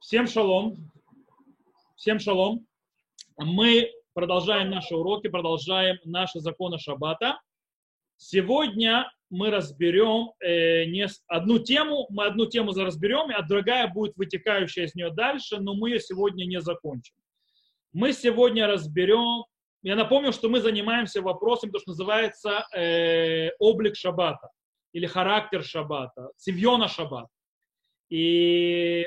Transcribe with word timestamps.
Всем 0.00 0.26
шалом. 0.26 0.76
Всем 1.94 2.18
шалом. 2.18 2.66
Мы 3.36 3.92
продолжаем 4.14 4.70
наши 4.70 4.96
уроки, 4.96 5.28
продолжаем 5.28 5.98
наши 6.04 6.40
законы 6.40 6.78
Шаббата. 6.78 7.38
Сегодня 8.16 9.12
мы 9.28 9.50
разберем 9.50 10.32
э, 10.40 10.86
не 10.86 11.06
одну 11.28 11.58
тему, 11.58 12.06
мы 12.08 12.24
одну 12.24 12.46
тему 12.46 12.72
разберем, 12.72 13.30
а 13.36 13.42
другая 13.42 13.88
будет 13.88 14.16
вытекающая 14.16 14.86
из 14.86 14.94
нее 14.94 15.10
дальше, 15.10 15.60
но 15.60 15.74
мы 15.74 15.90
ее 15.90 16.00
сегодня 16.00 16.46
не 16.46 16.62
закончим. 16.62 17.14
Мы 17.92 18.14
сегодня 18.14 18.66
разберем, 18.66 19.44
я 19.82 19.96
напомню, 19.96 20.32
что 20.32 20.48
мы 20.48 20.60
занимаемся 20.60 21.20
вопросом, 21.20 21.72
то, 21.72 21.78
что 21.78 21.90
называется 21.90 22.66
э, 22.74 23.50
облик 23.58 23.96
Шаббата 23.96 24.48
или 24.94 25.04
характер 25.04 25.62
Шаббата, 25.62 26.30
цивьона 26.38 26.88
Шаббата. 26.88 27.28
И 28.08 29.06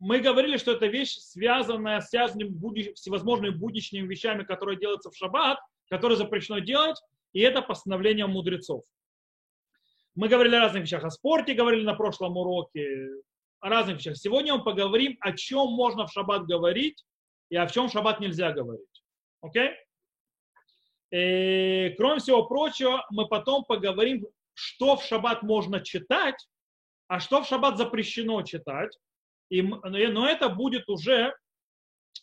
мы 0.00 0.20
говорили, 0.20 0.56
что 0.56 0.72
это 0.72 0.86
вещь, 0.86 1.16
связанная 1.18 2.00
с 2.00 2.08
всевозможными 2.08 3.50
будничными 3.50 4.06
вещами, 4.06 4.44
которые 4.44 4.78
делаются 4.78 5.10
в 5.10 5.16
шаббат, 5.16 5.58
которые 5.90 6.16
запрещено 6.16 6.58
делать, 6.58 6.96
и 7.32 7.40
это 7.40 7.60
постановление 7.60 8.26
мудрецов. 8.26 8.82
Мы 10.14 10.28
говорили 10.28 10.56
о 10.56 10.60
разных 10.60 10.82
вещах, 10.82 11.04
о 11.04 11.10
спорте 11.10 11.54
говорили 11.54 11.84
на 11.84 11.94
прошлом 11.94 12.36
уроке, 12.36 13.08
о 13.60 13.68
разных 13.68 13.98
вещах. 13.98 14.16
Сегодня 14.16 14.54
мы 14.54 14.64
поговорим, 14.64 15.18
о 15.20 15.32
чем 15.32 15.68
можно 15.68 16.06
в 16.06 16.12
шаббат 16.12 16.46
говорить 16.46 17.04
и 17.50 17.56
о 17.56 17.66
чем 17.66 17.88
в 17.88 17.92
шаббат 17.92 18.20
нельзя 18.20 18.52
говорить. 18.52 19.04
Окей? 19.42 19.70
И, 21.12 21.94
кроме 21.98 22.20
всего 22.20 22.46
прочего, 22.46 23.04
мы 23.10 23.28
потом 23.28 23.64
поговорим, 23.64 24.26
что 24.54 24.96
в 24.96 25.04
шаббат 25.04 25.42
можно 25.42 25.80
читать, 25.80 26.48
а 27.06 27.20
что 27.20 27.42
в 27.42 27.46
шаббат 27.46 27.76
запрещено 27.76 28.42
читать. 28.42 28.96
И, 29.50 29.62
но 29.62 30.28
это 30.28 30.48
будет 30.48 30.88
уже, 30.88 31.34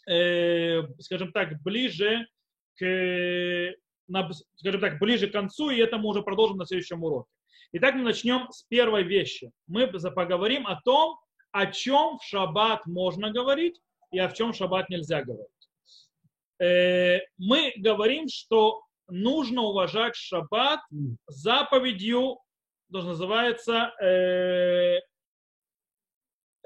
э, 0.07 0.81
скажем 0.99 1.31
так, 1.33 1.61
ближе 1.61 2.25
к, 2.79 3.73
на, 4.07 4.31
скажем 4.55 4.81
так, 4.81 4.99
ближе 4.99 5.27
к 5.27 5.33
концу, 5.33 5.69
и 5.69 5.77
это 5.77 5.97
мы 5.97 6.09
уже 6.09 6.23
продолжим 6.23 6.57
на 6.57 6.65
следующем 6.65 7.03
уроке. 7.03 7.29
Итак, 7.73 7.95
мы 7.95 8.03
начнем 8.03 8.49
с 8.49 8.63
первой 8.63 9.03
вещи. 9.03 9.51
Мы 9.67 9.87
поговорим 9.87 10.65
о 10.67 10.81
том, 10.81 11.19
о 11.51 11.65
чем 11.67 12.17
в 12.17 12.23
шаббат 12.23 12.85
можно 12.85 13.31
говорить 13.31 13.81
и 14.11 14.19
о 14.19 14.31
чем 14.31 14.53
в 14.53 14.55
шаббат 14.55 14.89
нельзя 14.89 15.21
говорить. 15.21 15.49
Э, 16.59 17.19
мы 17.37 17.73
говорим, 17.75 18.29
что 18.29 18.83
нужно 19.09 19.63
уважать 19.63 20.15
шаббат 20.15 20.79
заповедью, 21.27 22.39
что 22.89 23.01
называется, 23.01 23.93
Э, 24.01 25.01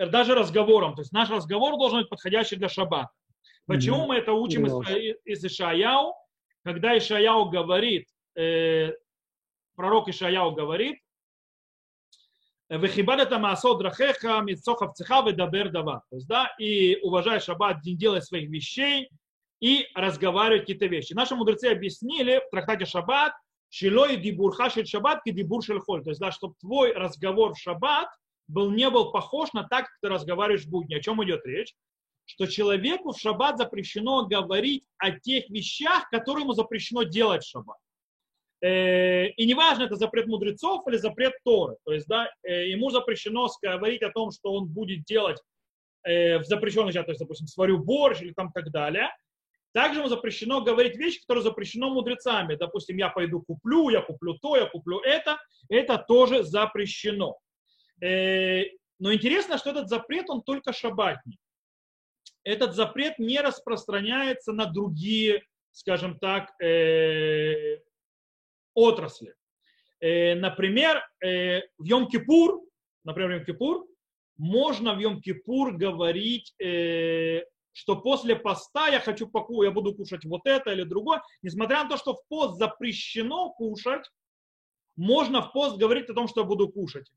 даже 0.08 0.36
разговором. 0.36 0.96
То 0.96 1.02
есть 1.02 1.12
наш 1.12 1.30
разговор 1.30 1.78
должен 1.78 2.00
быть 2.00 2.10
подходящий 2.10 2.56
для 2.56 2.70
шаббата. 2.70 3.12
Почему 3.66 4.04
mm-hmm. 4.04 4.08
мы 4.08 4.16
это 4.16 4.34
учим 4.34 4.66
из, 4.66 5.18
из 5.26 5.46
Ишаяу? 5.46 6.14
Когда 6.64 6.98
Ишаяу 6.98 7.50
говорит, 7.50 8.08
э, 8.36 8.92
пророк 9.76 10.10
Ишаяу 10.10 10.52
говорит, 10.52 11.00
Вехибадата 12.72 13.38
маасо 13.38 13.76
драхеха 13.76 14.40
митсохав 14.40 14.94
цеха 14.94 15.22
ведабер 15.28 15.72
дава. 15.72 16.04
То 16.10 16.16
есть, 16.16 16.28
да, 16.28 16.56
и 16.58 16.98
уважай 17.02 17.42
шаббат, 17.42 17.84
не 17.84 17.96
делай 17.96 18.22
своих 18.22 18.50
вещей 18.50 19.10
и 19.60 19.88
разговаривай 19.94 20.62
какие-то 20.62 20.86
вещи. 20.86 21.12
Наши 21.12 21.36
мудрецы 21.36 21.66
объяснили 21.66 22.42
в 22.48 22.50
трактате 22.50 22.86
шаббат, 22.86 23.34
шилой 23.68 24.16
дибурха 24.16 24.70
шель 24.70 24.88
шаббат 24.88 25.22
ки 25.22 25.32
дибур 25.32 25.62
шель 25.62 25.80
холь. 25.80 26.02
То 26.02 26.12
есть, 26.12 26.22
да, 26.22 26.32
чтобы 26.32 26.56
твой 26.62 26.94
разговор 26.94 27.56
в 27.56 27.60
шаббат 27.60 28.08
был, 28.52 28.72
не 28.72 28.90
был 28.90 29.12
похож 29.12 29.54
на 29.54 29.64
так, 29.64 29.86
как 29.86 29.98
ты 30.02 30.10
разговариваешь 30.10 30.66
в 30.66 30.70
будни. 30.70 30.96
О 30.96 31.02
чем 31.02 31.24
идет 31.24 31.46
речь? 31.46 31.74
Что 32.26 32.48
человеку 32.48 33.12
в 33.12 33.20
шаббат 33.20 33.58
запрещено 33.58 34.26
говорить 34.26 34.86
о 34.98 35.12
тех 35.12 35.50
вещах, 35.50 36.10
которые 36.10 36.44
ему 36.44 36.54
запрещено 36.54 37.04
делать 37.04 37.44
в 37.44 37.50
шаббат. 37.50 37.78
Э, 38.62 39.28
и 39.30 39.46
неважно, 39.46 39.84
это 39.84 39.96
запрет 39.96 40.28
мудрецов 40.28 40.88
или 40.88 40.98
запрет 40.98 41.34
Торы. 41.44 41.78
То 41.84 41.94
есть, 41.94 42.08
да, 42.08 42.30
э, 42.44 42.70
ему 42.70 42.92
запрещено 42.92 43.48
говорить 43.62 44.04
о 44.04 44.12
том, 44.12 44.32
что 44.32 44.54
он 44.54 44.68
будет 44.68 45.04
делать 45.04 45.42
э, 46.04 46.38
в 46.38 46.46
запрещенных 46.46 46.90
вещах, 46.94 47.06
то 47.06 47.12
есть, 47.12 47.22
допустим, 47.22 47.48
сварю 47.48 47.80
борщ 47.80 48.22
или 48.22 48.34
там 48.34 48.52
так 48.52 48.72
далее. 48.72 49.10
Также 49.74 50.00
ему 50.00 50.10
запрещено 50.10 50.62
говорить 50.62 50.98
вещи, 50.98 51.22
которые 51.22 51.44
запрещено 51.44 51.90
мудрецами. 51.90 52.56
Допустим, 52.56 52.98
я 52.98 53.10
пойду 53.10 53.42
куплю, 53.42 53.90
я 53.90 54.02
куплю 54.02 54.38
то, 54.38 54.58
я 54.58 54.66
куплю 54.66 55.00
это. 55.00 55.38
Это 55.70 55.98
тоже 55.98 56.44
запрещено. 56.44 57.38
Э, 58.02 58.64
но 59.00 59.14
интересно, 59.14 59.58
что 59.58 59.70
этот 59.70 59.90
запрет, 59.90 60.30
он 60.30 60.42
только 60.42 60.74
шабатний. 60.74 61.40
Этот 62.44 62.76
запрет 62.76 63.20
не 63.20 63.40
распространяется 63.40 64.52
на 64.52 64.66
другие, 64.66 65.44
скажем 65.72 66.18
так, 66.18 66.50
э, 66.62 67.78
отрасли. 68.74 69.36
Э, 70.00 70.34
например, 70.36 71.08
в 71.22 71.84
Йом-Кипур, 71.84 72.62
например, 73.04 73.44
в 73.44 73.48
Йом-Кипур, 73.48 73.86
можно 74.38 74.96
в 74.96 75.00
Йом-Кипур 75.00 75.74
говорить, 75.74 76.56
что 77.74 77.96
после 78.02 78.36
поста 78.36 78.88
я 78.88 79.00
хочу 79.00 79.28
поку, 79.30 79.62
я 79.62 79.70
буду 79.70 79.94
кушать 79.94 80.26
вот 80.26 80.42
это 80.46 80.72
или 80.72 80.84
другое, 80.84 81.22
несмотря 81.44 81.84
на 81.84 81.90
то, 81.90 81.98
что 81.98 82.16
в 82.16 82.28
пост 82.28 82.58
запрещено 82.58 83.52
кушать, 83.52 84.10
можно 84.96 85.44
в 85.44 85.52
пост 85.54 85.78
говорить 85.78 86.10
о 86.10 86.16
том, 86.16 86.28
что 86.28 86.42
я 86.42 86.48
буду 86.48 86.70
кушать 86.70 87.12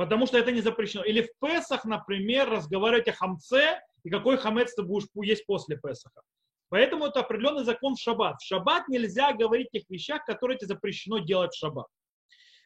потому 0.00 0.26
что 0.26 0.38
это 0.38 0.50
не 0.50 0.62
запрещено. 0.62 1.04
Или 1.04 1.20
в 1.20 1.28
Песах, 1.46 1.84
например, 1.84 2.48
разговаривать 2.48 3.08
о 3.08 3.12
хамце, 3.12 3.82
и 4.02 4.08
какой 4.08 4.38
хамец 4.38 4.72
ты 4.74 4.82
будешь 4.82 5.06
есть 5.14 5.44
после 5.44 5.76
Песаха. 5.76 6.22
Поэтому 6.70 7.04
это 7.04 7.20
определенный 7.20 7.64
закон 7.64 7.96
в 7.96 8.00
шаббат. 8.00 8.40
В 8.40 8.46
шаббат 8.46 8.88
нельзя 8.88 9.34
говорить 9.34 9.66
о 9.68 9.72
тех 9.72 9.82
вещах, 9.90 10.24
которые 10.24 10.56
тебе 10.56 10.68
запрещено 10.68 11.18
делать 11.18 11.52
в 11.52 11.58
шаббат. 11.58 11.86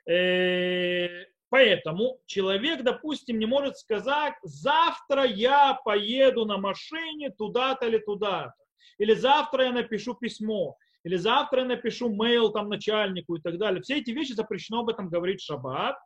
Э, 0.08 1.24
поэтому 1.48 2.20
человек, 2.26 2.84
допустим, 2.84 3.40
не 3.40 3.46
может 3.46 3.78
сказать, 3.78 4.34
завтра 4.44 5.24
я 5.24 5.80
поеду 5.84 6.44
на 6.44 6.58
машине 6.58 7.30
туда-то 7.30 7.88
или 7.88 7.98
туда-то. 7.98 8.54
Или 8.98 9.14
завтра 9.14 9.64
я 9.64 9.72
напишу 9.72 10.14
письмо. 10.14 10.76
Или 11.02 11.16
завтра 11.16 11.62
я 11.62 11.66
напишу 11.66 12.10
мейл 12.10 12.52
там 12.52 12.68
начальнику 12.68 13.34
и 13.34 13.40
так 13.40 13.58
далее. 13.58 13.82
Все 13.82 13.98
эти 13.98 14.12
вещи 14.12 14.34
запрещено 14.34 14.82
об 14.82 14.88
этом 14.88 15.08
говорить 15.08 15.40
в 15.40 15.46
шаббат. 15.46 15.96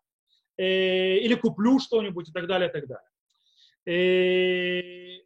Э, 0.59 1.19
или 1.19 1.35
куплю 1.35 1.79
что-нибудь 1.79 2.29
и 2.29 2.33
так 2.33 2.49
далее, 2.49 2.69
и 2.69 2.73
так 2.73 2.89
далее. 2.89 3.09
И 3.87 5.21
э, 5.21 5.25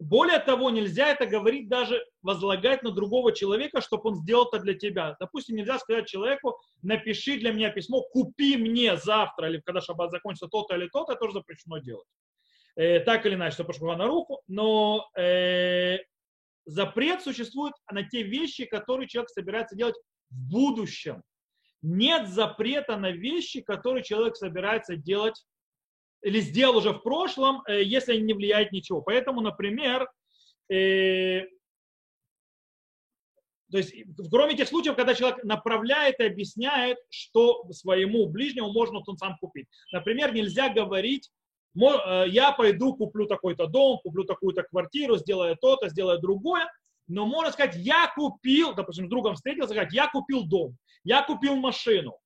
более 0.00 0.40
того, 0.40 0.70
нельзя 0.70 1.08
это 1.08 1.24
говорить 1.24 1.68
даже 1.68 2.04
возлагать 2.20 2.82
на 2.82 2.90
другого 2.90 3.32
человека, 3.32 3.80
чтобы 3.80 4.10
он 4.10 4.16
сделал 4.16 4.48
это 4.48 4.58
для 4.58 4.74
тебя. 4.74 5.16
Допустим, 5.20 5.54
нельзя 5.54 5.78
сказать 5.78 6.08
человеку, 6.08 6.58
напиши 6.82 7.38
для 7.38 7.52
меня 7.52 7.70
письмо, 7.70 8.02
купи 8.02 8.56
мне 8.56 8.96
завтра, 8.96 9.48
или 9.48 9.62
когда 9.64 9.80
шаббат 9.80 10.10
закончится 10.10 10.48
то-то 10.48 10.74
или 10.74 10.88
то-то, 10.88 11.14
тоже 11.14 11.34
запрещено 11.34 11.78
делать. 11.78 12.08
Э, 12.74 12.98
так 12.98 13.24
или 13.24 13.34
иначе, 13.34 13.54
что 13.54 13.64
пошло 13.64 13.94
на 13.94 14.06
руку, 14.08 14.42
но 14.48 15.08
э, 15.16 15.98
запрет 16.64 17.22
существует 17.22 17.74
на 17.88 18.02
те 18.02 18.24
вещи, 18.24 18.64
которые 18.64 19.06
человек 19.06 19.30
собирается 19.30 19.76
делать 19.76 19.96
в 20.28 20.50
будущем 20.50 21.22
нет 21.86 22.28
запрета 22.28 22.96
на 22.96 23.12
вещи, 23.12 23.60
которые 23.60 24.02
человек 24.02 24.36
собирается 24.36 24.96
делать 24.96 25.44
или 26.22 26.40
сделал 26.40 26.78
уже 26.78 26.92
в 26.92 26.98
прошлом, 26.98 27.62
э, 27.68 27.82
если 27.82 28.12
они 28.12 28.22
не 28.22 28.34
влияют 28.34 28.72
ничего. 28.72 29.00
Поэтому, 29.02 29.40
например, 29.40 30.08
э, 30.68 31.42
то 33.70 33.78
есть, 33.78 33.94
кроме 34.30 34.56
тех 34.56 34.68
случаев, 34.68 34.96
когда 34.96 35.14
человек 35.14 35.42
направляет 35.44 36.18
и 36.20 36.24
объясняет, 36.24 36.98
что 37.10 37.64
своему 37.72 38.26
ближнему 38.26 38.72
можно 38.72 39.00
он 39.04 39.16
сам 39.16 39.36
купить. 39.40 39.66
Например, 39.92 40.32
нельзя 40.32 40.68
говорить, 40.68 41.30
э, 41.76 42.24
я 42.28 42.52
пойду 42.52 42.94
куплю 42.96 43.26
такой-то 43.26 43.66
дом, 43.66 43.98
куплю 44.02 44.24
такую-то 44.24 44.64
квартиру, 44.64 45.18
сделаю 45.18 45.56
то-то, 45.60 45.88
сделаю 45.88 46.20
другое, 46.20 46.66
но 47.08 47.26
можно 47.26 47.52
сказать, 47.52 47.76
я 47.76 48.12
купил, 48.14 48.74
допустим, 48.74 49.06
с 49.06 49.10
другом 49.10 49.34
встретился, 49.34 49.74
сказать, 49.74 49.92
я 49.92 50.08
купил 50.08 50.44
дом, 50.44 50.76
я 51.04 51.22
купил 51.22 51.56
машину. 51.56 52.18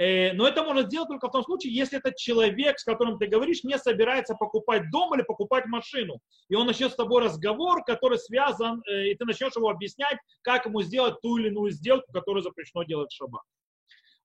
Э, 0.00 0.32
но 0.32 0.48
это 0.48 0.62
можно 0.62 0.82
сделать 0.82 1.08
только 1.08 1.28
в 1.28 1.30
том 1.30 1.44
случае, 1.44 1.74
если 1.74 1.98
этот 1.98 2.16
человек, 2.16 2.78
с 2.78 2.84
которым 2.84 3.18
ты 3.18 3.26
говоришь, 3.26 3.64
не 3.64 3.76
собирается 3.78 4.34
покупать 4.34 4.90
дом 4.90 5.14
или 5.14 5.22
покупать 5.22 5.66
машину. 5.66 6.20
И 6.48 6.54
он 6.54 6.66
начнет 6.66 6.92
с 6.92 6.96
тобой 6.96 7.22
разговор, 7.22 7.84
который 7.84 8.18
связан, 8.18 8.82
э, 8.88 9.08
и 9.08 9.14
ты 9.14 9.26
начнешь 9.26 9.54
его 9.56 9.68
объяснять, 9.68 10.16
как 10.42 10.64
ему 10.64 10.80
сделать 10.82 11.20
ту 11.20 11.36
или 11.36 11.48
иную 11.48 11.70
сделку, 11.70 12.10
которую 12.12 12.42
запрещено 12.42 12.84
делать 12.84 13.10
в 13.10 13.14
шаббат. 13.16 13.42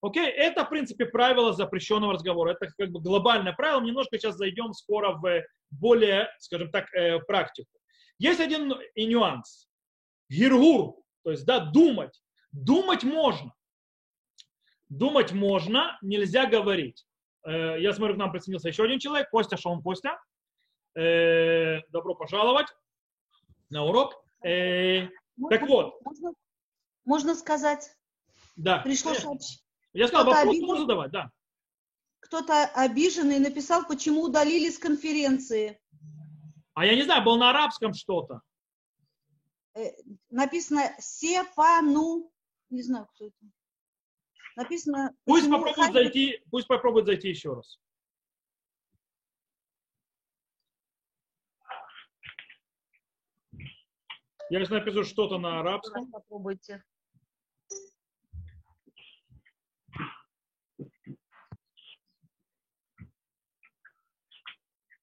Окей, 0.01 0.27
это, 0.27 0.63
в 0.63 0.69
принципе, 0.69 1.07
правило 1.07 1.51
запрещенного 1.51 2.13
разговора. 2.13 2.51
Это 2.51 2.71
как 2.77 2.91
бы 2.91 3.01
глобальное 3.01 3.53
правило. 3.53 3.81
Немножко 3.81 4.17
сейчас 4.17 4.35
зайдем 4.35 4.71
скоро 4.71 5.11
в 5.11 5.43
более, 5.71 6.29
скажем 6.39 6.71
так, 6.71 6.93
э, 6.93 7.19
практику. 7.19 7.69
Есть 8.17 8.39
один 8.39 8.73
нюанс 8.95 9.67
гиргур, 10.29 10.95
то 11.23 11.31
есть, 11.31 11.45
да, 11.45 11.59
думать. 11.59 12.21
Думать 12.51 13.03
можно. 13.03 13.53
Думать 14.89 15.31
можно, 15.33 15.97
нельзя 16.01 16.45
говорить. 16.45 17.05
Э, 17.45 17.79
я 17.79 17.93
смотрю, 17.93 18.15
к 18.15 18.17
нам 18.17 18.31
присоединился 18.31 18.69
еще 18.69 18.83
один 18.83 18.99
человек, 18.99 19.29
Костя, 19.29 19.57
он 19.65 19.81
Костя? 19.81 20.19
Э, 20.95 21.81
добро 21.89 22.15
пожаловать 22.15 22.67
на 23.69 23.83
урок. 23.83 24.13
Э, 24.43 25.07
Можно- 25.37 25.57
так 25.57 25.67
вот, 25.67 26.01
Можно, 26.03 26.33
можно 27.03 27.35
сказать, 27.35 27.89
да. 28.55 28.79
пришло 28.79 29.13
сообщение. 29.13 29.59
Я 29.93 30.07
сказал, 30.07 30.25
вопрос 30.25 30.59
можно 30.59 30.81
задавать, 30.81 31.11
да. 31.11 31.31
Кто-то 32.19 32.65
обиженный 32.73 33.39
написал, 33.39 33.85
почему 33.87 34.23
удалили 34.23 34.69
с 34.69 34.79
конференции. 34.79 35.79
А 36.73 36.85
я 36.85 36.95
не 36.95 37.03
знаю, 37.03 37.23
был 37.23 37.37
на 37.37 37.49
арабском 37.49 37.93
что-то. 37.93 38.41
Э, 39.75 39.91
написано 40.29 40.95
Сепану. 40.99 42.31
Не 42.69 42.81
знаю, 42.81 43.07
кто 43.07 43.27
это. 43.27 43.35
Написано... 44.55 45.13
Пусть 45.25 45.49
попробует 45.49 45.93
зайти, 45.93 46.43
пусть 46.49 46.67
попробует 46.67 47.05
зайти 47.05 47.29
еще 47.29 47.53
раз. 47.53 47.79
Я 54.49 54.59
сейчас 54.59 54.69
напишу 54.69 55.03
что-то 55.03 55.39
на 55.39 55.59
арабском. 55.59 56.09
Попробуйте. 56.11 56.83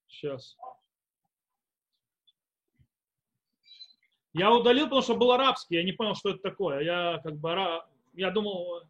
Сейчас. 0.07 0.55
Я 4.33 4.51
удалил, 4.51 4.85
потому 4.85 5.01
что 5.01 5.15
был 5.15 5.31
арабский. 5.31 5.75
Я 5.75 5.83
не 5.83 5.91
понял, 5.93 6.15
что 6.15 6.29
это 6.29 6.39
такое. 6.39 6.81
Я 6.81 7.19
как 7.23 7.37
бы 7.37 7.51
ара- 7.51 7.85
я 8.13 8.31
думал. 8.31 8.81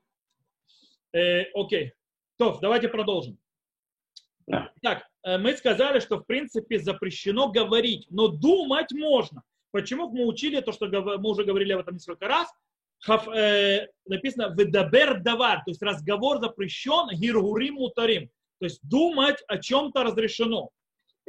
э, 1.14 1.44
окей. 1.54 1.94
То, 2.38 2.58
давайте 2.62 2.88
продолжим. 2.88 3.38
Так, 4.82 5.06
э, 5.24 5.38
мы 5.38 5.56
сказали, 5.56 6.00
что 6.00 6.18
в 6.18 6.24
принципе 6.26 6.80
запрещено 6.80 7.50
говорить, 7.50 8.08
но 8.10 8.28
думать 8.28 8.92
можно. 8.92 9.44
Почему 9.72 10.10
мы 10.10 10.26
учили 10.26 10.60
то, 10.62 10.72
что 10.72 10.88
мы 10.88 11.30
уже 11.30 11.44
говорили 11.44 11.74
об 11.74 11.82
этом 11.82 11.96
несколько 11.96 12.28
раз? 12.28 12.52
Хаф- 13.08 13.34
э, 13.36 13.88
написано 14.06 14.54
«ведабер 14.58 15.22
давар», 15.22 15.58
то 15.66 15.72
есть 15.72 15.82
разговор 15.82 16.40
запрещен, 16.40 17.10
гиргурим 17.18 17.76
мутарим. 17.76 18.30
То 18.60 18.66
есть 18.66 18.80
думать 18.88 19.44
о 19.48 19.58
чем-то 19.58 20.04
разрешено. 20.04 20.70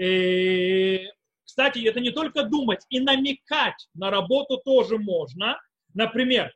Э, 0.01 0.99
Кстати, 1.45 1.87
это 1.87 2.01
не 2.01 2.11
только 2.11 2.45
думать, 2.45 2.85
и 2.89 3.01
намекать 3.01 3.89
на 3.95 4.11
работу 4.11 4.59
тоже 4.59 4.99
можно. 4.99 5.61
Например, 5.93 6.53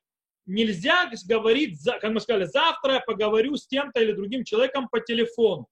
нельзя 0.46 1.10
говорить, 1.28 1.78
как 1.84 2.10
мы 2.10 2.20
сказали, 2.20 2.44
завтра 2.44 2.94
я 2.94 3.00
поговорю 3.00 3.56
с 3.56 3.66
тем-то 3.66 4.00
или 4.00 4.12
другим 4.12 4.44
человеком 4.44 4.88
по 4.88 5.00
телефону. 5.00 5.66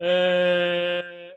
Э, 0.00 1.32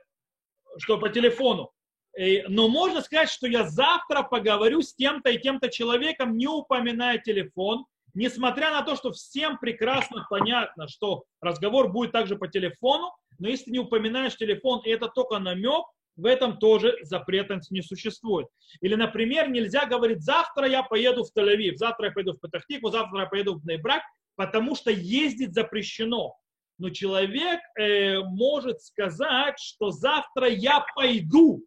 Что 0.78 0.98
по 0.98 1.10
телефону. 1.10 1.72
Э, 2.18 2.48
Но 2.48 2.70
можно 2.70 3.02
сказать, 3.02 3.30
что 3.30 3.48
я 3.48 3.64
завтра 3.68 4.24
поговорю 4.24 4.82
с 4.82 4.96
тем-то 4.96 5.30
и 5.30 5.40
тем-то 5.40 5.70
человеком, 5.70 6.38
не 6.38 6.48
упоминая 6.48 7.18
телефон, 7.18 7.86
несмотря 8.14 8.72
на 8.72 8.84
то, 8.84 8.96
что 8.96 9.12
всем 9.12 9.58
прекрасно 9.58 10.26
понятно, 10.30 10.88
что 10.88 11.24
разговор 11.42 11.92
будет 11.92 12.12
также 12.12 12.36
по 12.38 12.48
телефону, 12.48 13.14
но 13.40 13.50
если 13.50 13.72
не 13.72 13.80
упоминаешь 13.80 14.38
телефон, 14.38 14.82
и 14.86 14.90
это 14.90 15.08
только 15.08 15.40
намек, 15.40 15.86
в 16.16 16.26
этом 16.26 16.58
тоже 16.58 16.98
запрета 17.04 17.60
не 17.70 17.82
существует. 17.82 18.48
Или, 18.82 18.96
например, 18.96 19.50
нельзя 19.50 19.86
говорить, 19.86 20.22
завтра 20.24 20.68
я 20.68 20.84
поеду 20.84 21.24
в 21.24 21.32
Тель-Авив, 21.36 21.76
завтра 21.76 22.08
я 22.08 22.12
поеду 22.12 22.34
в 22.34 22.40
Петахтику, 22.40 22.92
завтра 22.92 23.22
я 23.22 23.26
поеду 23.28 23.56
в 23.56 23.66
Нейбрак, 23.66 24.04
потому 24.36 24.76
что 24.76 24.92
ездить 24.92 25.54
запрещено. 25.54 26.36
Но 26.78 26.90
человек 26.90 27.60
э, 27.80 28.20
может 28.22 28.82
сказать, 28.82 29.60
что 29.60 29.92
завтра 29.92 30.48
я 30.48 30.84
пойду. 30.96 31.64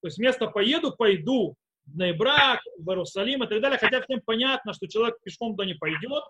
То 0.00 0.08
есть 0.08 0.18
вместо 0.18 0.46
поеду, 0.46 0.94
пойду 0.96 1.56
в 1.84 1.96
Нейбрак, 1.96 2.60
в 2.78 2.88
Иерусалим 2.88 3.44
и 3.44 3.46
так 3.46 3.60
далее. 3.60 3.78
Хотя 3.78 4.00
всем 4.02 4.20
понятно, 4.24 4.72
что 4.72 4.88
человек 4.88 5.16
пешком 5.22 5.52
туда 5.52 5.66
не 5.66 5.74
пойдет, 5.74 6.24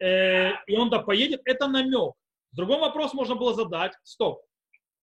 э, 0.00 0.52
и 0.66 0.76
он 0.76 0.90
туда 0.90 1.02
поедет. 1.02 1.40
Это 1.44 1.66
намек. 1.66 2.14
Другой 2.52 2.78
вопрос 2.78 3.12
можно 3.14 3.34
было 3.34 3.52
задать. 3.54 3.92
Стоп. 4.02 4.45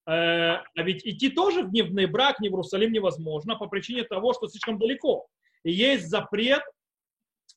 Э, 0.06 0.60
а 0.76 0.84
ведь 0.84 1.06
идти 1.06 1.30
тоже 1.30 1.64
в 1.64 1.72
Нейбрак, 1.72 2.40
ни 2.40 2.50
в 2.50 2.52
Иерусалим 2.52 2.92
невозможно 2.92 3.56
по 3.56 3.68
причине 3.68 4.04
того, 4.04 4.34
что 4.34 4.48
слишком 4.48 4.78
далеко. 4.78 5.28
И 5.64 5.72
есть 5.72 6.08
запрет, 6.08 6.62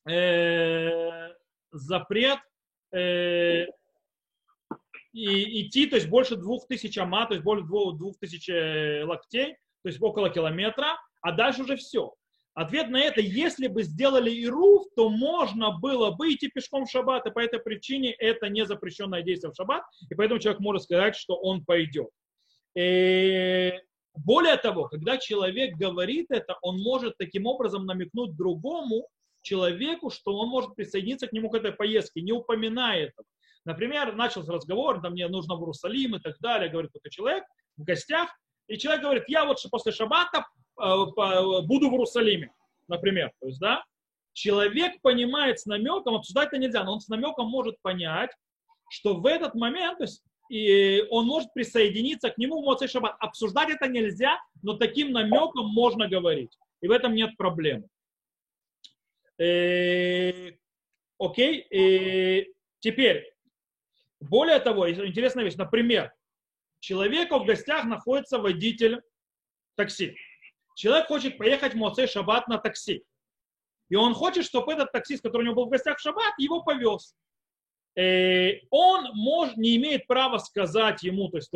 э, 0.09 1.29
запрет 1.71 2.39
э, 2.93 3.65
и 5.11 5.61
идти, 5.61 5.87
то 5.87 5.95
есть 5.95 6.07
больше 6.07 6.35
двух 6.35 6.67
тысяч 6.67 6.97
ама, 6.97 7.25
то 7.25 7.33
есть 7.33 7.43
больше 7.43 7.65
двух, 7.65 7.97
двух 7.97 8.17
тысяч 8.19 8.47
э, 8.49 9.03
локтей, 9.03 9.53
то 9.83 9.89
есть 9.89 10.01
около 10.01 10.29
километра, 10.29 10.97
а 11.21 11.31
дальше 11.33 11.63
уже 11.63 11.75
все. 11.75 12.13
Ответ 12.53 12.89
на 12.89 12.99
это, 12.99 13.21
если 13.21 13.67
бы 13.67 13.83
сделали 13.83 14.31
ируф, 14.31 14.87
то 14.95 15.09
можно 15.09 15.77
было 15.77 16.11
бы 16.11 16.33
идти 16.33 16.47
пешком 16.47 16.85
в 16.85 16.89
шаббат, 16.89 17.27
и 17.27 17.31
по 17.31 17.39
этой 17.39 17.59
причине 17.59 18.13
это 18.13 18.49
не 18.49 18.65
запрещенное 18.65 19.21
действие 19.21 19.51
в 19.51 19.55
шаббат, 19.55 19.83
и 20.09 20.15
поэтому 20.15 20.39
человек 20.39 20.59
может 20.61 20.83
сказать, 20.83 21.15
что 21.15 21.35
он 21.35 21.65
пойдет. 21.65 22.09
И 22.77 23.73
более 24.13 24.55
того, 24.57 24.87
когда 24.87 25.17
человек 25.17 25.75
говорит 25.77 26.27
это, 26.29 26.57
он 26.61 26.79
может 26.79 27.17
таким 27.17 27.47
образом 27.47 27.87
намекнуть 27.87 28.35
другому 28.35 29.07
человеку, 29.41 30.11
что 30.11 30.37
он 30.37 30.49
может 30.49 30.75
присоединиться 30.75 31.27
к 31.27 31.33
нему 31.33 31.49
к 31.49 31.55
этой 31.55 31.71
поездке, 31.71 32.21
не 32.21 32.33
упоминая 32.33 33.07
этого. 33.07 33.25
Например, 33.65 34.15
начался 34.15 34.51
разговор, 34.51 35.01
там 35.01 35.13
мне 35.13 35.27
нужно 35.27 35.55
в 35.55 35.61
Иерусалим 35.61 36.17
и 36.17 36.19
так 36.19 36.37
далее, 36.39 36.69
говорит 36.69 36.91
какой-то 36.91 37.09
человек 37.09 37.45
в 37.77 37.83
гостях, 37.83 38.29
и 38.67 38.77
человек 38.77 39.01
говорит, 39.01 39.23
я 39.27 39.45
вот 39.45 39.57
после 39.71 39.91
шаббата 39.91 40.45
э, 40.79 40.95
буду 41.63 41.89
в 41.89 41.93
Иерусалиме, 41.93 42.51
например. 42.87 43.31
То 43.41 43.47
есть, 43.47 43.59
да, 43.59 43.83
человек 44.33 45.01
понимает 45.01 45.59
с 45.59 45.65
намеком, 45.65 46.15
обсуждать 46.15 46.49
это 46.49 46.59
нельзя, 46.59 46.83
но 46.83 46.93
он 46.93 47.01
с 47.01 47.07
намеком 47.07 47.47
может 47.49 47.81
понять, 47.81 48.29
что 48.89 49.15
в 49.15 49.25
этот 49.25 49.55
момент, 49.55 49.97
то 49.97 50.03
есть, 50.03 50.23
и 50.49 51.03
он 51.09 51.25
может 51.25 51.53
присоединиться 51.53 52.29
к 52.29 52.37
нему 52.37 52.61
в 52.61 52.65
Моцей 52.65 52.87
Шаббат. 52.87 53.15
Обсуждать 53.19 53.69
это 53.69 53.87
нельзя, 53.87 54.39
но 54.61 54.73
таким 54.73 55.11
намеком 55.11 55.67
можно 55.67 56.07
говорить. 56.07 56.57
И 56.81 56.87
в 56.87 56.91
этом 56.91 57.13
нет 57.13 57.35
проблемы. 57.37 57.87
Э, 59.39 60.51
Окей. 61.19 61.61
Э, 61.71 62.45
Теперь, 62.79 63.33
более 64.19 64.59
того, 64.59 64.89
интересная 64.89 65.43
вещь. 65.43 65.55
Например, 65.55 66.13
человеку 66.79 67.39
в 67.39 67.45
гостях 67.45 67.85
находится 67.85 68.39
водитель 68.39 69.01
такси. 69.75 70.15
Человек 70.75 71.07
хочет 71.07 71.37
поехать 71.37 71.73
в 71.73 71.77
Моцей 71.77 72.07
Шаббат 72.07 72.47
на 72.47 72.59
такси. 72.59 73.03
И 73.89 73.95
он 73.95 74.13
хочет, 74.13 74.45
чтобы 74.45 74.73
этот 74.73 74.91
таксист, 74.91 75.23
который 75.23 75.43
у 75.43 75.45
него 75.45 75.55
был 75.55 75.65
в 75.65 75.69
гостях 75.69 75.97
в 75.97 76.01
Шаббат, 76.01 76.33
его 76.37 76.61
повез. 76.61 77.15
Э, 77.97 78.59
Он 78.69 79.09
мож, 79.15 79.55
не 79.57 79.75
имеет 79.77 80.05
права 80.05 80.37
сказать 80.37 81.01
ему, 81.01 81.29
то 81.29 81.37
есть 81.37 81.51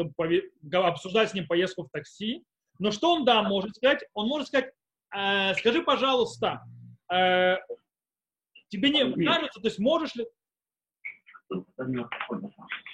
обсуждать 0.73 1.29
с 1.29 1.33
ним 1.33 1.45
поездку 1.45 1.83
в 1.83 1.89
такси. 1.89 2.43
Но 2.79 2.89
что 2.89 3.13
он, 3.13 3.25
да, 3.25 3.43
может 3.43 3.75
сказать? 3.75 4.03
Он 4.13 4.27
может 4.27 4.47
сказать, 4.47 4.71
«Э, 5.15 5.53
скажи, 5.53 5.83
пожалуйста, 5.83 6.61
э, 7.13 7.57
тебе 8.69 8.89
не 8.89 9.25
кажется, 9.25 9.61
то 9.61 9.67
есть 9.67 9.77
можешь 9.77 10.15
ли... 10.15 10.25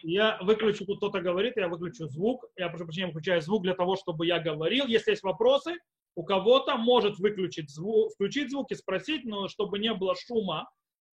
Я 0.03 0.39
выключу, 0.41 0.85
тут 0.85 0.97
кто-то 0.97 1.21
говорит, 1.21 1.57
я 1.57 1.69
выключу 1.69 2.07
звук. 2.07 2.43
Я 2.57 2.69
прошу 2.69 2.85
прощения, 2.85 3.07
выключаю 3.07 3.41
звук 3.41 3.63
для 3.63 3.75
того, 3.75 3.95
чтобы 3.95 4.25
я 4.25 4.39
говорил. 4.39 4.87
Если 4.87 5.11
есть 5.11 5.23
вопросы, 5.23 5.75
у 6.15 6.23
кого-то 6.23 6.75
может 6.75 7.19
выключить 7.19 7.69
звук, 7.69 8.11
включить 8.13 8.49
звук 8.49 8.71
и 8.71 8.75
спросить, 8.75 9.25
но 9.25 9.47
чтобы 9.47 9.79
не 9.79 9.93
было 9.93 10.15
шума 10.15 10.67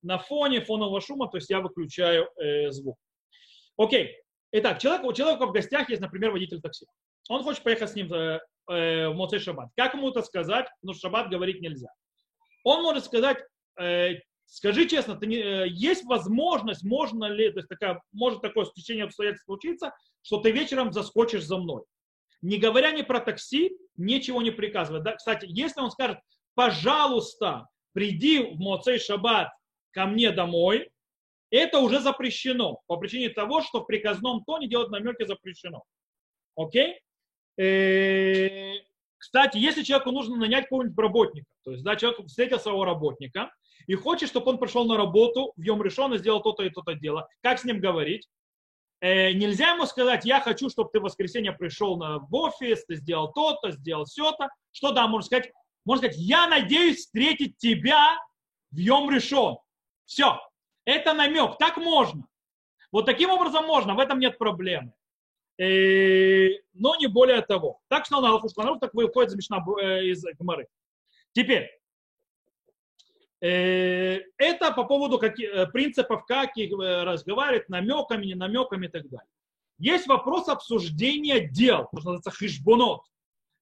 на 0.04 0.18
фоне 0.18 0.60
фонового 0.60 1.00
шума, 1.00 1.28
то 1.28 1.38
есть 1.38 1.50
я 1.50 1.60
выключаю 1.60 2.28
э, 2.36 2.70
звук. 2.70 2.96
Окей. 3.76 4.16
Итак, 4.52 4.78
человек, 4.78 5.04
у 5.04 5.12
человека 5.12 5.46
в 5.46 5.52
гостях 5.52 5.90
есть, 5.90 6.00
например, 6.00 6.30
водитель 6.30 6.60
такси. 6.60 6.86
Он 7.28 7.42
хочет 7.42 7.62
поехать 7.62 7.90
с 7.90 7.94
ним 7.94 8.12
э, 8.12 8.38
в 8.66 9.14
Моцей 9.14 9.40
Шаббат. 9.40 9.70
Как 9.76 9.94
ему 9.94 10.10
это 10.10 10.22
сказать? 10.22 10.66
Потому 10.80 10.94
что 10.94 11.08
Шаббат 11.08 11.30
говорить 11.30 11.60
нельзя. 11.60 11.88
Он 12.62 12.82
может 12.82 13.04
сказать, 13.04 13.38
э, 13.80 14.20
скажи 14.46 14.86
честно, 14.86 15.16
ты 15.16 15.26
не, 15.26 15.36
э, 15.36 15.68
есть 15.68 16.04
возможность, 16.04 16.84
можно 16.84 17.24
ли, 17.24 17.50
то 17.50 17.58
есть 17.58 17.68
такая, 17.68 18.00
может 18.12 18.42
такое 18.42 18.64
стечение 18.66 19.04
обстоятельств 19.04 19.46
случиться, 19.46 19.92
что 20.22 20.38
ты 20.38 20.52
вечером 20.52 20.92
заскочишь 20.92 21.44
за 21.44 21.58
мной. 21.58 21.82
Не 22.42 22.58
говоря 22.58 22.90
ни 22.90 23.02
про 23.02 23.20
такси, 23.20 23.76
ничего 23.96 24.42
не 24.42 24.50
приказывает. 24.50 25.02
Да? 25.02 25.16
Кстати, 25.16 25.46
если 25.48 25.80
он 25.80 25.90
скажет, 25.90 26.18
пожалуйста, 26.54 27.66
приди 27.92 28.40
в 28.40 28.58
Моцей 28.58 28.98
Шаббат 28.98 29.48
ко 29.94 30.06
мне 30.06 30.32
домой, 30.32 30.90
это 31.50 31.78
уже 31.78 32.00
запрещено 32.00 32.80
по 32.86 32.96
причине 32.96 33.30
того, 33.30 33.62
что 33.62 33.80
в 33.80 33.86
приказном 33.86 34.44
тоне 34.44 34.68
делать 34.68 34.90
намеки 34.90 35.24
запрещено. 35.24 35.84
Окей? 36.56 37.00
Э, 37.56 38.72
Кстати, 39.18 39.58
если 39.58 39.82
человеку 39.82 40.10
нужно 40.10 40.36
нанять 40.36 40.64
какого-нибудь 40.64 40.98
работника, 40.98 41.46
то 41.62 41.70
есть 41.70 41.84
да, 41.84 41.96
человек 41.96 42.26
встретил 42.26 42.58
своего 42.58 42.84
работника 42.84 43.52
и 43.86 43.94
хочет, 43.94 44.28
чтобы 44.28 44.50
он 44.50 44.58
пришел 44.58 44.84
на 44.84 44.96
работу 44.96 45.52
в 45.56 45.62
Йом 45.62 45.82
решен 45.82 46.12
и 46.12 46.18
сделал 46.18 46.42
то-то 46.42 46.64
и 46.64 46.70
то-то 46.70 46.94
дело, 46.94 47.28
как 47.40 47.58
с 47.58 47.64
ним 47.64 47.80
говорить? 47.80 48.28
Э, 49.00 49.32
нельзя 49.32 49.74
ему 49.74 49.86
сказать, 49.86 50.24
я 50.24 50.40
хочу, 50.40 50.68
чтобы 50.68 50.90
ты 50.92 50.98
в 50.98 51.04
воскресенье 51.04 51.52
пришел 51.52 51.96
на, 51.96 52.18
в 52.18 52.34
офис, 52.34 52.84
ты 52.86 52.96
сделал 52.96 53.32
то-то, 53.32 53.70
сделал 53.70 54.06
все-то. 54.06 54.48
Что 54.72 54.92
да, 54.92 55.06
можно 55.06 55.26
сказать? 55.26 55.52
Можно 55.84 56.08
сказать, 56.08 56.16
я 56.18 56.48
надеюсь 56.48 56.98
встретить 56.98 57.56
тебя 57.58 58.16
в 58.72 58.78
Йом 58.78 59.10
решен. 59.10 59.56
Все. 60.04 60.40
Это 60.84 61.14
намек. 61.14 61.58
Так 61.58 61.76
можно. 61.76 62.26
Вот 62.92 63.06
таким 63.06 63.30
образом 63.30 63.66
можно, 63.66 63.94
в 63.94 63.98
этом 63.98 64.18
нет 64.20 64.38
проблемы. 64.38 64.92
Э, 65.58 66.48
но 66.72 66.96
не 66.96 67.06
более 67.06 67.40
того. 67.42 67.80
Так 67.88 68.06
что 68.06 68.20
на 68.20 68.28
Алфуштанрух 68.30 68.80
так 68.80 68.94
выходит 68.94 69.32
из, 69.34 69.50
э, 69.50 70.04
из 70.06 70.24
Гмары. 70.38 70.68
Теперь, 71.32 71.70
э, 73.40 74.20
это 74.36 74.72
по 74.72 74.84
поводу 74.84 75.18
каких, 75.18 75.72
принципов, 75.72 76.24
как 76.26 76.56
их 76.56 76.72
разговаривать, 76.78 77.68
намеками, 77.68 78.26
не 78.26 78.34
намеками 78.34 78.86
и 78.86 78.90
так 78.90 79.08
далее. 79.08 79.28
Есть 79.78 80.06
вопрос 80.06 80.48
обсуждения 80.48 81.40
дел, 81.40 81.88
что 81.88 82.12
называется 82.12 82.30
хишбонот. 82.30 83.02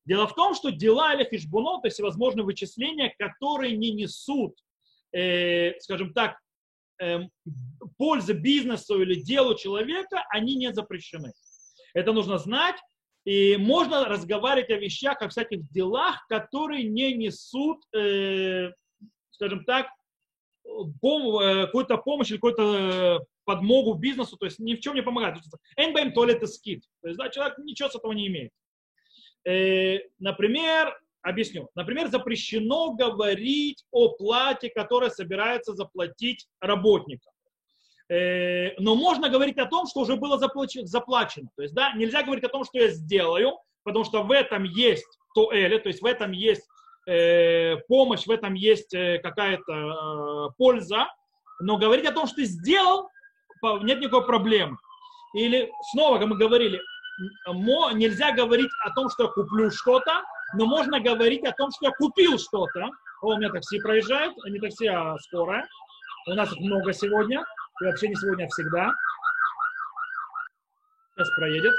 Дело 0.05 0.27
в 0.27 0.35
том, 0.35 0.55
что 0.55 0.71
дела 0.71 1.15
или 1.15 1.25
хишбонот, 1.25 1.83
то 1.83 1.87
есть 1.87 1.95
всевозможные 1.95 2.45
вычисления, 2.45 3.15
которые 3.19 3.77
не 3.77 3.93
несут, 3.93 4.59
э, 5.13 5.79
скажем 5.81 6.13
так, 6.13 6.37
э, 7.01 7.21
пользы 7.99 8.33
бизнесу 8.33 9.01
или 9.03 9.15
делу 9.15 9.57
человека, 9.57 10.25
они 10.31 10.57
не 10.57 10.73
запрещены. 10.73 11.33
Это 11.95 12.13
нужно 12.13 12.39
знать. 12.39 12.77
И 13.25 13.57
можно 13.57 14.07
разговаривать 14.07 14.71
о 14.71 14.79
вещах, 14.79 15.23
о 15.23 15.29
всяких 15.29 15.71
делах, 15.71 16.27
которые 16.29 16.85
не 16.85 17.15
несут, 17.15 17.79
э, 17.95 18.71
скажем 19.31 19.65
так, 19.65 19.87
пом- 21.01 21.41
э, 21.41 21.67
какую-то 21.67 21.99
помощь 21.99 22.31
или 22.31 22.39
какую-то 22.39 23.25
подмогу 23.45 23.95
бизнесу, 23.95 24.37
то 24.37 24.47
есть 24.47 24.59
ни 24.59 24.75
в 24.75 24.81
чем 24.81 24.95
не 24.95 25.03
помогает. 25.03 25.39
НБМ 25.77 26.13
туалет 26.13 26.49
скид. 26.49 26.85
То 27.01 27.09
есть 27.09 27.19
да, 27.19 27.29
человек 27.29 27.59
ничего 27.59 27.89
с 27.89 27.95
этого 27.95 28.13
не 28.13 28.27
имеет. 28.27 28.53
Э, 29.45 29.99
например, 30.19 30.97
объясню. 31.23 31.69
Например, 31.75 32.09
запрещено 32.09 32.93
говорить 32.93 33.85
о 33.91 34.09
плате, 34.11 34.71
которая 34.71 35.11
собирается 35.11 35.75
заплатить 35.75 36.47
работникам. 36.61 37.33
Э, 38.09 38.75
но 38.79 38.95
можно 38.95 39.29
говорить 39.29 39.59
о 39.59 39.67
том, 39.67 39.87
что 39.87 40.01
уже 40.01 40.17
было 40.17 40.39
заплачено. 40.39 41.49
То 41.57 41.63
есть, 41.63 41.75
да, 41.75 41.93
нельзя 41.95 42.23
говорить 42.23 42.45
о 42.45 42.49
том, 42.49 42.65
что 42.65 42.79
я 42.79 42.89
сделаю, 42.89 43.59
потому 43.85 44.05
что 44.05 44.23
в 44.23 44.31
этом 44.31 44.65
есть 44.65 45.07
то 45.35 45.51
или, 45.51 45.79
то 45.79 45.89
есть 45.89 46.03
в 46.03 46.05
этом 46.05 46.33
есть 46.33 46.69
э, 47.07 47.77
помощь, 47.89 48.27
в 48.27 48.31
этом 48.31 48.55
есть 48.55 48.93
э, 48.93 49.19
какая-то 49.23 50.51
польза, 50.59 51.07
но 51.61 51.79
говорить 51.79 52.05
о 52.05 52.13
том, 52.13 52.27
что 52.27 52.37
ты 52.37 52.45
сделал, 52.45 53.09
нет 53.83 54.01
никакой 54.01 54.27
проблемы. 54.27 54.77
Или 55.35 55.71
снова, 55.93 56.19
как 56.19 56.29
мы 56.29 56.37
говорили, 56.37 56.81
нельзя 57.95 58.33
говорить 58.33 58.71
о 58.85 58.91
том, 58.91 59.09
что 59.09 59.25
я 59.25 59.29
куплю 59.31 59.71
что-то, 59.71 60.23
но 60.55 60.67
можно 60.67 61.01
говорить 61.01 61.45
о 61.45 61.53
том, 61.53 61.71
что 61.71 61.87
я 61.87 61.93
купил 61.93 62.39
что-то. 62.39 62.91
О, 63.23 63.35
у 63.35 63.37
меня 63.37 63.51
такси 63.51 63.81
проезжает, 63.81 64.35
не 64.45 64.59
такси, 64.59 64.87
а 64.87 65.17
скорая. 65.19 65.67
У 66.27 66.35
нас 66.35 66.53
их 66.53 66.59
много 66.61 66.93
сегодня. 66.93 67.45
И 67.81 67.85
вообще 67.85 68.09
не 68.09 68.15
сегодня, 68.17 68.45
а 68.45 68.49
всегда. 68.49 68.93
Сейчас 71.15 71.31
проедет. 71.37 71.75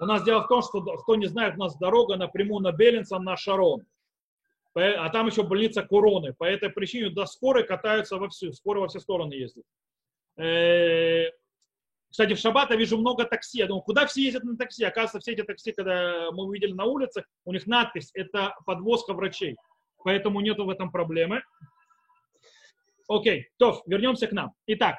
У 0.00 0.06
нас 0.06 0.22
дело 0.22 0.42
в 0.44 0.48
том, 0.48 0.62
что, 0.62 0.80
кто 0.80 1.16
не 1.16 1.26
знает, 1.26 1.56
у 1.56 1.58
нас 1.58 1.76
дорога 1.76 2.16
напрямую 2.16 2.62
на 2.62 2.72
Беллинсон, 2.72 3.24
на 3.24 3.36
Шарон. 3.36 3.84
А 4.74 5.10
там 5.10 5.26
еще 5.26 5.42
больница 5.42 5.82
Короны. 5.82 6.34
По 6.34 6.44
этой 6.44 6.70
причине 6.70 7.10
до 7.10 7.26
скорой 7.26 7.66
катаются 7.66 8.16
во 8.16 8.28
всю. 8.28 8.52
Скоро 8.52 8.78
во 8.80 8.88
все 8.88 9.00
стороны 9.00 9.34
ездят. 9.34 9.64
Кстати, 12.10 12.34
в 12.34 12.38
шаббат 12.38 12.70
я 12.70 12.76
вижу 12.76 12.98
много 12.98 13.24
такси. 13.24 13.58
Я 13.58 13.66
думаю, 13.66 13.82
куда 13.82 14.06
все 14.06 14.22
ездят 14.22 14.44
на 14.44 14.56
такси? 14.56 14.84
Оказывается, 14.84 15.20
все 15.20 15.32
эти 15.32 15.42
такси, 15.42 15.72
когда 15.72 16.30
мы 16.32 16.44
увидели 16.44 16.72
на 16.72 16.84
улице, 16.84 17.24
у 17.44 17.52
них 17.52 17.66
надпись– 17.66 18.10
это 18.14 18.54
подвозка 18.64 19.12
врачей. 19.12 19.56
Поэтому 20.04 20.40
нету 20.40 20.64
в 20.64 20.70
этом 20.70 20.90
проблемы. 20.90 21.42
Окей, 23.08 23.48
то 23.58 23.82
вернемся 23.86 24.26
к 24.26 24.32
нам. 24.32 24.52
Итак, 24.66 24.96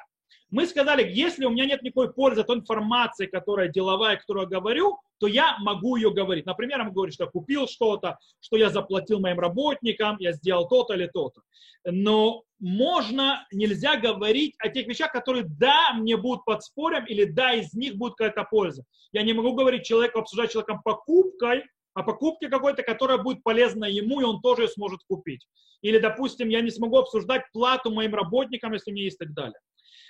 мы 0.50 0.66
сказали, 0.66 1.08
если 1.08 1.44
у 1.44 1.50
меня 1.50 1.64
нет 1.64 1.82
никакой 1.82 2.12
пользы 2.12 2.40
от 2.40 2.50
информации, 2.50 3.26
которая 3.26 3.68
деловая, 3.68 4.16
которую 4.16 4.48
я 4.50 4.58
говорю, 4.58 4.98
то 5.18 5.26
я 5.26 5.56
могу 5.58 5.96
ее 5.96 6.12
говорить. 6.12 6.46
Например, 6.46 6.78
я 6.78 6.84
могу 6.84 6.96
говорить, 6.96 7.14
что 7.14 7.24
я 7.24 7.30
купил 7.30 7.68
что-то, 7.68 8.18
что 8.40 8.56
я 8.56 8.68
заплатил 8.70 9.20
моим 9.20 9.38
работникам, 9.38 10.16
я 10.18 10.32
сделал 10.32 10.66
то-то 10.66 10.94
или 10.94 11.06
то-то. 11.06 11.42
Но 11.84 12.42
можно, 12.60 13.46
нельзя 13.50 13.96
говорить 13.96 14.54
о 14.58 14.68
тех 14.68 14.86
вещах, 14.86 15.12
которые 15.12 15.44
да, 15.44 15.94
мне 15.94 16.16
будут 16.16 16.44
подспорьем, 16.44 17.06
или 17.06 17.24
да, 17.24 17.54
из 17.54 17.72
них 17.72 17.96
будет 17.96 18.14
какая-то 18.14 18.44
польза. 18.44 18.84
Я 19.12 19.22
не 19.22 19.32
могу 19.32 19.54
говорить 19.54 19.84
человеку, 19.84 20.20
обсуждать 20.20 20.52
человеком 20.52 20.82
покупкой, 20.82 21.64
о 21.94 22.02
покупке 22.02 22.48
какой-то, 22.48 22.82
которая 22.82 23.18
будет 23.18 23.42
полезна 23.42 23.86
ему, 23.86 24.20
и 24.20 24.24
он 24.24 24.40
тоже 24.40 24.62
ее 24.62 24.68
сможет 24.68 25.00
купить. 25.08 25.46
Или, 25.82 25.98
допустим, 25.98 26.48
я 26.48 26.60
не 26.60 26.70
смогу 26.70 26.98
обсуждать 26.98 27.42
плату 27.52 27.90
моим 27.90 28.14
работникам, 28.14 28.72
если 28.72 28.90
у 28.90 28.94
меня 28.94 29.04
есть 29.04 29.20
и 29.20 29.24
так 29.24 29.34
далее. 29.34 29.58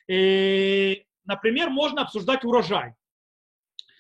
И, 0.09 1.05
например, 1.25 1.71
можно 1.71 2.03
обсуждать 2.03 2.45
урожай. 2.45 2.95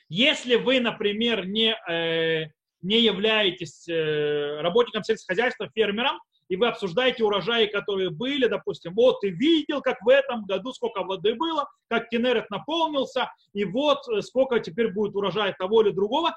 Если 0.09 0.57
вы, 0.57 0.80
например, 0.80 1.47
не, 1.47 1.76
э, 1.88 2.50
не 2.83 3.00
являетесь 3.00 3.88
э, 3.88 4.61
работником 4.61 5.04
сельскохозяйства, 5.04 5.71
фермером, 5.73 6.19
и 6.50 6.57
вы 6.57 6.66
обсуждаете 6.66 7.25
урожаи, 7.25 7.66
которые 7.66 8.11
были, 8.11 8.47
допустим, 8.49 8.92
вот 8.95 9.21
ты 9.21 9.30
видел, 9.30 9.80
как 9.80 10.02
в 10.02 10.09
этом 10.09 10.45
году 10.45 10.73
сколько 10.73 11.04
воды 11.04 11.37
было, 11.37 11.71
как 11.88 12.09
Кенерет 12.09 12.50
наполнился, 12.50 13.33
и 13.52 13.64
вот 13.64 14.00
э, 14.09 14.21
сколько 14.21 14.59
теперь 14.59 14.92
будет 14.92 15.14
урожая 15.14 15.54
того 15.57 15.83
или 15.83 15.90
другого, 15.90 16.35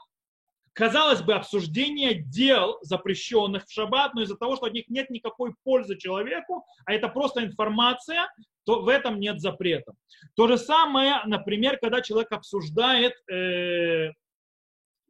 казалось 0.74 1.24
бы, 1.24 1.34
обсуждение 1.34 2.14
дел, 2.14 2.78
запрещенных 2.84 3.66
в 3.66 3.72
шаббат, 3.72 4.14
но 4.14 4.22
из-за 4.22 4.38
того, 4.38 4.56
что 4.56 4.68
от 4.68 4.74
них 4.74 4.88
нет 4.88 5.10
никакой 5.10 5.56
пользы 5.64 5.98
человеку, 5.98 6.64
а 6.86 6.94
это 6.94 7.10
просто 7.10 7.44
информация, 7.44 8.32
то 8.66 8.84
в 8.84 8.90
этом 8.90 9.20
нет 9.20 9.42
запрета. 9.42 9.94
То 10.36 10.48
же 10.48 10.60
самое, 10.60 11.22
например, 11.26 11.80
когда 11.82 12.02
человек 12.02 12.32
обсуждает, 12.32 13.14
э, 13.32 14.12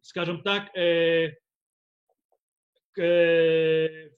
скажем 0.02 0.44
так, 0.44 0.74
э, 0.78 1.34
э, 2.98 4.10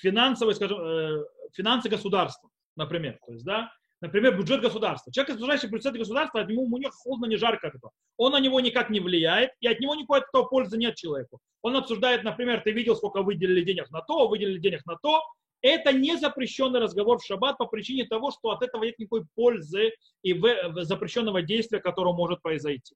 финансовые, 0.00 0.54
скажем, 0.54 0.80
э, 0.80 1.24
финансы 1.52 1.88
государства, 1.88 2.50
например. 2.76 3.18
То 3.26 3.32
есть, 3.32 3.44
да, 3.44 3.72
например, 4.00 4.36
бюджет 4.36 4.60
государства. 4.60 5.12
Человек, 5.12 5.34
обсуждающий 5.34 5.68
бюджет 5.68 5.96
государства, 5.96 6.40
от 6.40 6.48
него 6.48 6.62
у 6.62 6.78
него 6.78 6.90
холодно, 6.90 7.26
не 7.26 7.36
жарко. 7.36 7.68
Это. 7.68 7.78
Он 8.16 8.32
на 8.32 8.40
него 8.40 8.60
никак 8.60 8.90
не 8.90 9.00
влияет, 9.00 9.50
и 9.60 9.68
от 9.68 9.80
него 9.80 9.94
никакой 9.94 10.20
от 10.20 10.28
этого 10.28 10.44
пользы 10.44 10.76
нет 10.76 10.96
человеку. 10.96 11.38
Он 11.62 11.76
обсуждает, 11.76 12.24
например, 12.24 12.60
ты 12.60 12.72
видел, 12.72 12.96
сколько 12.96 13.22
выделили 13.22 13.62
денег 13.62 13.90
на 13.90 14.00
то, 14.00 14.28
выделили 14.28 14.58
денег 14.58 14.84
на 14.86 14.96
то, 14.96 15.22
это 15.62 15.92
не 15.92 16.16
запрещенный 16.16 16.80
разговор 16.80 17.18
в 17.18 17.24
шаббат 17.24 17.58
по 17.58 17.66
причине 17.66 18.04
того, 18.04 18.30
что 18.30 18.50
от 18.50 18.62
этого 18.62 18.84
нет 18.84 18.98
никакой 18.98 19.24
пользы 19.34 19.92
и 20.22 20.38
запрещенного 20.82 21.42
действия, 21.42 21.80
которое 21.80 22.14
может 22.14 22.42
произойти. 22.42 22.94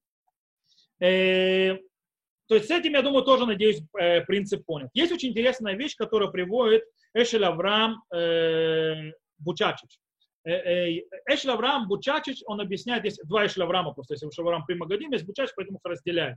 Э, 2.51 2.55
то 2.55 2.55
есть 2.57 2.69
с 2.69 2.71
этим, 2.71 2.93
я 2.93 3.03
думаю, 3.03 3.25
тоже, 3.25 3.47
надеюсь, 3.47 3.81
э, 3.99 4.23
принцип 4.23 4.65
понят. 4.67 4.91
Есть 4.93 5.13
очень 5.13 5.31
интересная 5.31 5.75
вещь, 5.75 5.95
которую 5.97 6.33
приводит 6.33 6.83
Эшель 7.15 7.45
Авраам 7.45 8.03
э, 8.13 9.13
Бучачич. 9.39 9.99
Эшель 10.43 11.51
Авраам 11.51 11.87
Бучачич, 11.87 12.43
он 12.47 12.61
объясняет, 12.61 13.03
здесь 13.03 13.21
два 13.25 13.47
Эшель 13.47 13.63
Авраама, 13.63 13.93
просто 13.93 14.15
если 14.15 14.29
Эшель 14.29 14.45
Авраам 14.45 14.65
Примагадим, 14.65 15.13
есть 15.13 15.27
Бучачич, 15.27 15.53
поэтому 15.55 15.79
их 15.79 15.85
разделяем. 15.85 16.37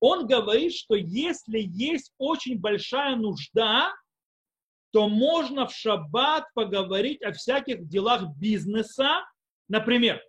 Он 0.00 0.26
говорит, 0.26 0.74
что 0.74 0.94
если 0.94 1.58
есть 1.58 2.12
очень 2.18 2.58
большая 2.58 3.16
нужда, 3.16 3.92
то 4.92 5.08
можно 5.08 5.66
в 5.66 5.74
шаббат 5.74 6.44
поговорить 6.54 7.22
о 7.22 7.32
всяких 7.32 7.86
делах 7.86 8.24
бизнеса. 8.38 9.26
Например, 9.68 10.22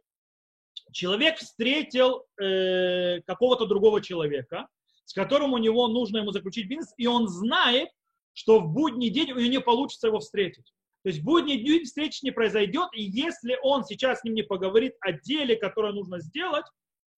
человек 0.91 1.37
встретил 1.37 2.25
э, 2.41 3.21
какого-то 3.21 3.65
другого 3.67 4.01
человека, 4.01 4.67
с 5.07 5.13
которым 5.13 5.53
у 5.53 5.57
него 5.57 5.87
нужно 5.87 6.17
ему 6.17 6.31
заключить 6.31 6.67
бизнес, 6.67 6.93
и 6.97 7.07
он 7.07 7.29
знает, 7.29 7.87
что 8.33 8.59
в 8.59 8.67
будний 8.67 9.09
день 9.09 9.31
у 9.31 9.39
него 9.39 9.49
не 9.49 9.61
получится 9.61 10.07
его 10.07 10.19
встретить. 10.19 10.73
То 11.03 11.09
есть 11.09 11.21
в 11.21 11.23
будний 11.23 11.63
день 11.63 11.85
встречи 11.85 12.19
не 12.23 12.31
произойдет, 12.31 12.89
и 12.93 13.01
если 13.01 13.57
он 13.63 13.85
сейчас 13.85 14.19
с 14.19 14.23
ним 14.25 14.33
не 14.33 14.43
поговорит 14.43 14.95
о 14.99 15.13
деле, 15.13 15.55
которое 15.55 15.93
нужно 15.93 16.19
сделать, 16.19 16.65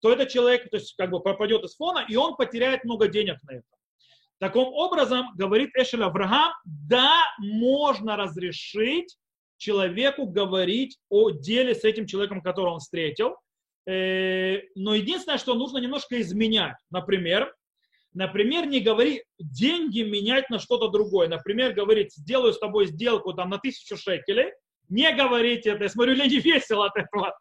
то 0.01 0.13
этот 0.13 0.29
человек 0.29 0.69
то 0.69 0.77
есть, 0.77 0.95
как 0.95 1.09
бы 1.09 1.19
пропадет 1.19 1.63
из 1.63 1.75
фона, 1.75 2.05
и 2.07 2.15
он 2.15 2.35
потеряет 2.35 2.83
много 2.83 3.07
денег 3.07 3.37
на 3.41 3.55
это. 3.55 3.65
Таким 4.39 4.65
образом, 4.65 5.31
говорит 5.35 5.71
Эшель 5.75 6.03
Авраам, 6.03 6.53
да, 6.63 7.23
можно 7.39 8.15
разрешить 8.15 9.17
человеку 9.57 10.27
говорить 10.27 10.99
о 11.09 11.31
деле 11.31 11.73
с 11.73 11.83
этим 11.83 12.05
человеком, 12.05 12.43
которого 12.43 12.75
он 12.75 12.79
встретил, 12.79 13.35
э, 13.87 14.61
но 14.75 14.93
единственное, 14.93 15.39
что 15.39 15.55
нужно 15.55 15.79
немножко 15.79 16.21
изменять. 16.21 16.77
Например, 16.91 17.51
Например, 18.13 18.65
не 18.65 18.79
говори 18.79 19.23
деньги 19.37 20.01
менять 20.01 20.49
на 20.49 20.59
что-то 20.59 20.89
другое. 20.89 21.27
Например, 21.27 21.73
говорить, 21.73 22.13
сделаю 22.13 22.53
с 22.53 22.59
тобой 22.59 22.87
сделку 22.87 23.33
там 23.33 23.49
на 23.49 23.59
тысячу 23.59 23.97
шекелей. 23.97 24.51
Не 24.89 25.13
говорите 25.13 25.71
это. 25.71 25.83
Я 25.83 25.89
смотрю, 25.89 26.15
люди 26.15 26.35
весело 26.35 26.87
от 26.87 26.97
этого. 26.97 27.37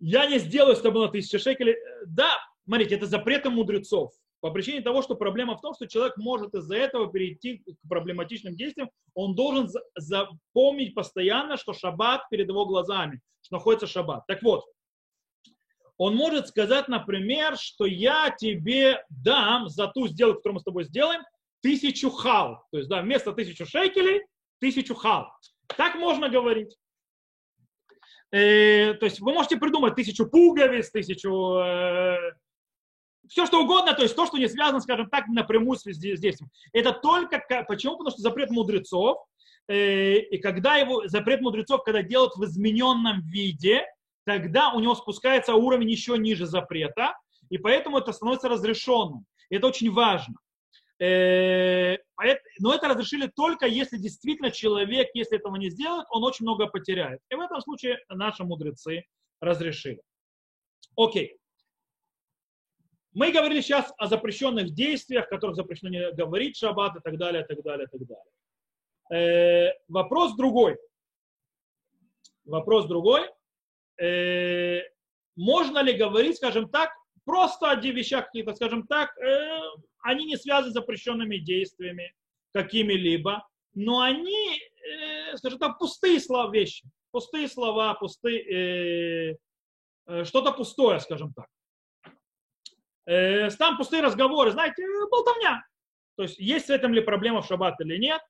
Я 0.00 0.26
не 0.26 0.40
сделаю 0.40 0.74
с 0.74 0.80
тобой 0.80 1.06
на 1.06 1.12
тысячу 1.12 1.38
шекелей. 1.38 1.76
Да, 2.06 2.38
смотрите, 2.64 2.96
это 2.96 3.06
запреты 3.06 3.50
мудрецов. 3.50 4.12
По 4.40 4.50
причине 4.50 4.80
того, 4.80 5.02
что 5.02 5.14
проблема 5.14 5.56
в 5.56 5.60
том, 5.60 5.72
что 5.72 5.86
человек 5.86 6.16
может 6.16 6.52
из-за 6.54 6.74
этого 6.74 7.12
перейти 7.12 7.58
к 7.58 7.88
проблематичным 7.88 8.56
действиям, 8.56 8.90
он 9.14 9.36
должен 9.36 9.70
запомнить 9.94 10.96
постоянно, 10.96 11.56
что 11.56 11.72
шаббат 11.72 12.28
перед 12.28 12.48
его 12.48 12.66
глазами, 12.66 13.20
что 13.42 13.58
находится 13.58 13.86
шаббат. 13.86 14.26
Так 14.26 14.42
вот, 14.42 14.64
он 15.98 16.16
может 16.16 16.48
сказать, 16.48 16.88
например, 16.88 17.56
что 17.58 17.84
я 17.84 18.30
тебе 18.30 19.04
дам 19.08 19.68
за 19.68 19.88
ту 19.88 20.08
сделку, 20.08 20.38
которую 20.38 20.54
мы 20.54 20.60
с 20.60 20.64
тобой 20.64 20.84
сделаем, 20.84 21.22
тысячу 21.62 22.10
хал. 22.10 22.64
То 22.72 22.78
есть, 22.78 22.88
да, 22.88 23.02
вместо 23.02 23.32
тысячу 23.32 23.66
шекелей, 23.66 24.22
тысячу 24.60 24.94
хал. 24.94 25.28
Так 25.76 25.94
можно 25.96 26.28
говорить. 26.28 26.76
Э, 28.30 28.94
то 28.94 29.04
есть 29.06 29.20
вы 29.20 29.32
можете 29.32 29.58
придумать 29.58 29.94
тысячу 29.94 30.26
пуговиц, 30.26 30.90
тысячу 30.90 31.58
э, 31.58 32.16
все 33.28 33.46
что 33.46 33.62
угодно, 33.62 33.94
то 33.94 34.02
есть 34.02 34.16
то, 34.16 34.26
что 34.26 34.38
не 34.38 34.48
связано, 34.48 34.80
скажем 34.80 35.08
так, 35.08 35.28
напрямую 35.28 35.78
с 35.78 35.84
действием. 35.84 36.50
Это 36.72 36.92
только, 36.92 37.44
почему? 37.68 37.98
Потому 37.98 38.10
что 38.10 38.22
запрет 38.22 38.50
мудрецов, 38.50 39.18
э, 39.68 40.16
и 40.16 40.38
когда 40.38 40.76
его, 40.76 41.06
запрет 41.08 41.42
мудрецов, 41.42 41.84
когда 41.84 42.02
делают 42.02 42.34
в 42.36 42.44
измененном 42.44 43.20
виде, 43.22 43.84
тогда 44.24 44.72
у 44.72 44.80
него 44.80 44.94
спускается 44.94 45.54
уровень 45.54 45.90
еще 45.90 46.18
ниже 46.18 46.46
запрета, 46.46 47.16
и 47.50 47.58
поэтому 47.58 47.98
это 47.98 48.12
становится 48.12 48.48
разрешенным. 48.48 49.26
Это 49.50 49.66
очень 49.66 49.90
важно. 49.90 50.34
Э, 51.02 51.96
но 52.60 52.74
это 52.74 52.88
разрешили 52.88 53.26
только 53.34 53.66
если 53.66 53.98
действительно 53.98 54.50
человек, 54.50 55.08
если 55.14 55.36
этого 55.36 55.56
не 55.56 55.68
сделает, 55.68 56.06
он 56.10 56.22
очень 56.22 56.44
много 56.44 56.68
потеряет. 56.68 57.20
И 57.28 57.34
в 57.34 57.40
этом 57.40 57.60
случае 57.60 57.98
наши 58.08 58.44
мудрецы 58.44 59.04
разрешили. 59.40 60.00
Окей. 60.96 61.36
Мы 63.14 63.32
говорили 63.32 63.60
сейчас 63.60 63.92
о 63.98 64.06
запрещенных 64.06 64.70
действиях, 64.70 65.28
которых 65.28 65.56
запрещено 65.56 65.90
не 65.90 66.12
говорить 66.12 66.56
шаббат 66.56 66.96
и 66.96 67.00
так 67.00 67.18
далее, 67.18 67.42
и 67.42 67.46
так 67.46 67.62
далее, 67.62 67.86
и 67.86 67.98
так 67.98 68.06
далее. 68.06 69.70
Э, 69.70 69.72
вопрос 69.88 70.36
другой. 70.36 70.78
Вопрос 72.44 72.86
другой. 72.86 73.28
Э, 74.02 74.82
можно 75.36 75.78
ли 75.82 75.92
говорить, 75.92 76.36
скажем 76.36 76.68
так, 76.68 76.90
просто 77.24 77.70
о 77.70 77.76
вещах 77.76 78.26
каких-то, 78.26 78.54
скажем 78.54 78.86
так, 78.86 79.16
э, 79.18 79.60
они 80.02 80.24
не 80.24 80.36
связаны 80.36 80.70
с 80.70 80.74
запрещенными 80.74 81.36
действиями 81.36 82.12
какими-либо, 82.52 83.46
но 83.74 84.00
они, 84.00 84.58
э, 84.58 85.36
скажем 85.36 85.58
так, 85.58 85.78
пустые 85.78 86.20
слова 86.20 86.52
вещи, 86.52 86.84
пустые 87.12 87.48
слова, 87.48 87.94
пустые, 87.94 88.40
э, 88.40 89.36
э, 90.06 90.24
что-то 90.24 90.52
пустое, 90.52 90.98
скажем 91.00 91.32
так 91.32 91.46
э, 93.06 93.50
там 93.50 93.76
пустые 93.76 94.02
разговоры, 94.02 94.50
знаете, 94.50 94.84
болтовня. 95.10 95.64
То 96.16 96.24
есть 96.24 96.38
есть 96.38 96.66
с 96.66 96.70
этим 96.70 96.92
ли 96.92 97.00
проблема 97.00 97.42
в 97.42 97.46
шаббат 97.46 97.80
или 97.80 97.96
нет. 97.96 98.20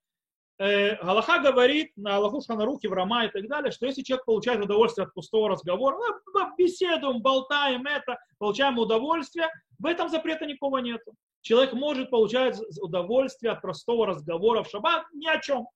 Э, 0.63 0.95
Галаха 1.03 1.41
говорит 1.41 1.91
на 1.97 2.15
Аллаху 2.15 2.41
Шанарухе, 2.41 2.89
в 2.89 2.93
Рама 2.93 3.25
и 3.25 3.31
так 3.31 3.49
далее, 3.49 3.73
что 3.73 3.85
если 3.87 4.03
человек 4.03 4.25
получает 4.25 4.61
удовольствие 4.61 5.07
от 5.07 5.13
пустого 5.13 5.49
разговора, 5.49 5.97
ну, 6.33 6.57
беседуем, 6.57 7.21
болтаем 7.21 7.85
это, 7.85 8.17
получаем 8.39 8.79
удовольствие, 8.79 9.49
в 9.81 9.87
этом 9.87 10.09
запрета 10.09 10.47
никого 10.47 10.79
нету. 10.79 11.15
Человек 11.41 11.73
может 11.73 12.11
получать 12.11 12.61
удовольствие 12.81 13.51
от 13.51 13.61
простого 13.61 14.07
разговора 14.07 14.63
в 14.63 14.71
шаббат 14.71 15.05
ни 15.13 15.27
о 15.27 15.41
чем. 15.41 15.67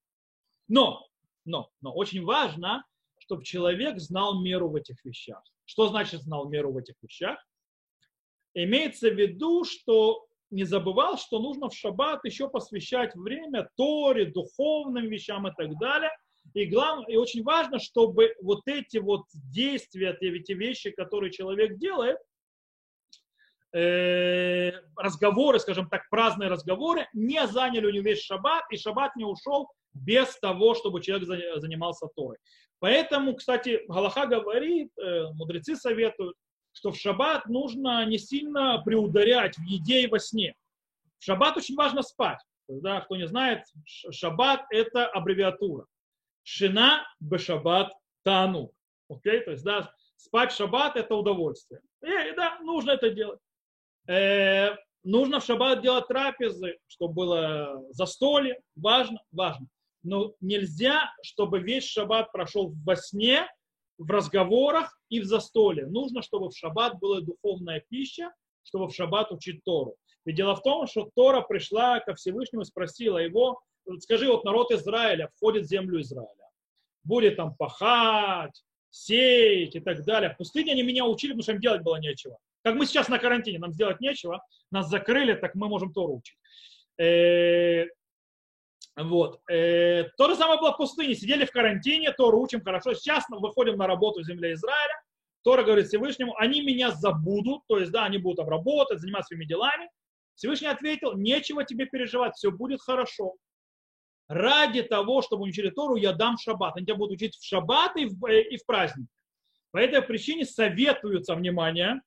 Но, 0.69 1.05
но, 1.45 1.69
но 1.81 1.93
очень 1.93 2.25
важно, 2.25 2.85
чтобы 3.19 3.43
человек 3.43 3.99
знал 3.99 4.41
меру 4.41 4.69
в 4.69 4.77
этих 4.77 5.05
вещах. 5.05 5.43
Что 5.65 5.89
значит 5.89 6.23
знал 6.23 6.49
меру 6.49 6.71
в 6.71 6.77
этих 6.77 6.95
вещах? 7.03 7.45
Имеется 8.55 9.11
в 9.11 9.15
виду, 9.15 9.65
что 9.65 10.29
не 10.57 10.65
забывал, 10.65 11.19
что 11.19 11.39
нужно 11.39 11.69
в 11.69 11.75
шаббат 11.75 12.25
еще 12.25 12.49
посвящать 12.49 13.15
время 13.15 13.69
Торе, 13.77 14.25
духовным 14.25 15.07
вещам 15.07 15.47
и 15.47 15.53
так 15.55 15.79
далее. 15.79 16.11
И, 16.55 16.65
главное, 16.65 17.07
и 17.09 17.17
очень 17.17 17.43
важно, 17.43 17.79
чтобы 17.79 18.35
вот 18.41 18.63
эти 18.67 18.97
вот 18.97 19.25
действия, 19.35 20.17
эти 20.19 20.53
вещи, 20.53 20.91
которые 20.91 21.31
человек 21.31 21.77
делает, 21.77 22.17
э, 23.75 24.73
разговоры, 24.97 25.59
скажем 25.59 25.91
так, 25.91 26.09
праздные 26.09 26.49
разговоры, 26.49 27.07
не 27.13 27.47
заняли 27.47 27.87
у 27.87 27.91
него 27.91 28.05
весь 28.05 28.23
шаббат, 28.23 28.65
и 28.71 28.79
шаббат 28.79 29.15
не 29.17 29.27
ушел 29.27 29.69
без 29.93 30.39
того, 30.39 30.75
чтобы 30.75 31.03
человек 31.03 31.29
занимался 31.61 32.07
Торой. 32.17 32.39
Поэтому, 32.79 33.35
кстати, 33.35 33.83
Галаха 33.89 34.27
говорит, 34.27 34.91
э, 34.99 35.33
мудрецы 35.35 35.77
советуют, 35.77 36.37
что 36.77 36.93
в 36.93 36.97
шаббат 36.99 37.47
нужно 37.47 38.05
не 38.05 38.19
сильно 38.19 38.83
приударять 38.85 39.57
в 39.57 39.63
еде 39.63 40.03
и 40.03 40.07
во 40.07 40.19
сне. 40.19 40.55
В 41.19 41.25
шаббат 41.25 41.57
очень 41.57 41.75
важно 41.75 42.03
спать. 42.03 42.39
Да, 42.69 43.01
кто 43.01 43.17
не 43.17 43.27
знает, 43.27 43.65
шаббат– 43.87 44.67
это 44.71 45.07
аббревиатура. 45.07 45.87
Шина 46.43 47.07
бешаббат 47.19 47.93
тану. 48.25 48.73
Окей? 49.09 49.41
То 49.41 49.53
есть, 49.53 49.65
да, 49.65 49.91
спать 50.17 50.53
в 50.53 50.57
шаббат– 50.57 50.97
это 50.97 51.15
удовольствие. 51.15 51.81
И, 52.03 52.35
да, 52.37 52.59
нужно 52.61 52.91
это 52.91 53.09
делать. 53.09 53.41
Э, 54.07 54.77
нужно 55.03 55.41
в 55.41 55.45
шаббат 55.45 55.81
делать 55.81 56.09
трапезы, 56.09 56.77
чтобы 56.89 57.15
было 57.15 57.83
застолье. 57.93 58.61
Важно, 58.75 59.23
важно. 59.33 59.67
Но 60.03 60.35
нельзя, 60.41 61.11
чтобы 61.23 61.61
весь 61.61 61.89
шаббат 61.89 62.31
прошел 62.33 62.75
во 62.85 62.97
сне, 62.97 63.49
в 63.99 64.11
разговорах 64.11 64.99
и 65.09 65.21
в 65.21 65.25
застоле. 65.25 65.87
Нужно, 65.87 66.23
чтобы 66.23 66.51
в 66.51 66.57
шаббат 66.57 66.99
была 66.99 67.21
духовная 67.21 67.85
пища, 67.89 68.33
чтобы 68.63 68.89
в 68.89 68.95
шаббат 68.95 69.33
учить 69.33 69.63
Тору. 69.65 69.97
Ведь 70.25 70.37
дело 70.37 70.57
в 70.57 70.63
том, 70.63 70.87
что 70.87 71.11
Тора 71.15 71.41
пришла 71.41 72.01
ко 72.01 72.15
Всевышнему 72.15 72.63
и 72.63 72.67
спросила 72.67 73.19
его, 73.19 73.61
скажи, 74.01 74.27
вот 74.27 74.45
народ 74.45 74.73
Израиля 74.73 75.31
входит 75.37 75.65
в 75.65 75.69
землю 75.69 76.01
Израиля, 76.01 76.51
будет 77.05 77.37
там 77.37 77.55
пахать, 77.55 78.65
сеять 78.91 79.77
и 79.77 79.81
так 79.81 80.05
далее. 80.05 80.31
В 80.31 80.37
пустыне 80.37 80.73
они 80.73 80.83
меня 80.83 81.07
учили, 81.07 81.31
потому 81.31 81.43
что 81.43 81.53
им 81.53 81.61
делать 81.61 81.83
было 81.83 81.97
нечего. 81.97 82.39
Как 82.63 82.75
мы 82.75 82.87
сейчас 82.87 83.09
на 83.09 83.19
карантине, 83.19 83.61
нам 83.61 83.73
сделать 83.73 84.01
нечего, 84.01 84.45
нас 84.73 84.89
закрыли, 84.89 85.35
так 85.35 85.55
мы 85.55 85.69
можем 85.69 85.93
Тору 85.93 86.17
учить. 86.17 86.39
Вот. 88.97 89.41
Э, 89.51 90.05
то 90.17 90.29
же 90.29 90.37
самое 90.37 90.59
было 90.59 90.73
в 90.73 90.79
пустыне. 90.79 91.15
Сидели 91.15 91.45
в 91.45 91.51
карантине, 91.51 92.13
Тору 92.13 92.41
учим 92.41 92.63
хорошо. 92.63 92.95
Сейчас 92.95 93.29
мы 93.29 93.39
выходим 93.39 93.77
на 93.77 93.87
работу 93.87 94.21
в 94.21 94.25
земле 94.25 94.55
Израиля. 94.55 95.03
Тора 95.45 95.63
говорит 95.63 95.87
Всевышнему, 95.87 96.35
они 96.39 96.61
меня 96.61 96.91
забудут, 96.91 97.63
то 97.69 97.79
есть, 97.79 97.93
да, 97.93 98.05
они 98.05 98.19
будут 98.19 98.39
там 98.39 98.49
работать, 98.49 98.99
заниматься 98.99 99.29
своими 99.29 99.45
делами. 99.45 99.89
Всевышний 100.35 100.67
ответил, 100.67 101.17
нечего 101.17 101.63
тебе 101.63 101.87
переживать, 101.87 102.35
все 102.35 102.51
будет 102.51 102.81
хорошо. 102.81 103.37
Ради 104.29 104.83
того, 104.83 105.23
чтобы 105.23 105.45
учили 105.45 105.71
Тору, 105.71 105.95
я 105.95 106.13
дам 106.13 106.37
шаббат. 106.37 106.77
Они 106.77 106.85
тебя 106.85 106.97
будут 106.97 107.15
учить 107.15 107.37
в 107.37 107.47
шаббат 107.47 107.97
и 107.97 108.07
в, 108.07 108.25
э, 108.27 108.43
и 108.43 108.57
в 108.57 108.67
праздник. 108.67 109.07
По 109.71 109.79
этой 109.79 110.03
причине 110.03 110.45
советуются, 110.47 111.37
внимание, 111.37 112.01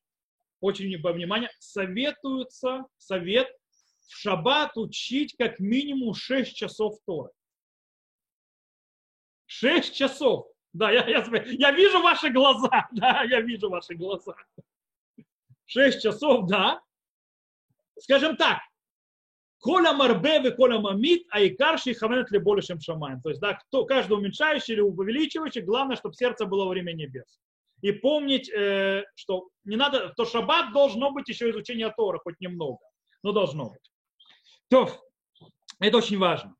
очень 0.59 0.87
внимание, 0.87 1.49
советуются, 1.59 2.85
совет 2.97 3.47
в 4.09 4.17
шаббат 4.17 4.75
учить 4.75 5.35
как 5.37 5.59
минимум 5.59 6.13
6 6.13 6.55
часов 6.55 6.97
Торы. 7.05 7.29
6 9.45 9.95
часов. 9.95 10.47
Да, 10.73 10.91
я, 10.91 11.07
я, 11.07 11.23
я 11.45 11.71
вижу 11.71 12.01
ваши 12.01 12.29
глаза. 12.29 12.89
Да, 12.91 13.23
я 13.23 13.41
вижу 13.41 13.69
ваши 13.69 13.93
глаза. 13.93 14.35
6 15.65 16.01
часов, 16.01 16.47
да. 16.47 16.81
Скажем 17.99 18.35
так, 18.35 18.59
Коля 19.59 19.91
марбе 19.91 20.41
и 20.41 20.51
коля 20.51 20.79
мамит, 20.79 21.27
а 21.29 21.41
и 21.41 21.49
карши 21.49 21.93
хавнет 21.93 22.31
ли 22.31 22.39
больше, 22.39 22.67
чем 22.67 22.79
шамаем. 22.79 23.21
То 23.21 23.29
есть, 23.29 23.41
да, 23.41 23.55
кто, 23.55 23.85
каждый 23.85 24.13
уменьшающий 24.13 24.73
или 24.73 24.81
увеличивающий, 24.81 25.61
главное, 25.61 25.97
чтобы 25.97 26.15
сердце 26.15 26.45
было 26.45 26.63
во 26.63 26.69
время 26.69 26.93
небес. 26.93 27.39
И 27.81 27.91
помнить, 27.91 28.49
э, 28.49 29.03
что 29.15 29.49
не 29.65 29.75
надо, 29.75 30.13
то 30.15 30.23
шаббат 30.25 30.71
должно 30.71 31.11
быть 31.11 31.27
еще 31.27 31.49
изучение 31.49 31.93
Тора, 31.95 32.19
хоть 32.19 32.39
немного, 32.39 32.79
но 33.21 33.33
должно 33.33 33.69
быть. 33.69 33.91
То, 34.69 34.89
это 35.79 35.97
очень 35.97 36.17
важно. 36.17 36.55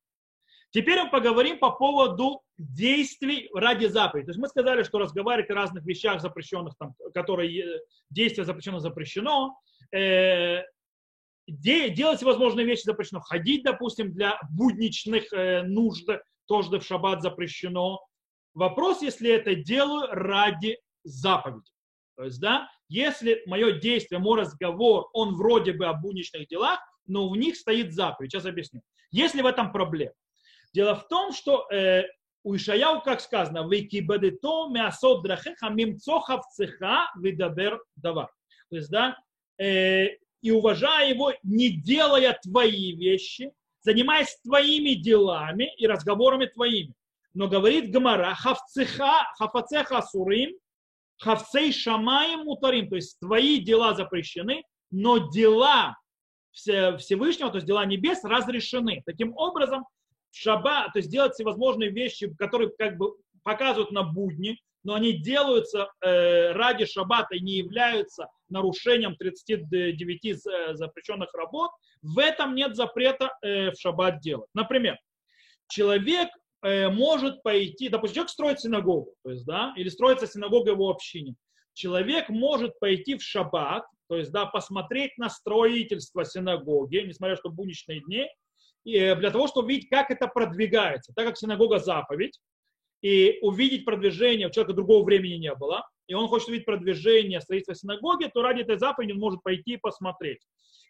Теперь 0.71 1.01
мы 1.03 1.09
поговорим 1.09 1.57
по 1.57 1.71
поводу 1.71 2.43
действий 2.57 3.49
ради 3.53 3.87
заповеди. 3.87 4.25
То 4.25 4.31
есть 4.31 4.39
мы 4.39 4.47
сказали, 4.47 4.83
что 4.83 4.99
разговаривать 4.99 5.49
о 5.49 5.55
разных 5.55 5.83
вещах 5.85 6.21
запрещенных, 6.21 6.75
там, 6.77 6.93
которые 7.13 7.61
э, 7.61 7.79
действия 8.09 8.43
запрещено, 8.43 8.79
запрещено. 8.79 9.59
Э, 9.95 10.61
де, 11.47 11.89
делать 11.89 12.21
возможные 12.21 12.67
вещи 12.67 12.83
запрещено. 12.83 13.21
Ходить, 13.21 13.63
допустим, 13.63 14.13
для 14.13 14.39
будничных 14.51 15.33
э, 15.33 15.63
нужд 15.63 16.07
тоже 16.45 16.79
в 16.79 16.83
шаббат 16.83 17.23
запрещено. 17.23 17.99
Вопрос, 18.53 19.01
если 19.01 19.31
это 19.31 19.55
делаю 19.55 20.07
ради 20.11 20.79
заповеди. 21.03 21.71
То 22.15 22.25
есть, 22.25 22.39
да, 22.41 22.69
Если 22.89 23.41
мое 23.45 23.79
действие, 23.79 24.19
мой 24.19 24.41
разговор, 24.41 25.09
он 25.13 25.35
вроде 25.35 25.73
бы 25.73 25.85
о 25.85 25.93
будничных 25.93 26.47
делах, 26.47 26.79
но 27.09 27.29
в 27.29 27.35
них 27.35 27.57
стоит 27.57 27.93
заповедь. 27.93 28.31
Сейчас 28.31 28.45
объясню. 28.45 28.81
Если 29.11 29.41
в 29.41 29.45
этом 29.45 29.71
проблема. 29.71 30.13
Дело 30.73 30.95
в 30.95 31.07
том, 31.07 31.33
что 31.33 31.67
э, 31.71 32.03
у 32.43 32.55
Ишаяу, 32.55 33.01
как 33.01 33.21
сказано, 33.21 33.67
«Викибадето 33.67 34.69
мясот 34.69 35.23
драхеха 35.23 35.69
мимцоха 35.69 36.41
цеха 36.51 37.11
видабер 37.17 37.81
дава». 37.95 38.29
То 38.69 38.75
есть, 38.75 38.89
да, 38.89 39.17
э, 39.57 40.09
и 40.41 40.51
уважая 40.51 41.09
его, 41.09 41.33
не 41.43 41.69
делая 41.69 42.39
твои 42.41 42.95
вещи, 42.95 43.51
занимаясь 43.81 44.37
твоими 44.43 44.93
делами 44.93 45.73
и 45.77 45.87
разговорами 45.87 46.45
твоими. 46.45 46.93
Но 47.33 47.47
говорит 47.47 47.91
Гамара, 47.91 48.35
хавцеха, 48.35 49.27
хафацеха 49.37 50.01
сурим, 50.01 50.51
хавцей 51.17 51.71
шамаем 51.71 52.45
мутарим, 52.45 52.89
то 52.89 52.95
есть 52.95 53.19
твои 53.19 53.59
дела 53.59 53.93
запрещены, 53.95 54.63
но 54.91 55.29
дела 55.29 55.97
Всевышнего, 56.51 57.49
то 57.49 57.57
есть 57.57 57.67
дела 57.67 57.85
небес, 57.85 58.23
разрешены. 58.23 59.03
Таким 59.05 59.35
образом, 59.35 59.85
в 60.31 60.37
шаббат, 60.37 60.93
то 60.93 60.99
есть 60.99 61.09
делать 61.09 61.33
всевозможные 61.33 61.89
вещи, 61.89 62.33
которые 62.35 62.71
как 62.77 62.97
бы 62.97 63.13
показывают 63.43 63.91
на 63.91 64.03
будни, 64.03 64.57
но 64.83 64.95
они 64.95 65.13
делаются 65.13 65.89
э, 66.01 66.51
ради 66.53 66.85
шаббата 66.85 67.35
и 67.35 67.41
не 67.41 67.53
являются 67.53 68.27
нарушением 68.49 69.15
39 69.15 70.25
э, 70.25 70.75
запрещенных 70.75 71.33
работ, 71.33 71.71
в 72.01 72.17
этом 72.19 72.55
нет 72.55 72.75
запрета 72.75 73.31
э, 73.41 73.71
в 73.71 73.75
шаббат 73.79 74.19
делать. 74.19 74.49
Например, 74.53 74.97
человек 75.67 76.29
может 76.61 77.41
пойти, 77.41 77.87
допустим, 77.87 78.15
человек 78.15 78.31
строит 78.31 78.59
синагогу, 78.59 79.13
то 79.23 79.31
есть, 79.31 79.45
да, 79.45 79.73
или 79.77 79.87
строится 79.87 80.27
синагога 80.27 80.71
его 80.71 80.89
общине. 80.89 81.35
Человек 81.73 82.27
может 82.27 82.77
пойти 82.79 83.15
в 83.15 83.23
шаббат, 83.23 83.85
то 84.09 84.17
есть, 84.17 84.31
да, 84.31 84.47
посмотреть 84.47 85.17
на 85.19 85.29
строительство 85.29 86.25
синагоги, 86.25 86.97
несмотря 86.97 87.35
что 87.35 87.49
будничные 87.49 88.01
дни, 88.01 88.27
и 88.83 88.95
э, 88.97 89.15
для 89.15 89.29
того, 89.29 89.47
чтобы 89.47 89.69
видеть, 89.69 89.89
как 89.89 90.09
это 90.09 90.27
продвигается. 90.27 91.13
Так 91.15 91.27
как 91.27 91.37
синагога 91.37 91.77
заповедь, 91.77 92.39
и 93.01 93.39
увидеть 93.41 93.85
продвижение, 93.85 94.47
у 94.47 94.51
человека 94.51 94.73
другого 94.73 95.03
времени 95.05 95.35
не 95.35 95.53
было, 95.55 95.87
и 96.07 96.13
он 96.13 96.27
хочет 96.27 96.49
увидеть 96.49 96.65
продвижение 96.65 97.39
строительства 97.39 97.75
синагоги, 97.75 98.29
то 98.33 98.41
ради 98.41 98.61
этой 98.61 98.77
заповеди 98.77 99.11
он 99.11 99.19
может 99.19 99.43
пойти 99.43 99.77
посмотреть. 99.77 100.41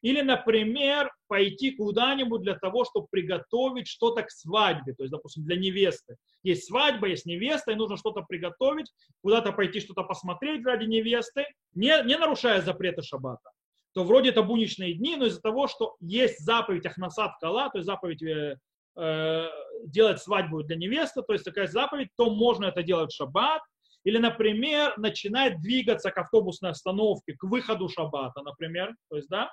Или, 0.02 0.22
например, 0.22 1.12
пойти 1.28 1.72
куда-нибудь 1.72 2.42
для 2.42 2.56
того, 2.56 2.86
чтобы 2.86 3.08
приготовить 3.12 3.88
что-то 3.88 4.24
к 4.24 4.32
свадьбе, 4.32 4.94
то 4.94 5.04
есть, 5.04 5.12
допустим, 5.12 5.44
для 5.44 5.58
невесты. 5.58 6.16
Есть 6.42 6.68
свадьба, 6.68 7.08
есть 7.08 7.26
невеста, 7.26 7.72
и 7.72 7.76
нужно 7.76 7.98
что-то 7.98 8.22
приготовить, 8.22 8.92
куда-то 9.22 9.52
пойти 9.52 9.82
что-то 9.82 10.04
посмотреть 10.04 10.66
ради 10.66 10.86
невесты, 10.86 11.46
не, 11.74 12.02
не 12.06 12.18
нарушая 12.18 12.62
запреты 12.62 13.02
шаббата. 13.02 13.52
То 13.94 14.04
вроде 14.04 14.30
это 14.30 14.44
будничные 14.44 14.94
дни, 14.94 15.18
но 15.18 15.26
из-за 15.26 15.42
того, 15.42 15.68
что 15.68 15.96
есть 16.00 16.40
заповедь 16.40 16.86
Ахнасад 16.86 17.34
Кала, 17.42 17.70
то 17.70 17.80
есть 17.80 17.88
заповедь 17.88 18.22
э, 18.24 18.58
э, 19.00 19.48
делать 19.86 20.22
свадьбу 20.22 20.64
для 20.64 20.76
невесты, 20.76 21.22
то 21.22 21.34
есть 21.34 21.46
такая 21.46 21.68
заповедь, 21.68 22.10
то 22.18 22.30
можно 22.30 22.66
это 22.66 22.84
делать 22.84 23.12
в 23.12 23.16
шаббат, 23.16 23.62
или, 24.04 24.18
например, 24.18 24.94
начинает 24.98 25.62
двигаться 25.62 26.12
к 26.12 26.18
автобусной 26.18 26.72
остановке, 26.72 27.34
к 27.34 27.44
выходу 27.44 27.90
шаббата, 27.90 28.42
например, 28.42 28.94
то 29.10 29.18
есть, 29.18 29.30
да, 29.30 29.52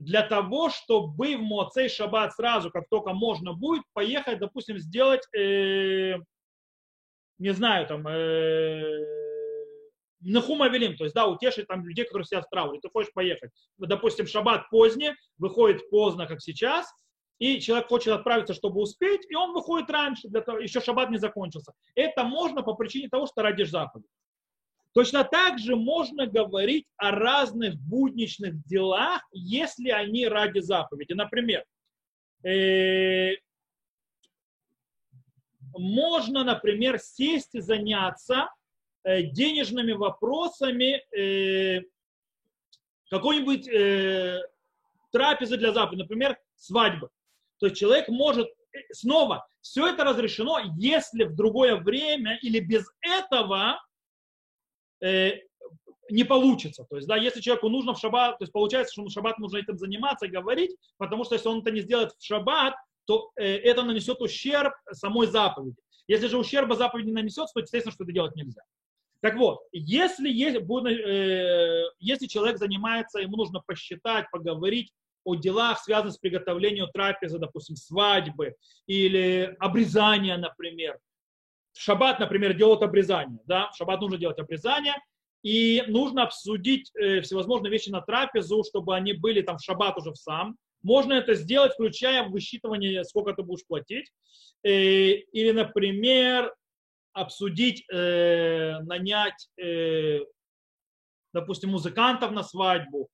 для 0.00 0.22
того, 0.22 0.70
чтобы 0.70 1.36
в 1.36 1.42
Моцей 1.42 1.90
Шаббат 1.90 2.32
сразу, 2.32 2.70
как 2.70 2.88
только 2.88 3.12
можно 3.12 3.52
будет, 3.52 3.82
поехать, 3.92 4.38
допустим, 4.38 4.78
сделать, 4.78 5.22
э, 5.36 6.14
не 7.38 7.50
знаю, 7.50 7.86
там, 7.86 8.06
э, 8.08 9.20
Нахума 10.20 10.68
Велим, 10.68 10.96
то 10.96 11.04
есть, 11.04 11.14
да, 11.14 11.26
утешить 11.26 11.66
там 11.66 11.86
людей, 11.86 12.06
которые 12.06 12.24
сидят 12.24 12.46
в 12.46 12.50
трауре. 12.50 12.80
Ты 12.80 12.88
хочешь 12.88 13.12
поехать. 13.12 13.50
Допустим, 13.76 14.26
шаббат 14.26 14.70
поздний, 14.70 15.12
выходит 15.36 15.88
поздно, 15.90 16.26
как 16.26 16.40
сейчас, 16.40 16.90
и 17.40 17.58
человек 17.58 17.88
хочет 17.88 18.12
отправиться, 18.12 18.54
чтобы 18.54 18.80
успеть, 18.80 19.22
и 19.28 19.34
он 19.34 19.54
выходит 19.54 19.90
раньше, 19.90 20.28
для 20.28 20.42
того, 20.42 20.58
еще 20.58 20.80
шаббат 20.80 21.10
не 21.10 21.18
закончился. 21.18 21.72
Это 21.94 22.22
можно 22.22 22.62
по 22.62 22.74
причине 22.74 23.08
того, 23.08 23.26
что 23.26 23.42
ради 23.42 23.62
заповеди. 23.62 24.08
Точно 24.92 25.24
так 25.24 25.58
же 25.58 25.74
можно 25.74 26.26
говорить 26.26 26.86
о 26.96 27.12
разных 27.12 27.76
будничных 27.76 28.62
делах, 28.66 29.22
если 29.32 29.88
они 29.88 30.28
ради 30.28 30.58
заповеди. 30.58 31.14
Например, 31.14 31.64
э, 32.44 33.36
можно, 35.72 36.44
например, 36.44 36.98
сесть 36.98 37.54
и 37.54 37.60
заняться 37.60 38.50
э, 39.04 39.22
денежными 39.22 39.92
вопросами 39.92 41.02
э, 41.16 41.84
какой-нибудь 43.08 43.66
э, 43.68 44.42
трапезы 45.10 45.56
для 45.56 45.72
заповеди, 45.72 46.02
например, 46.02 46.36
свадьбы. 46.56 47.08
То 47.60 47.66
есть 47.66 47.78
человек 47.78 48.08
может 48.08 48.48
э, 48.48 48.78
снова, 48.92 49.46
все 49.60 49.88
это 49.88 50.04
разрешено, 50.04 50.58
если 50.76 51.24
в 51.24 51.36
другое 51.36 51.76
время 51.76 52.38
или 52.42 52.58
без 52.58 52.86
этого 53.02 53.80
э, 55.02 55.32
не 56.10 56.24
получится. 56.24 56.84
То 56.88 56.96
есть, 56.96 57.06
да, 57.06 57.16
если 57.16 57.40
человеку 57.40 57.68
нужно 57.68 57.94
в 57.94 58.00
шаббат, 58.00 58.38
то 58.38 58.42
есть 58.42 58.52
получается, 58.52 58.92
что 58.92 59.04
в 59.04 59.10
шаббат 59.10 59.38
нужно 59.38 59.58
этим 59.58 59.78
заниматься 59.78 60.26
и 60.26 60.30
говорить, 60.30 60.74
потому 60.96 61.24
что 61.24 61.34
если 61.34 61.48
он 61.48 61.60
это 61.60 61.70
не 61.70 61.82
сделает 61.82 62.12
в 62.12 62.24
шаббат, 62.24 62.74
то 63.04 63.30
э, 63.36 63.44
это 63.44 63.82
нанесет 63.82 64.20
ущерб 64.20 64.72
самой 64.92 65.26
заповеди. 65.26 65.76
Если 66.08 66.26
же 66.26 66.38
ущерба 66.38 66.74
заповеди 66.74 67.08
не 67.08 67.12
нанесет, 67.12 67.46
то 67.54 67.60
естественно, 67.60 67.92
что 67.92 68.04
это 68.04 68.12
делать 68.12 68.34
нельзя. 68.34 68.62
Так 69.20 69.36
вот, 69.36 69.60
если, 69.72 70.30
есть, 70.30 70.56
э, 70.56 71.84
если 71.98 72.26
человек 72.26 72.58
занимается, 72.58 73.20
ему 73.20 73.36
нужно 73.36 73.60
посчитать, 73.66 74.30
поговорить 74.30 74.92
о 75.30 75.34
делах, 75.36 75.80
связанных 75.80 76.14
с 76.14 76.18
приготовлением 76.18 76.88
трапезы, 76.92 77.38
допустим, 77.38 77.76
свадьбы 77.76 78.54
или 78.86 79.56
обрезания, 79.58 80.36
например, 80.36 80.98
в 81.72 81.80
шаббат, 81.80 82.18
например, 82.18 82.54
делают 82.54 82.82
обрезание. 82.82 83.40
Да? 83.46 83.70
В 83.70 83.76
шаббат 83.76 84.00
нужно 84.00 84.18
делать 84.18 84.38
обрезание. 84.38 84.96
И 85.42 85.82
нужно 85.86 86.24
обсудить 86.24 86.90
э, 86.94 87.22
всевозможные 87.22 87.70
вещи 87.70 87.88
на 87.88 88.02
трапезу, 88.02 88.62
чтобы 88.62 88.94
они 88.94 89.14
были 89.14 89.40
там 89.40 89.56
в 89.56 89.62
шаббат 89.62 89.96
уже 89.96 90.12
в 90.12 90.16
сам. 90.16 90.56
Можно 90.82 91.14
это 91.14 91.34
сделать, 91.34 91.72
включая 91.72 92.28
высчитывание, 92.28 93.04
сколько 93.04 93.32
ты 93.32 93.42
будешь 93.42 93.66
платить. 93.66 94.10
Э, 94.62 94.70
или, 94.70 95.52
например, 95.52 96.54
обсудить, 97.12 97.84
э, 97.90 98.80
нанять, 98.80 99.48
э, 99.58 100.20
допустим, 101.32 101.70
музыкантов 101.70 102.32
на 102.32 102.42
свадьбу. 102.42 103.08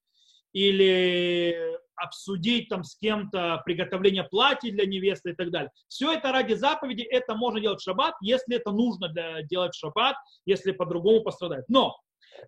Или 0.52 1.78
обсудить 1.96 2.68
там 2.68 2.84
с 2.84 2.96
кем-то 2.96 3.62
приготовление 3.64 4.24
платья 4.24 4.70
для 4.70 4.86
невесты 4.86 5.30
и 5.30 5.34
так 5.34 5.50
далее. 5.50 5.70
Все 5.88 6.12
это 6.12 6.32
ради 6.32 6.54
заповеди, 6.54 7.02
это 7.02 7.34
можно 7.34 7.60
делать 7.60 7.80
в 7.80 7.84
шаббат, 7.84 8.14
если 8.20 8.56
это 8.56 8.70
нужно 8.70 9.08
для, 9.08 9.42
делать 9.42 9.74
в 9.74 9.78
шаббат, 9.78 10.16
если 10.44 10.72
по-другому 10.72 11.22
пострадает. 11.22 11.64
Но, 11.68 11.96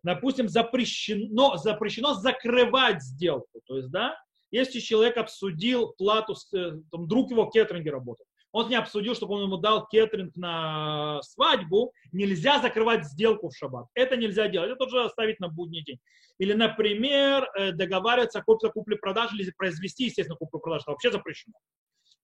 допустим, 0.03 0.49
запрещено, 0.49 1.57
запрещено 1.57 2.15
закрывать 2.15 3.03
сделку. 3.03 3.61
То 3.67 3.77
есть, 3.77 3.91
да, 3.91 4.17
если 4.51 4.81
человек 4.81 5.17
обсудил 5.17 5.95
плату, 5.99 6.35
э, 6.55 6.73
там, 6.91 7.09
друг 7.09 7.31
его 7.31 7.47
в 7.47 7.51
кеттеринге 7.51 7.91
работает, 7.91 8.28
он 8.53 8.69
не 8.69 8.77
обсудил, 8.77 9.15
чтобы 9.15 9.35
он 9.35 9.45
ему 9.45 9.57
дал 9.59 9.87
кеттеринг 9.87 10.35
на 10.37 11.21
свадьбу, 11.23 11.93
нельзя 12.13 12.61
закрывать 12.61 13.05
сделку 13.05 13.51
в 13.51 13.57
шаббат. 13.57 13.87
Это 13.95 14.17
нельзя 14.17 14.49
делать, 14.49 14.71
это 14.71 14.79
тоже 14.87 15.05
оставить 15.05 15.41
на 15.41 15.49
будний 15.49 15.83
день. 15.83 15.99
Или, 16.39 16.55
например, 16.55 17.49
э, 17.57 17.73
договариваться 17.73 18.41
о 18.41 18.71
купле-продаже 18.71 19.37
или 19.37 19.51
произвести, 19.51 20.05
естественно, 20.05 20.37
куплю-продажу, 20.37 20.83
это 20.83 20.91
вообще 20.93 21.11
запрещено. 21.11 21.55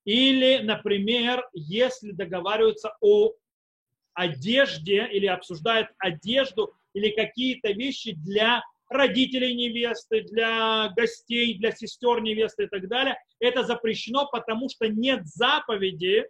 Или, 0.05 0.59
например, 0.63 1.47
если 1.53 2.13
договариваются 2.13 2.95
о 3.01 3.33
одежде 4.15 5.07
или 5.09 5.27
обсуждают 5.27 5.89
одежду 5.99 6.75
или 6.93 7.11
какие-то 7.11 7.73
вещи 7.73 8.15
для 8.15 8.63
родителей 8.89 9.55
невесты, 9.55 10.23
для 10.23 10.93
гостей, 10.97 11.59
для 11.59 11.73
сестер 11.73 12.21
невесты 12.21 12.65
и 12.65 12.67
так 12.67 12.89
далее. 12.89 13.17
Это 13.41 13.65
запрещено, 13.65 14.29
потому 14.31 14.69
что 14.69 14.89
нет 14.89 15.27
заповеди 15.27 16.27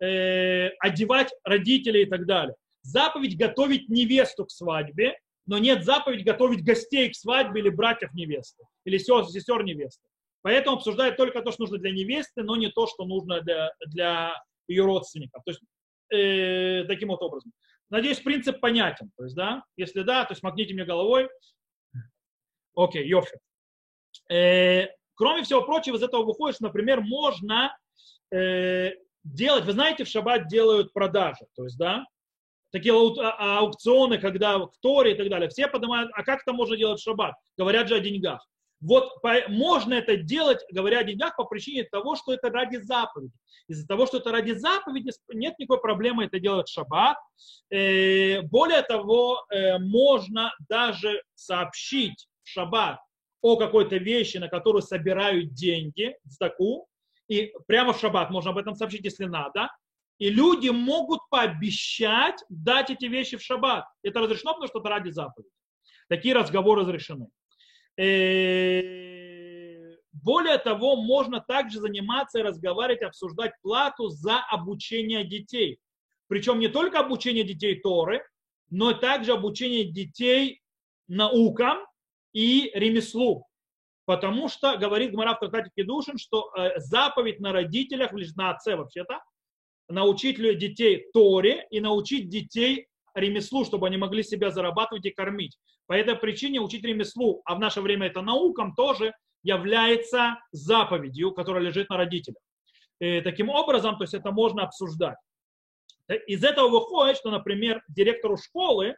э, 0.00 0.68
одевать 0.80 1.32
родителей 1.44 2.02
и 2.02 2.06
так 2.06 2.26
далее. 2.26 2.54
Заповедь 2.82 3.36
готовить 3.36 3.88
невесту 3.88 4.44
к 4.46 4.50
свадьбе, 4.50 5.16
но 5.46 5.58
нет 5.58 5.84
заповедь 5.84 6.24
готовить 6.24 6.64
гостей 6.64 7.10
к 7.10 7.14
свадьбе 7.14 7.60
или 7.60 7.68
братьев 7.68 8.12
невесты, 8.14 8.64
или 8.84 8.98
сестер, 8.98 9.26
сестер 9.26 9.64
невесты. 9.64 10.06
Поэтому 10.42 10.76
обсуждают 10.76 11.16
только 11.16 11.42
то, 11.42 11.50
что 11.50 11.62
нужно 11.62 11.78
для 11.78 11.90
невесты, 11.90 12.42
но 12.42 12.56
не 12.56 12.70
то, 12.70 12.86
что 12.86 13.04
нужно 13.04 13.40
для, 13.40 13.72
для 13.86 14.34
ее 14.68 14.84
родственников. 14.84 15.42
То 15.44 15.50
есть 15.50 15.60
э, 16.12 16.84
таким 16.86 17.08
вот 17.08 17.22
образом. 17.22 17.52
Надеюсь, 17.90 18.18
принцип 18.18 18.60
понятен. 18.60 19.10
То 19.16 19.24
есть, 19.24 19.36
да, 19.36 19.64
если 19.76 20.02
да, 20.02 20.24
то 20.24 20.34
смогните 20.34 20.74
мне 20.74 20.84
головой. 20.84 21.28
Окей, 22.76 23.08
Йофи. 23.08 23.38
Э, 24.30 24.88
кроме 25.14 25.42
всего 25.42 25.62
прочего, 25.62 25.96
из 25.96 26.02
этого 26.02 26.24
выходит, 26.24 26.56
что, 26.56 26.64
например, 26.64 27.00
можно 27.00 27.76
э, 28.30 28.90
делать, 29.24 29.64
вы 29.64 29.72
знаете, 29.72 30.04
в 30.04 30.08
шаббат 30.08 30.46
делают 30.48 30.92
продажи, 30.92 31.46
то 31.54 31.64
есть, 31.64 31.78
да, 31.78 32.04
такие 32.72 32.94
ау- 32.94 33.18
а- 33.18 33.58
аукционы, 33.60 34.18
когда 34.18 34.58
в 34.58 34.72
Торе 34.80 35.12
и 35.12 35.14
так 35.16 35.28
далее, 35.30 35.48
все 35.48 35.68
поднимают, 35.68 36.10
а 36.14 36.22
как 36.22 36.42
это 36.42 36.52
можно 36.52 36.76
делать 36.76 37.00
в 37.00 37.02
шаббат? 37.02 37.34
Говорят 37.56 37.88
же 37.88 37.96
о 37.96 38.00
деньгах. 38.00 38.46
Вот 38.80 39.22
по- 39.22 39.48
можно 39.48 39.94
это 39.94 40.16
делать, 40.18 40.62
говоря 40.70 40.98
о 40.98 41.04
деньгах, 41.04 41.34
по 41.36 41.44
причине 41.44 41.84
того, 41.84 42.14
что 42.14 42.34
это 42.34 42.50
ради 42.50 42.76
заповеди. 42.76 43.32
Из-за 43.68 43.86
того, 43.86 44.06
что 44.06 44.18
это 44.18 44.30
ради 44.32 44.52
заповеди, 44.52 45.12
нет 45.32 45.58
никакой 45.58 45.80
проблемы 45.80 46.24
это 46.24 46.38
делать 46.38 46.68
в 46.68 46.72
шаббат. 46.72 47.16
Э, 47.70 48.42
более 48.42 48.82
того, 48.82 49.46
э, 49.50 49.78
можно 49.78 50.52
даже 50.68 51.22
сообщить 51.34 52.28
шаббат 52.46 52.98
о 53.40 53.56
какой-то 53.56 53.96
вещи, 53.96 54.38
на 54.38 54.48
которую 54.48 54.82
собирают 54.82 55.52
деньги, 55.54 56.16
сдаку, 56.24 56.88
и 57.28 57.52
прямо 57.66 57.92
в 57.92 58.00
шаббат 58.00 58.30
можно 58.30 58.50
об 58.50 58.58
этом 58.58 58.74
сообщить, 58.74 59.04
если 59.04 59.24
надо. 59.24 59.68
И 60.18 60.30
люди 60.30 60.70
могут 60.70 61.20
пообещать 61.28 62.42
дать 62.48 62.90
эти 62.90 63.04
вещи 63.04 63.36
в 63.36 63.42
шаббат. 63.42 63.84
Это 64.02 64.20
разрешено, 64.20 64.54
потому 64.54 64.68
что 64.68 64.80
это 64.80 64.88
ради 64.88 65.10
заповеди. 65.10 65.50
Такие 66.08 66.34
разговоры 66.34 66.82
разрешены. 66.82 67.28
Э, 67.98 69.16
Более 70.26 70.58
того, 70.58 70.96
можно 70.96 71.40
также 71.40 71.78
заниматься 71.78 72.40
и 72.40 72.42
разговаривать, 72.42 73.02
обсуждать 73.02 73.52
плату 73.62 74.08
за 74.08 74.40
обучение 74.50 75.24
детей. 75.24 75.78
Причем 76.26 76.58
не 76.58 76.68
только 76.68 76.98
обучение 76.98 77.44
детей 77.44 77.80
Торы, 77.80 78.26
но 78.70 78.92
также 78.92 79.32
обучение 79.32 79.84
детей 79.84 80.62
наукам 81.06 81.78
и 82.36 82.70
ремеслу. 82.74 83.46
Потому 84.04 84.48
что, 84.48 84.76
говорит 84.76 85.12
Гмара 85.12 85.34
в 85.34 85.40
трактате 85.40 85.70
Кедушин, 85.74 86.18
что 86.18 86.52
э, 86.54 86.78
заповедь 86.78 87.40
на 87.40 87.50
родителях, 87.52 88.12
на 88.12 88.50
отце 88.50 88.76
вообще-то, 88.76 89.20
научить 89.88 90.36
детей 90.58 91.06
Торе 91.14 91.66
и 91.70 91.80
научить 91.80 92.28
детей 92.28 92.88
ремеслу, 93.14 93.64
чтобы 93.64 93.86
они 93.86 93.96
могли 93.96 94.22
себя 94.22 94.50
зарабатывать 94.50 95.06
и 95.06 95.10
кормить. 95.10 95.56
По 95.86 95.94
этой 95.94 96.14
причине 96.14 96.60
учить 96.60 96.84
ремеслу, 96.84 97.40
а 97.46 97.54
в 97.54 97.58
наше 97.58 97.80
время 97.80 98.08
это 98.08 98.20
наукам, 98.20 98.74
тоже 98.74 99.14
является 99.42 100.38
заповедью, 100.52 101.32
которая 101.32 101.62
лежит 101.62 101.88
на 101.88 101.96
родителях. 101.96 102.42
И 103.00 103.22
таким 103.22 103.48
образом, 103.48 103.96
то 103.96 104.04
есть 104.04 104.14
это 104.14 104.30
можно 104.30 104.64
обсуждать. 104.64 105.16
Э, 106.08 106.16
Из 106.26 106.44
этого 106.44 106.68
выходит, 106.68 107.16
что, 107.16 107.30
например, 107.30 107.82
директору 107.88 108.36
школы, 108.36 108.94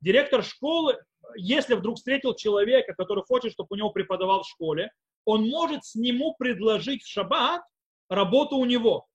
директор 0.00 0.44
школы, 0.44 0.96
если 1.36 1.74
вдруг 1.74 1.96
встретил 1.96 2.34
человека, 2.34 2.94
который 2.94 3.24
хочет, 3.24 3.52
чтобы 3.52 3.68
у 3.70 3.76
него 3.76 3.90
преподавал 3.90 4.42
в 4.42 4.48
школе, 4.48 4.90
он 5.24 5.48
может 5.48 5.84
с 5.84 5.94
нему 5.94 6.34
предложить 6.38 7.02
в 7.02 7.08
шаббат 7.08 7.62
работу 8.08 8.56
у 8.56 8.64
него. 8.64 9.06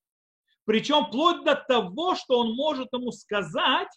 Причем 0.66 1.06
вплоть 1.06 1.44
до 1.44 1.56
того, 1.56 2.16
что 2.16 2.40
он 2.40 2.56
может 2.56 2.92
ему 2.94 3.12
сказать, 3.12 3.90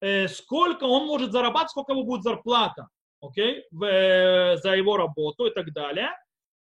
э, 0.00 0.28
сколько 0.28 0.84
он 0.84 1.06
может 1.06 1.32
зарабатывать, 1.32 1.70
сколько 1.70 1.92
его 1.92 2.04
будет 2.04 2.22
зарплата 2.22 2.88
окей, 3.20 3.64
в, 3.70 3.84
э, 3.84 4.56
за 4.58 4.74
его 4.74 4.96
работу 4.96 5.46
и 5.46 5.50
так 5.50 5.72
далее. 5.72 6.10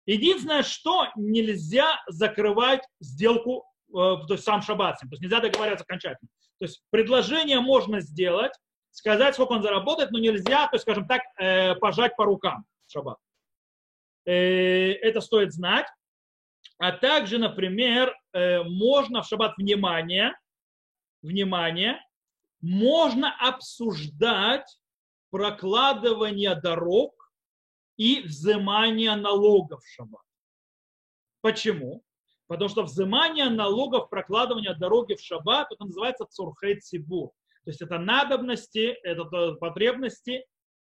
Единственное, 0.06 0.62
что 0.62 1.08
нельзя 1.16 2.00
закрывать 2.08 2.82
сделку, 3.00 3.64
э, 3.90 3.92
то 3.92 4.28
есть 4.30 4.44
сам 4.44 4.62
шаббат, 4.62 4.98
то 5.00 5.06
есть 5.10 5.22
нельзя 5.22 5.40
договариваться 5.40 5.84
окончательно. 5.84 6.28
То 6.58 6.64
есть 6.64 6.82
предложение 6.90 7.60
можно 7.60 8.00
сделать, 8.00 8.52
сказать, 8.98 9.34
сколько 9.34 9.52
он 9.52 9.62
заработает, 9.62 10.10
но 10.10 10.18
нельзя, 10.18 10.66
то 10.66 10.74
есть, 10.74 10.82
скажем 10.82 11.06
так, 11.06 11.22
э, 11.38 11.74
пожать 11.76 12.16
по 12.16 12.24
рукам 12.24 12.64
в 12.86 12.92
шаббат. 12.92 13.18
Э, 14.26 14.92
Это 14.92 15.20
стоит 15.20 15.52
знать. 15.52 15.86
А 16.78 16.92
также, 16.92 17.38
например, 17.38 18.14
э, 18.32 18.62
можно 18.64 19.22
в 19.22 19.26
шаббат 19.26 19.56
внимание, 19.56 20.36
внимание, 21.22 22.04
можно 22.60 23.34
обсуждать 23.38 24.80
прокладывание 25.30 26.54
дорог 26.54 27.32
и 27.96 28.20
взимание 28.22 29.14
налогов 29.14 29.82
в 29.82 29.88
шаббат. 29.88 30.22
Почему? 31.40 32.02
Потому 32.48 32.68
что 32.68 32.82
взимание 32.82 33.48
налогов, 33.48 34.08
прокладывание 34.08 34.74
дороги 34.74 35.14
в 35.14 35.20
шаббат, 35.20 35.70
это 35.70 35.84
называется 35.84 36.26
цурхей 36.26 36.80
цибур. 36.80 37.30
То 37.68 37.70
есть 37.70 37.82
это 37.82 37.98
надобности, 37.98 38.96
это 39.02 39.26
потребности 39.56 40.42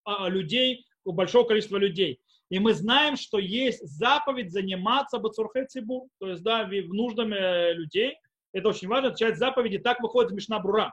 а, 0.04 0.28
людей, 0.28 0.86
у 1.06 1.14
большого 1.14 1.48
количества 1.48 1.78
людей. 1.78 2.20
И 2.50 2.60
мы 2.60 2.74
знаем, 2.74 3.16
что 3.16 3.40
есть 3.40 3.88
заповедь 3.88 4.52
заниматься 4.52 5.20
бацурхей 5.20 5.68
цибур, 5.68 6.10
то 6.20 6.28
есть 6.28 6.44
да, 6.44 6.66
в 6.66 6.94
нуждам 6.94 7.32
э, 7.32 7.72
людей. 7.76 8.18
Это 8.52 8.68
очень 8.68 8.90
важно, 8.90 9.16
часть 9.16 9.38
заповеди, 9.40 9.78
так 9.78 10.02
выходит 10.02 10.32
из 10.32 10.36
Мишна 10.36 10.60
Брура. 10.60 10.90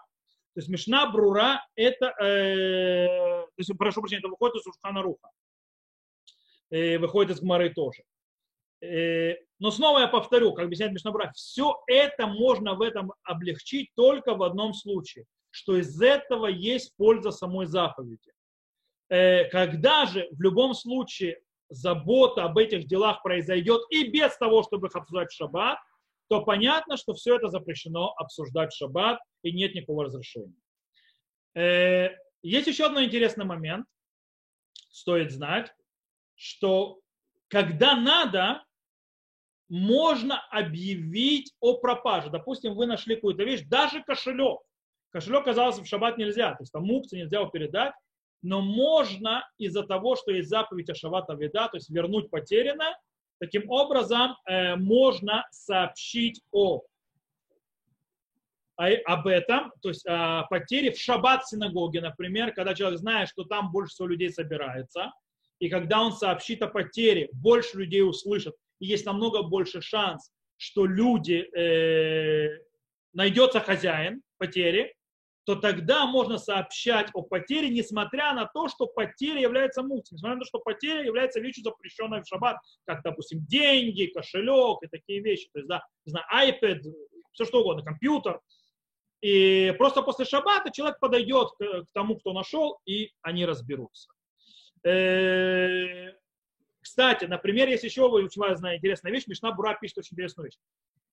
То 0.54 0.60
есть 0.60 0.68
Мишна 0.68 1.10
Брура 1.10 1.66
это, 1.74 2.14
э, 2.22 3.06
то 3.42 3.50
есть, 3.56 3.76
прошу 3.76 4.02
прощения, 4.02 4.20
это 4.20 4.28
выходит 4.28 4.58
из 4.58 4.66
Ушхана 4.68 5.02
Руха. 5.02 5.30
Э, 6.70 6.98
выходит 6.98 7.32
из 7.32 7.40
Гмары 7.40 7.70
тоже. 7.70 8.04
Э, 8.80 9.34
но 9.58 9.72
снова 9.72 9.98
я 9.98 10.06
повторю, 10.06 10.54
как 10.54 10.66
объясняет 10.66 10.92
Мишна 10.92 11.10
Брура, 11.10 11.32
все 11.32 11.82
это 11.88 12.28
можно 12.28 12.74
в 12.76 12.82
этом 12.82 13.14
облегчить 13.24 13.90
только 13.96 14.36
в 14.36 14.44
одном 14.44 14.74
случае, 14.74 15.26
что 15.52 15.76
из 15.76 16.00
этого 16.00 16.46
есть 16.46 16.96
польза 16.96 17.30
самой 17.30 17.66
заповеди. 17.66 18.32
Э, 19.08 19.44
когда 19.50 20.06
же 20.06 20.26
в 20.32 20.40
любом 20.40 20.74
случае 20.74 21.40
забота 21.68 22.44
об 22.44 22.58
этих 22.58 22.86
делах 22.86 23.22
произойдет 23.22 23.82
и 23.90 24.08
без 24.08 24.36
того, 24.38 24.62
чтобы 24.62 24.88
их 24.88 24.96
обсуждать 24.96 25.30
в 25.30 25.36
шаббат, 25.36 25.78
то 26.28 26.42
понятно, 26.42 26.96
что 26.96 27.12
все 27.12 27.36
это 27.36 27.48
запрещено 27.48 28.14
обсуждать 28.16 28.72
в 28.72 28.76
шаббат 28.76 29.20
и 29.42 29.52
нет 29.52 29.74
никакого 29.74 30.04
разрешения. 30.04 30.56
Э, 31.54 32.08
Есть 32.42 32.68
еще 32.68 32.86
один 32.86 33.04
интересный 33.04 33.44
момент, 33.44 33.86
стоит 34.90 35.30
знать, 35.30 35.70
что 36.34 37.00
когда 37.48 37.94
надо, 37.94 38.64
можно 39.68 40.40
объявить 40.50 41.54
о 41.60 41.78
пропаже. 41.78 42.30
Допустим, 42.30 42.74
вы 42.74 42.86
нашли 42.86 43.14
какую-то 43.14 43.44
вещь, 43.44 43.62
даже 43.68 44.02
кошелек. 44.02 44.60
Кошелек, 45.12 45.44
казалось, 45.44 45.78
в 45.78 45.86
шаббат 45.86 46.16
нельзя, 46.16 46.52
то 46.52 46.62
есть 46.62 46.72
там 46.72 46.84
мукцы 46.84 47.16
нельзя 47.16 47.40
его 47.40 47.50
передать, 47.50 47.92
но 48.40 48.60
можно 48.60 49.46
из-за 49.58 49.84
того, 49.84 50.16
что 50.16 50.32
есть 50.32 50.48
заповедь 50.48 50.88
о 50.90 50.94
шавата 50.94 51.34
вида, 51.34 51.68
то 51.68 51.76
есть 51.76 51.90
вернуть 51.90 52.30
потерянное, 52.30 52.96
таким 53.38 53.70
образом 53.70 54.36
э, 54.46 54.76
можно 54.76 55.46
сообщить 55.50 56.40
о, 56.50 56.82
о, 58.76 58.86
об 59.04 59.26
этом, 59.26 59.72
то 59.82 59.90
есть 59.90 60.04
о 60.06 60.44
потере 60.44 60.92
в 60.92 60.98
шаббат 60.98 61.46
синагоге, 61.46 62.00
например, 62.00 62.52
когда 62.54 62.74
человек 62.74 62.98
знает, 62.98 63.28
что 63.28 63.44
там 63.44 63.70
больше 63.70 63.94
всего 63.94 64.08
людей 64.08 64.30
собирается, 64.30 65.12
и 65.58 65.68
когда 65.68 66.00
он 66.00 66.12
сообщит 66.12 66.62
о 66.62 66.68
потере, 66.68 67.28
больше 67.32 67.78
людей 67.78 68.02
услышат, 68.02 68.54
и 68.80 68.86
есть 68.86 69.06
намного 69.06 69.42
больше 69.42 69.82
шанс, 69.82 70.32
что 70.56 70.86
люди, 70.86 71.46
э, 71.56 72.58
найдется 73.12 73.60
хозяин 73.60 74.22
потери, 74.38 74.94
то 75.44 75.56
тогда 75.56 76.06
можно 76.06 76.38
сообщать 76.38 77.10
о 77.14 77.22
потере, 77.22 77.68
несмотря 77.68 78.32
на 78.32 78.46
то, 78.46 78.68
что 78.68 78.86
потеря 78.86 79.40
является 79.40 79.82
мукцией, 79.82 80.16
несмотря 80.16 80.36
на 80.36 80.40
то, 80.42 80.46
что 80.46 80.58
потеря 80.60 81.04
является 81.04 81.40
вещью, 81.40 81.64
запрещенной 81.64 82.22
в 82.22 82.26
шаббат, 82.26 82.58
как, 82.86 83.02
допустим, 83.02 83.44
деньги, 83.46 84.06
кошелек 84.06 84.78
и 84.82 84.86
такие 84.86 85.20
вещи, 85.20 85.48
то 85.52 85.58
есть, 85.58 85.68
да, 85.68 85.84
не 86.04 86.10
знаю, 86.10 86.26
iPad, 86.32 86.82
все 87.32 87.44
что 87.44 87.60
угодно, 87.60 87.82
компьютер. 87.82 88.40
И 89.20 89.74
просто 89.78 90.02
после 90.02 90.24
шаббата 90.24 90.70
человек 90.70 90.98
подойдет 91.00 91.50
к, 91.58 91.86
тому, 91.92 92.16
кто 92.16 92.32
нашел, 92.32 92.80
и 92.86 93.12
они 93.22 93.44
разберутся. 93.44 94.10
Э, 94.84 96.12
Кстати, 96.80 97.24
например, 97.24 97.68
есть 97.68 97.84
еще 97.84 98.02
очень 98.02 98.40
важная 98.40 98.76
интересная 98.76 99.12
вещь, 99.12 99.26
Мишна 99.26 99.52
Бура 99.52 99.76
пишет 99.80 99.98
очень 99.98 100.14
интересную 100.14 100.46
вещь 100.46 100.58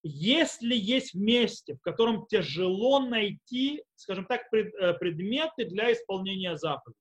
если 0.03 0.75
есть 0.75 1.13
месте, 1.13 1.75
в 1.75 1.81
котором 1.81 2.25
тяжело 2.27 2.99
найти, 2.99 3.83
скажем 3.95 4.25
так, 4.25 4.49
пред, 4.49 4.73
предметы 4.99 5.65
для 5.65 5.91
исполнения 5.91 6.55
заповедей, 6.55 6.99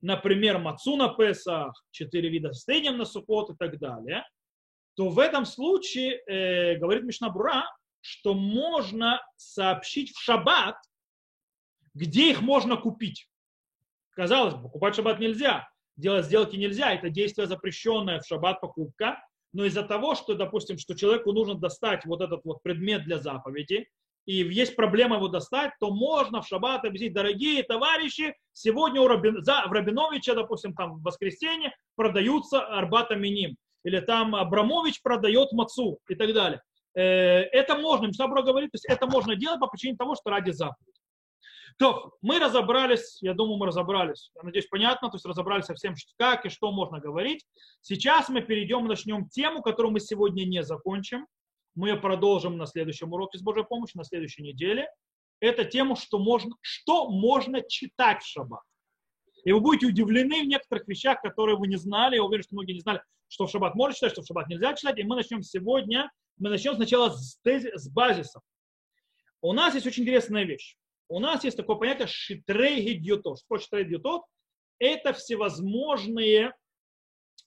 например, 0.00 0.58
мацу 0.58 0.96
на 0.96 1.08
Песах, 1.08 1.72
четыре 1.90 2.28
вида 2.28 2.52
стейнем 2.52 2.98
на 2.98 3.04
Сукот 3.04 3.50
и 3.50 3.56
так 3.56 3.78
далее, 3.78 4.24
то 4.96 5.08
в 5.08 5.18
этом 5.18 5.44
случае, 5.44 6.20
э, 6.26 6.76
говорит 6.76 7.04
Мишнабура, 7.04 7.64
что 8.00 8.34
можно 8.34 9.20
сообщить 9.36 10.14
в 10.14 10.20
шаббат, 10.20 10.76
где 11.94 12.30
их 12.30 12.42
можно 12.42 12.76
купить. 12.76 13.28
Казалось 14.10 14.54
бы, 14.54 14.64
покупать 14.64 14.92
в 14.92 14.96
шаббат 14.96 15.18
нельзя, 15.18 15.68
делать 15.96 16.26
сделки 16.26 16.56
нельзя, 16.56 16.92
это 16.92 17.08
действие 17.08 17.46
запрещенное 17.46 18.20
в 18.20 18.26
шаббат 18.26 18.60
покупка, 18.60 19.24
но 19.54 19.64
из-за 19.64 19.84
того, 19.84 20.14
что, 20.14 20.34
допустим, 20.34 20.76
что 20.78 20.94
человеку 20.94 21.32
нужно 21.32 21.54
достать 21.54 22.04
вот 22.04 22.20
этот 22.20 22.44
вот 22.44 22.62
предмет 22.62 23.04
для 23.04 23.18
заповеди, 23.18 23.88
и 24.26 24.36
есть 24.36 24.74
проблема 24.74 25.16
его 25.16 25.28
достать, 25.28 25.72
то 25.80 25.90
можно 25.90 26.42
в 26.42 26.46
шаббат 26.46 26.84
объяснить, 26.84 27.12
дорогие 27.12 27.62
товарищи, 27.62 28.34
сегодня 28.52 29.00
у 29.00 29.06
Рабин, 29.06 29.44
за, 29.44 29.64
в 29.66 29.72
Рабиновича, 29.72 30.34
допустим, 30.34 30.74
там 30.74 30.94
в 30.94 31.02
воскресенье 31.02 31.74
продаются 31.94 32.60
арбата 32.60 33.14
миним, 33.16 33.56
или 33.84 34.00
там 34.00 34.34
Абрамович 34.34 35.02
продает 35.02 35.52
мацу 35.52 35.98
и 36.08 36.14
так 36.14 36.32
далее. 36.34 36.60
Это 36.94 37.76
можно, 37.76 38.06
Мишнабура 38.06 38.42
говорит, 38.42 38.70
то 38.72 38.76
есть 38.76 38.86
это 38.86 39.06
можно 39.06 39.36
делать 39.36 39.60
по 39.60 39.66
причине 39.66 39.96
того, 39.96 40.14
что 40.14 40.30
ради 40.30 40.50
заповеди. 40.52 40.98
То, 41.76 42.12
мы 42.22 42.38
разобрались, 42.38 43.18
я 43.20 43.34
думаю, 43.34 43.58
мы 43.58 43.66
разобрались, 43.66 44.30
я 44.36 44.42
надеюсь, 44.42 44.66
понятно, 44.66 45.10
то 45.10 45.16
есть 45.16 45.26
разобрались 45.26 45.64
со 45.64 45.74
всем, 45.74 45.94
как 46.16 46.46
и 46.46 46.48
что 46.48 46.70
можно 46.70 47.00
говорить. 47.00 47.44
Сейчас 47.80 48.28
мы 48.28 48.42
перейдем, 48.42 48.86
начнем 48.86 49.28
тему, 49.28 49.60
которую 49.60 49.92
мы 49.92 50.00
сегодня 50.00 50.44
не 50.44 50.62
закончим. 50.62 51.26
Мы 51.74 51.88
ее 51.88 51.96
продолжим 51.96 52.56
на 52.56 52.66
следующем 52.66 53.12
уроке 53.12 53.38
с 53.38 53.42
Божьей 53.42 53.64
помощью, 53.64 53.98
на 53.98 54.04
следующей 54.04 54.42
неделе. 54.42 54.88
Это 55.40 55.64
тему, 55.64 55.96
что 55.96 56.20
можно, 56.20 56.54
что 56.60 57.10
можно 57.10 57.60
читать 57.60 58.22
в 58.22 58.26
шаббат. 58.28 58.62
И 59.44 59.50
вы 59.50 59.60
будете 59.60 59.86
удивлены 59.86 60.42
в 60.42 60.46
некоторых 60.46 60.86
вещах, 60.86 61.20
которые 61.22 61.56
вы 61.56 61.66
не 61.66 61.76
знали. 61.76 62.14
Я 62.14 62.22
уверен, 62.22 62.44
что 62.44 62.54
многие 62.54 62.74
не 62.74 62.80
знали, 62.80 63.02
что 63.26 63.46
в 63.46 63.50
шаббат 63.50 63.74
можно 63.74 63.94
читать, 63.94 64.12
что 64.12 64.22
в 64.22 64.26
шаббат 64.26 64.46
нельзя 64.48 64.74
читать. 64.74 64.96
И 65.00 65.02
мы 65.02 65.16
начнем 65.16 65.42
сегодня, 65.42 66.08
мы 66.38 66.50
начнем 66.50 66.76
сначала 66.76 67.10
с, 67.10 67.40
тези, 67.42 67.72
с 67.74 67.88
базисов. 67.88 68.42
У 69.42 69.52
нас 69.52 69.74
есть 69.74 69.88
очень 69.88 70.04
интересная 70.04 70.44
вещь 70.44 70.76
у 71.08 71.20
нас 71.20 71.44
есть 71.44 71.56
такое 71.56 71.76
понятие 71.76 72.06
шитрейгидьютот. 72.06 73.38
Что 73.38 73.58
шитрейгидьютот? 73.58 74.22
Это 74.78 75.12
всевозможные 75.12 76.52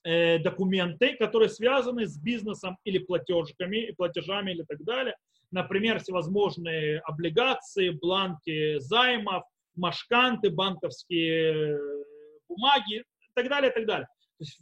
э, 0.04 0.38
документы, 0.38 1.16
которые 1.16 1.48
связаны 1.48 2.06
с 2.06 2.16
бизнесом 2.16 2.78
или 2.84 2.98
платежками, 2.98 3.92
платежами 3.96 4.52
или 4.52 4.62
так 4.62 4.82
далее. 4.84 5.16
Например, 5.50 5.98
всевозможные 5.98 7.00
облигации, 7.00 7.90
бланки 7.90 8.78
займов, 8.78 9.44
машканты, 9.74 10.50
банковские 10.50 11.74
э, 11.74 12.04
бумаги 12.48 12.98
и 12.98 13.30
так 13.34 13.48
далее, 13.48 13.70
и 13.70 13.74
так 13.74 13.86
далее. 13.86 14.08
То 14.38 14.44
есть, 14.44 14.60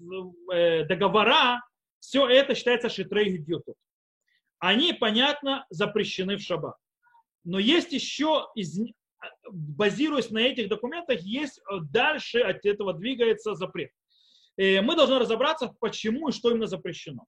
э, 0.52 0.84
договора, 0.84 1.60
все 2.00 2.26
это 2.28 2.54
считается 2.54 2.88
шитрейгидьютот. 2.88 3.76
Они, 4.58 4.92
понятно, 4.92 5.66
запрещены 5.70 6.36
в 6.36 6.40
шаббат. 6.40 6.76
Но 7.46 7.60
есть 7.60 7.92
еще, 7.92 8.48
из, 8.56 8.76
базируясь 9.50 10.30
на 10.30 10.40
этих 10.40 10.68
документах, 10.68 11.20
есть 11.20 11.58
э, 11.58 11.78
дальше 11.92 12.40
от 12.40 12.66
этого 12.66 12.92
двигается 12.92 13.54
запрет. 13.54 13.90
И 14.56 14.80
мы 14.80 14.96
должны 14.96 15.18
разобраться, 15.20 15.72
почему 15.78 16.28
и 16.28 16.32
что 16.32 16.50
именно 16.50 16.66
запрещено. 16.66 17.24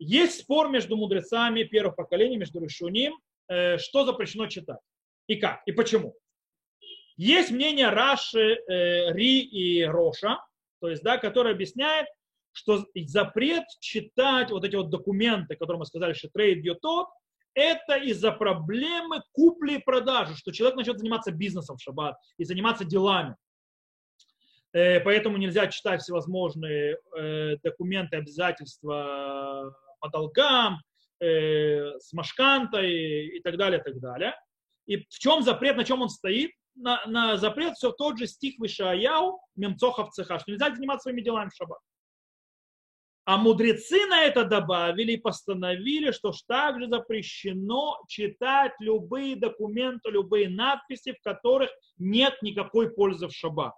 Есть 0.00 0.40
спор 0.40 0.68
между 0.68 0.96
мудрецами 0.96 1.62
первого 1.62 1.94
поколения, 1.94 2.36
между 2.36 2.60
Ришуним, 2.60 3.14
э, 3.48 3.78
что 3.78 4.04
запрещено 4.04 4.48
читать 4.48 4.80
и 5.28 5.36
как, 5.36 5.62
и 5.66 5.72
почему. 5.72 6.16
Есть 7.16 7.52
мнение 7.52 7.90
Раши, 7.90 8.56
э, 8.66 9.12
Ри 9.12 9.42
и 9.42 9.84
Роша, 9.84 10.44
то 10.80 10.88
есть, 10.88 11.04
да, 11.04 11.18
который 11.18 11.52
объясняет, 11.52 12.08
что 12.50 12.84
запрет 12.96 13.64
читать 13.78 14.50
вот 14.50 14.64
эти 14.64 14.74
вот 14.74 14.90
документы, 14.90 15.54
которые 15.54 15.78
мы 15.78 15.86
сказали, 15.86 16.14
что 16.14 16.28
трейд 16.30 16.64
тот, 16.80 17.08
это 17.54 17.96
из-за 17.96 18.32
проблемы 18.32 19.22
купли 19.32 19.74
и 19.74 19.82
продажи, 19.82 20.36
что 20.36 20.52
человек 20.52 20.76
начнет 20.76 20.98
заниматься 20.98 21.32
бизнесом 21.32 21.76
в 21.76 21.82
шаббат 21.82 22.16
и 22.36 22.44
заниматься 22.44 22.84
делами. 22.84 23.36
Э, 24.72 25.00
поэтому 25.00 25.36
нельзя 25.36 25.68
читать 25.68 26.02
всевозможные 26.02 26.98
э, 27.16 27.56
документы, 27.62 28.16
обязательства 28.16 29.74
по 30.00 30.08
долгам, 30.08 30.80
э, 31.20 31.98
с 31.98 32.12
машкантой 32.12 33.36
и 33.36 33.40
так 33.40 33.56
далее, 33.56 33.80
и 33.80 33.82
так 33.82 34.00
далее. 34.00 34.34
И 34.86 34.96
в 34.96 35.18
чем 35.18 35.42
запрет, 35.42 35.76
на 35.76 35.84
чем 35.84 36.02
он 36.02 36.08
стоит? 36.08 36.50
На, 36.74 37.06
на 37.06 37.36
запрет 37.36 37.74
все 37.74 37.92
тот 37.92 38.18
же 38.18 38.26
стих 38.26 38.58
Вишаяу, 38.58 39.40
Мемцохов 39.54 40.10
цеха, 40.10 40.40
что 40.40 40.50
нельзя 40.50 40.74
заниматься 40.74 41.04
своими 41.04 41.22
делами 41.22 41.50
в 41.50 41.54
шаббат. 41.54 41.78
А 43.26 43.38
мудрецы 43.38 44.04
на 44.06 44.24
это 44.24 44.44
добавили 44.44 45.12
и 45.12 45.16
постановили, 45.16 46.10
что 46.10 46.32
также 46.46 46.88
запрещено 46.88 47.98
читать 48.06 48.72
любые 48.80 49.34
документы, 49.34 50.10
любые 50.10 50.50
надписи, 50.50 51.12
в 51.12 51.22
которых 51.22 51.70
нет 51.96 52.34
никакой 52.42 52.90
пользы 52.90 53.28
в 53.28 53.32
шаббат. 53.32 53.72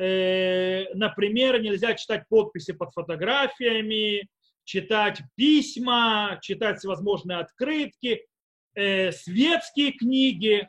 Э, 0.00 0.86
например, 0.94 1.60
нельзя 1.60 1.92
читать 1.94 2.24
подписи 2.30 2.72
под 2.72 2.92
фотографиями, 2.94 4.26
читать 4.64 5.20
письма, 5.36 6.38
читать 6.40 6.78
всевозможные 6.78 7.38
открытки, 7.38 8.24
э, 8.74 9.12
светские 9.12 9.92
книги. 9.92 10.66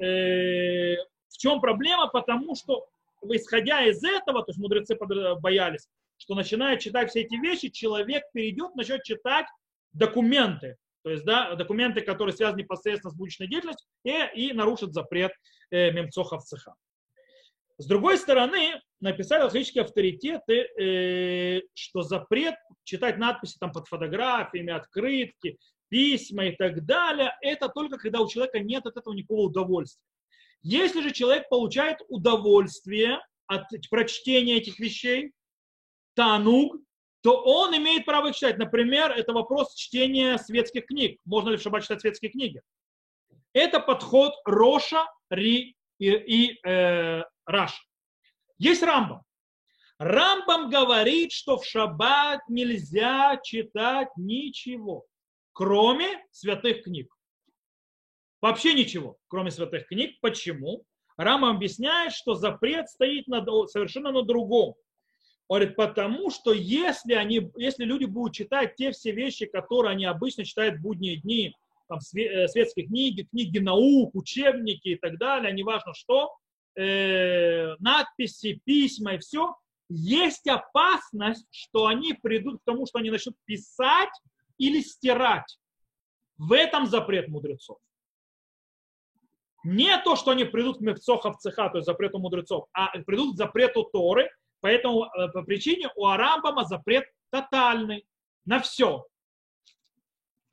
Э, 0.00 0.96
в 1.28 1.36
чем 1.36 1.60
проблема? 1.60 2.06
Потому 2.06 2.54
что, 2.54 2.86
исходя 3.28 3.84
из 3.86 4.04
этого, 4.04 4.44
то 4.44 4.50
есть 4.50 4.60
мудрецы 4.60 4.96
боялись, 5.40 5.88
что 6.20 6.34
начиная 6.34 6.76
читать 6.76 7.10
все 7.10 7.22
эти 7.22 7.34
вещи, 7.34 7.70
человек 7.70 8.24
перейдет, 8.32 8.74
начнет 8.76 9.02
читать 9.02 9.46
документы, 9.92 10.76
то 11.02 11.10
есть 11.10 11.24
да, 11.24 11.54
документы, 11.54 12.02
которые 12.02 12.34
связаны 12.36 12.60
непосредственно 12.60 13.10
с 13.10 13.16
будущей 13.16 13.46
деятельностью, 13.46 13.88
и, 14.04 14.12
и 14.34 14.52
нарушит 14.52 14.92
запрет 14.92 15.32
э, 15.70 15.90
мемцоха 15.92 16.38
в 16.38 16.44
цеха. 16.44 16.74
С 17.78 17.86
другой 17.86 18.18
стороны, 18.18 18.82
написали 19.00 19.44
логические 19.44 19.84
авторитеты, 19.84 20.68
э, 20.78 21.62
что 21.72 22.02
запрет 22.02 22.54
читать 22.84 23.16
надписи 23.16 23.56
там 23.58 23.72
под 23.72 23.88
фотографиями, 23.88 24.74
открытки, 24.74 25.56
письма 25.88 26.46
и 26.46 26.56
так 26.56 26.84
далее, 26.84 27.34
это 27.40 27.70
только 27.70 27.96
когда 27.96 28.20
у 28.20 28.28
человека 28.28 28.60
нет 28.60 28.84
от 28.84 28.98
этого 28.98 29.14
никакого 29.14 29.46
удовольствия. 29.46 30.04
Если 30.62 31.00
же 31.00 31.12
человек 31.12 31.48
получает 31.48 31.96
удовольствие 32.08 33.18
от 33.46 33.64
прочтения 33.88 34.58
этих 34.58 34.78
вещей, 34.78 35.32
тануг, 36.20 36.76
то 37.22 37.42
он 37.42 37.74
имеет 37.78 38.04
право 38.04 38.28
их 38.28 38.36
читать. 38.36 38.58
Например, 38.58 39.10
это 39.10 39.32
вопрос 39.32 39.74
чтения 39.74 40.36
светских 40.36 40.84
книг. 40.84 41.18
Можно 41.24 41.48
ли 41.48 41.56
в 41.56 41.62
шаббат 41.62 41.82
читать 41.82 42.02
светские 42.02 42.30
книги? 42.30 42.60
Это 43.54 43.80
подход 43.80 44.34
Роша, 44.44 45.06
Ри 45.30 45.76
и, 45.98 46.10
и 46.10 46.68
э, 46.68 47.22
Раш. 47.46 47.88
Есть 48.58 48.82
Рамбам. 48.82 49.22
Рамбам 49.98 50.68
говорит, 50.68 51.32
что 51.32 51.56
в 51.56 51.64
шаббат 51.64 52.40
нельзя 52.50 53.40
читать 53.42 54.08
ничего, 54.16 55.06
кроме 55.54 56.22
святых 56.32 56.84
книг. 56.84 57.10
Вообще 58.42 58.74
ничего, 58.74 59.16
кроме 59.28 59.50
святых 59.50 59.86
книг. 59.88 60.18
Почему? 60.20 60.84
Рамбам 61.16 61.56
объясняет, 61.56 62.12
что 62.12 62.34
запрет 62.34 62.90
стоит 62.90 63.26
на, 63.26 63.42
совершенно 63.68 64.12
на 64.12 64.22
другом. 64.22 64.74
Говорит, 65.50 65.74
потому 65.74 66.30
что 66.30 66.52
если, 66.52 67.14
они, 67.14 67.50
если 67.56 67.84
люди 67.84 68.04
будут 68.04 68.34
читать 68.34 68.76
те 68.76 68.92
все 68.92 69.10
вещи, 69.10 69.46
которые 69.46 69.90
они 69.90 70.04
обычно 70.04 70.44
читают 70.44 70.76
в 70.76 70.82
будние 70.82 71.16
дни, 71.16 71.52
там, 71.88 71.98
э, 71.98 72.46
светские 72.46 72.86
книги, 72.86 73.26
книги 73.28 73.58
наук, 73.58 74.14
учебники 74.14 74.90
и 74.90 74.96
так 74.96 75.18
далее, 75.18 75.52
неважно 75.52 75.92
что, 75.92 76.32
э, 76.76 77.74
надписи, 77.80 78.60
письма 78.64 79.14
и 79.14 79.18
все, 79.18 79.56
есть 79.88 80.46
опасность, 80.46 81.48
что 81.50 81.88
они 81.88 82.14
придут 82.14 82.60
к 82.60 82.64
тому, 82.64 82.86
что 82.86 83.00
они 83.00 83.10
начнут 83.10 83.34
писать 83.44 84.14
или 84.56 84.80
стирать. 84.80 85.58
В 86.38 86.52
этом 86.52 86.86
запрет 86.86 87.26
мудрецов. 87.26 87.78
Не 89.64 89.98
то, 90.04 90.14
что 90.14 90.30
они 90.30 90.44
придут 90.44 90.78
к 90.78 90.80
мефцохов 90.80 91.38
цеха, 91.38 91.70
то 91.70 91.78
есть 91.78 91.86
запрету 91.86 92.20
мудрецов, 92.20 92.66
а 92.72 92.96
придут 93.00 93.34
к 93.34 93.36
запрету 93.36 93.82
Торы, 93.82 94.30
Поэтому 94.60 95.04
э, 95.04 95.28
по 95.28 95.42
причине 95.42 95.88
у 95.96 96.06
Арамбама 96.06 96.64
запрет 96.64 97.04
тотальный 97.30 98.06
на 98.44 98.60
все. 98.60 99.06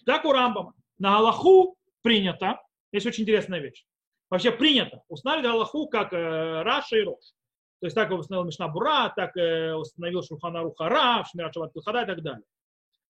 Так 0.06 0.26
у 0.26 0.32
Рамбама. 0.32 0.74
На 0.98 1.18
Аллаху 1.18 1.78
принято, 2.02 2.62
есть 2.92 3.06
очень 3.06 3.24
интересная 3.24 3.60
вещь. 3.60 3.86
Вообще 4.30 4.52
принято 4.52 5.04
устанавливать 5.08 5.54
Аллаху 5.54 5.88
как 5.88 6.14
э, 6.14 6.62
Раша 6.64 6.98
и 6.98 7.04
Рош. 7.04 7.34
То 7.80 7.88
есть 7.88 7.96
так 7.96 8.12
установил 8.12 8.48
Мишна 8.48 8.68
Бура, 8.68 9.14
так 9.16 9.36
э, 9.38 9.74
установил 9.74 10.24
Шурхана 10.24 10.64
Рухара, 10.64 11.24
Шмират 11.30 11.54
Шабат 11.54 11.76
и 11.76 11.82
так 11.82 12.24
далее. 12.24 12.44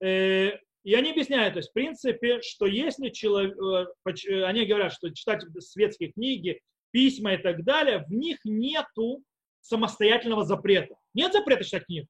Э, 0.01 0.57
и 0.83 0.93
они 0.93 1.11
объясняют, 1.11 1.53
то 1.53 1.59
есть 1.59 1.69
в 1.69 1.73
принципе, 1.73 2.41
что 2.41 2.65
если 2.65 3.09
человек, 3.09 3.57
э, 3.57 3.87
э, 4.29 4.43
они 4.43 4.65
говорят, 4.65 4.93
что 4.93 5.13
читать 5.13 5.43
светские 5.59 6.11
книги, 6.11 6.61
письма 6.91 7.33
и 7.33 7.37
так 7.37 7.63
далее, 7.63 8.05
в 8.07 8.11
них 8.11 8.39
нету 8.43 9.23
самостоятельного 9.67 10.45
запрета. 10.45 10.95
Нет 11.13 11.33
запрета 11.33 11.63
читать 11.63 11.85
книгу, 11.85 12.07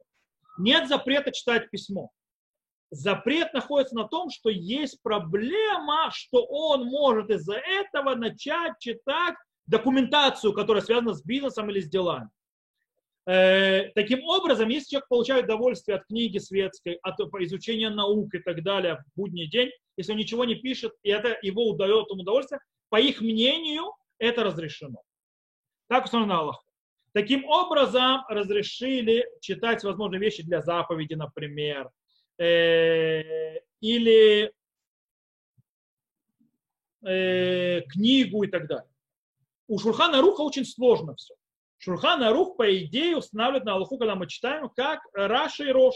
нет 0.57 0.87
запрета 0.87 1.31
читать 1.31 1.69
письмо. 1.69 2.11
Запрет 2.89 3.53
находится 3.53 3.95
на 3.95 4.08
том, 4.08 4.29
что 4.29 4.49
есть 4.49 5.01
проблема, 5.01 6.10
что 6.13 6.45
он 6.45 6.85
может 6.85 7.29
из-за 7.29 7.55
этого 7.55 8.15
начать 8.15 8.73
читать 8.79 9.35
документацию, 9.65 10.53
которая 10.53 10.81
связана 10.81 11.13
с 11.13 11.23
бизнесом 11.23 11.69
или 11.69 11.81
с 11.81 11.89
делами. 11.89 12.29
Э, 13.25 13.89
таким 13.93 14.23
образом, 14.23 14.69
если 14.69 14.91
человек 14.91 15.10
получает 15.10 15.45
удовольствие 15.45 15.97
от 15.97 16.05
книги 16.05 16.37
светской, 16.37 16.93
от 17.03 17.19
изучения 17.19 17.89
наук 17.89 18.33
и 18.33 18.39
так 18.39 18.63
далее 18.63 18.95
в 18.95 19.19
будний 19.19 19.49
день, 19.49 19.69
если 19.97 20.13
он 20.13 20.17
ничего 20.17 20.45
не 20.45 20.55
пишет, 20.55 20.93
и 21.03 21.10
это 21.10 21.37
его 21.41 21.67
удает 21.67 22.10
ему 22.10 22.21
удовольствие, 22.21 22.62
по 22.89 23.01
их 23.01 23.19
мнению, 23.19 23.91
это 24.17 24.45
разрешено. 24.45 25.01
Так 25.89 26.05
установлено 26.05 26.39
Аллах. 26.39 26.63
Таким 27.17 27.45
образом, 27.45 28.21
разрешили 28.29 29.27
читать 29.41 29.83
возможные 29.83 30.19
вещи 30.19 30.43
для 30.43 30.61
заповеди, 30.61 31.15
например, 31.15 31.89
э, 32.37 33.57
или 33.81 34.53
э, 37.03 37.81
книгу 37.89 38.43
и 38.43 38.47
так 38.47 38.67
далее. 38.67 38.91
у 39.67 39.79
Шурхана 39.79 40.21
Руха 40.21 40.41
очень 40.41 40.63
сложно 40.63 41.15
все. 41.15 41.33
Шурхана 41.79 42.31
Рух, 42.31 42.55
по 42.55 42.77
идее, 42.77 43.17
устанавливает 43.17 43.65
на 43.65 43.73
Аллаху, 43.73 43.97
когда 43.97 44.13
мы 44.13 44.27
читаем, 44.27 44.69
как 44.69 44.99
Раша 45.13 45.63
и 45.63 45.71
Рош, 45.71 45.95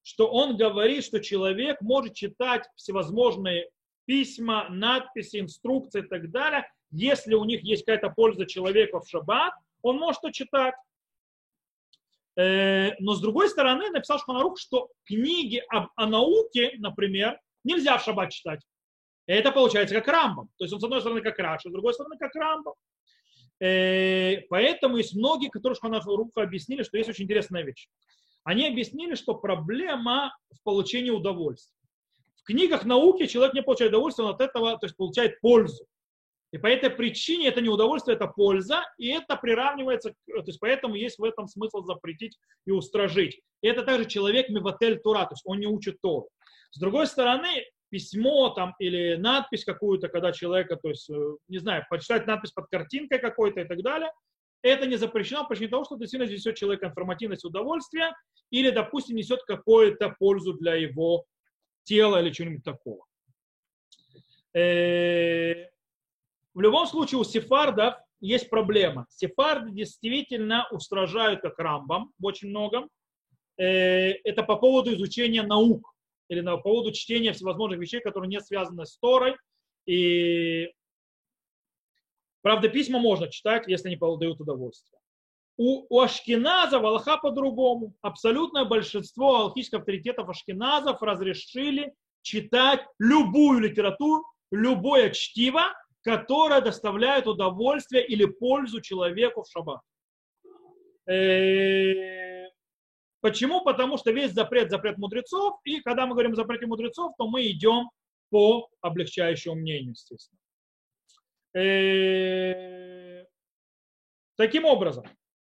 что 0.00 0.30
он 0.30 0.56
говорит, 0.56 1.04
что 1.04 1.20
человек 1.20 1.82
может 1.82 2.14
читать 2.14 2.64
всевозможные 2.74 3.68
письма, 4.06 4.66
надписи, 4.70 5.40
инструкции 5.40 6.02
и 6.02 6.08
так 6.08 6.30
далее, 6.30 6.66
если 6.90 7.34
у 7.34 7.44
них 7.44 7.62
есть 7.64 7.84
какая-то 7.84 8.08
польза 8.08 8.46
человека 8.46 9.00
в 9.00 9.06
шаббат, 9.06 9.52
он 9.82 9.98
может 9.98 10.24
это 10.24 10.32
читать. 10.32 10.74
Э, 12.36 12.92
но 13.00 13.14
с 13.14 13.20
другой 13.20 13.48
стороны, 13.48 13.90
написал 13.90 14.18
Шханарух, 14.18 14.58
что 14.58 14.90
книги 15.04 15.62
об, 15.68 15.88
о 15.96 16.06
науке, 16.06 16.74
например, 16.78 17.40
нельзя 17.64 17.98
в 17.98 18.04
шаббат 18.04 18.30
читать. 18.30 18.60
Это 19.26 19.52
получается 19.52 19.94
как 19.94 20.08
Рамбам. 20.08 20.48
То 20.56 20.64
есть 20.64 20.72
он 20.72 20.80
с 20.80 20.84
одной 20.84 21.00
стороны 21.00 21.20
как 21.20 21.38
Раша, 21.38 21.68
с 21.68 21.72
другой 21.72 21.94
стороны 21.94 22.16
как 22.16 22.34
Рамбам. 22.34 22.74
Э, 23.60 24.40
поэтому 24.48 24.96
есть 24.96 25.14
многие, 25.14 25.48
которые 25.48 25.76
Шханаруха 25.76 26.42
объяснили, 26.42 26.82
что 26.82 26.96
есть 26.96 27.10
очень 27.10 27.24
интересная 27.24 27.62
вещь. 27.62 27.88
Они 28.44 28.66
объяснили, 28.66 29.14
что 29.14 29.34
проблема 29.34 30.34
в 30.50 30.62
получении 30.62 31.10
удовольствия. 31.10 31.76
В 32.36 32.44
книгах 32.44 32.84
науки 32.84 33.26
человек 33.26 33.54
не 33.54 33.62
получает 33.62 33.90
удовольствие, 33.90 34.26
он 34.26 34.34
от 34.34 34.40
этого 34.40 34.78
то 34.78 34.86
есть, 34.86 34.96
получает 34.96 35.40
пользу. 35.40 35.86
И 36.50 36.58
по 36.58 36.66
этой 36.66 36.88
причине 36.88 37.48
это 37.48 37.60
не 37.60 37.68
удовольствие, 37.68 38.16
это 38.16 38.26
польза, 38.26 38.82
и 38.96 39.08
это 39.08 39.36
приравнивается, 39.36 40.14
то 40.26 40.42
есть 40.46 40.58
поэтому 40.60 40.94
есть 40.94 41.18
в 41.18 41.24
этом 41.24 41.46
смысл 41.46 41.82
запретить 41.82 42.38
и 42.64 42.70
устражить. 42.70 43.40
И 43.60 43.68
это 43.68 43.82
также 43.82 44.06
человек 44.06 44.48
миватель 44.48 44.98
тура, 44.98 45.24
то 45.24 45.32
есть 45.32 45.42
он 45.44 45.60
не 45.60 45.66
учит 45.66 46.00
Тору. 46.00 46.28
С 46.70 46.78
другой 46.78 47.06
стороны, 47.06 47.64
письмо 47.90 48.50
там 48.50 48.74
или 48.78 49.16
надпись 49.16 49.64
какую-то, 49.64 50.08
когда 50.08 50.32
человека, 50.32 50.76
то 50.76 50.88
есть, 50.88 51.08
э, 51.10 51.36
не 51.48 51.58
знаю, 51.58 51.84
почитать 51.90 52.26
надпись 52.26 52.52
под 52.52 52.66
картинкой 52.68 53.18
какой-то 53.18 53.60
и 53.60 53.64
так 53.64 53.82
далее, 53.82 54.10
это 54.62 54.86
не 54.86 54.96
запрещено 54.96 55.42
по 55.42 55.50
причине 55.50 55.68
того, 55.68 55.84
что 55.84 55.96
это 55.96 56.06
сильно 56.06 56.24
несет 56.24 56.56
человека 56.56 56.86
информативность 56.86 57.44
удовольствие 57.44 58.12
или, 58.50 58.70
допустим, 58.70 59.16
несет 59.16 59.42
какую-то 59.44 60.14
пользу 60.18 60.54
для 60.54 60.74
его 60.74 61.24
тела 61.84 62.20
или 62.20 62.30
чего-нибудь 62.30 62.64
такого. 62.64 63.04
В 66.58 66.60
любом 66.60 66.88
случае 66.88 67.20
у 67.20 67.24
сефардов 67.24 67.94
есть 68.18 68.50
проблема. 68.50 69.06
Сефарды 69.10 69.70
действительно 69.70 70.66
устражают 70.72 71.40
как 71.40 71.56
рамбам 71.60 72.12
в 72.18 72.26
очень 72.26 72.48
многом. 72.48 72.90
Э, 73.58 74.10
это 74.24 74.42
по 74.42 74.56
поводу 74.56 74.92
изучения 74.92 75.44
наук 75.44 75.94
или 76.28 76.40
по 76.40 76.56
поводу 76.56 76.90
чтения 76.90 77.32
всевозможных 77.32 77.78
вещей, 77.78 78.00
которые 78.00 78.28
не 78.28 78.40
связаны 78.40 78.86
с 78.86 78.98
Торой. 78.98 79.36
И 79.86 80.68
правда, 82.42 82.68
письма 82.68 82.98
можно 82.98 83.30
читать, 83.30 83.68
если 83.68 83.90
они 83.90 83.96
дают 83.96 84.40
удовольствие. 84.40 84.98
У, 85.56 85.86
у 85.88 86.00
Ашкеназов 86.00 86.82
Аллаха 86.82 87.18
по-другому. 87.18 87.94
Абсолютное 88.02 88.64
большинство 88.64 89.42
алхимических 89.42 89.78
авторитетов 89.78 90.28
Ашкеназов 90.28 91.02
разрешили 91.02 91.94
читать 92.22 92.84
любую 92.98 93.60
литературу, 93.60 94.24
любое 94.50 95.10
чтиво, 95.10 95.72
которая 96.02 96.60
доставляет 96.60 97.26
удовольствие 97.26 98.06
или 98.06 98.24
пользу 98.24 98.80
человеку 98.80 99.42
в 99.42 99.50
шаббат. 99.50 99.80
Э, 101.08 102.48
почему? 103.20 103.62
Потому 103.62 103.96
что 103.96 104.10
весь 104.12 104.32
запрет, 104.32 104.70
запрет 104.70 104.98
мудрецов, 104.98 105.58
и 105.64 105.80
когда 105.80 106.06
мы 106.06 106.12
говорим 106.12 106.32
о 106.32 106.36
запрете 106.36 106.66
мудрецов, 106.66 107.12
то 107.18 107.28
мы 107.28 107.46
идем 107.46 107.90
по 108.30 108.68
облегчающему 108.80 109.54
мнению, 109.54 109.90
естественно. 109.90 110.38
Э, 111.54 113.24
таким 114.36 114.64
образом, 114.64 115.04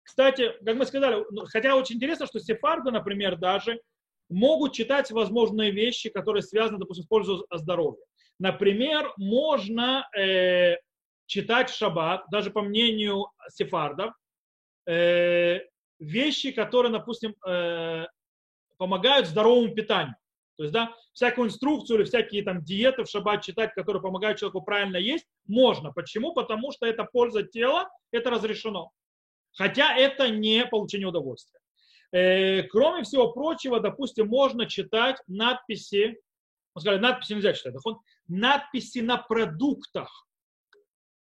кстати, 0.02 0.52
как 0.64 0.76
мы 0.76 0.86
сказали, 0.86 1.24
ну, 1.30 1.44
хотя 1.46 1.76
очень 1.76 1.96
интересно, 1.96 2.26
что 2.26 2.40
сефарды, 2.40 2.90
например, 2.90 3.36
даже 3.36 3.80
могут 4.28 4.72
читать 4.72 5.10
возможные 5.10 5.70
вещи, 5.70 6.08
которые 6.08 6.42
связаны, 6.42 6.78
допустим, 6.78 7.04
с 7.04 7.08
пользой 7.08 7.44
здоровья. 7.52 8.02
Например, 8.42 9.12
можно 9.18 10.04
э, 10.18 10.74
читать 11.26 11.70
в 11.70 11.76
шаббат, 11.76 12.24
даже 12.32 12.50
по 12.50 12.60
мнению 12.60 13.28
сефардов, 13.48 14.14
э, 14.84 15.60
вещи, 16.00 16.50
которые, 16.50 16.90
допустим, 16.90 17.36
э, 17.46 18.04
помогают 18.78 19.28
здоровому 19.28 19.72
питанию. 19.72 20.16
То 20.56 20.64
есть, 20.64 20.74
да, 20.74 20.92
всякую 21.12 21.50
инструкцию 21.50 22.00
или 22.00 22.04
всякие 22.04 22.42
там 22.42 22.64
диеты 22.64 23.04
в 23.04 23.08
шаббат 23.08 23.44
читать, 23.44 23.74
которые 23.74 24.02
помогают 24.02 24.40
человеку 24.40 24.62
правильно 24.62 24.96
есть, 24.96 25.28
можно. 25.46 25.92
Почему? 25.92 26.34
Потому 26.34 26.72
что 26.72 26.84
это 26.84 27.04
польза 27.04 27.44
тела, 27.44 27.88
это 28.10 28.30
разрешено. 28.30 28.90
Хотя 29.52 29.96
это 29.96 30.30
не 30.30 30.66
получение 30.66 31.06
удовольствия. 31.06 31.60
Э, 32.10 32.64
кроме 32.64 33.04
всего 33.04 33.30
прочего, 33.30 33.78
допустим, 33.78 34.26
можно 34.26 34.66
читать 34.66 35.22
надписи 35.28 36.18
мы 36.74 36.80
сказали, 36.80 37.00
надписи 37.00 37.34
нельзя 37.34 37.52
читать. 37.52 37.74
Надписи 38.28 38.98
на 38.98 39.18
продуктах. 39.18 40.26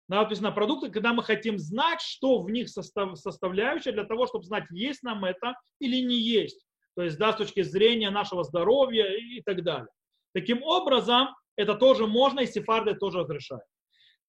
Надписи 0.08 0.40
на 0.40 0.50
продуктах, 0.50 0.92
когда 0.92 1.12
мы 1.12 1.22
хотим 1.22 1.58
знать, 1.58 2.00
что 2.00 2.40
в 2.40 2.50
них 2.50 2.68
состав, 2.68 3.16
составляющая, 3.18 3.92
для 3.92 4.04
того, 4.04 4.26
чтобы 4.26 4.44
знать, 4.44 4.64
есть 4.70 5.02
нам 5.02 5.24
это 5.24 5.54
или 5.78 6.04
не 6.04 6.16
есть. 6.16 6.64
То 6.96 7.02
есть, 7.02 7.18
да, 7.18 7.32
с 7.32 7.36
точки 7.36 7.62
зрения 7.62 8.10
нашего 8.10 8.42
здоровья 8.42 9.06
и 9.06 9.40
так 9.42 9.62
далее. 9.62 9.88
Таким 10.34 10.62
образом, 10.62 11.28
это 11.56 11.74
тоже 11.74 12.06
можно, 12.06 12.40
и 12.40 12.46
сефарды 12.46 12.94
тоже 12.94 13.20
разрешают. 13.20 13.64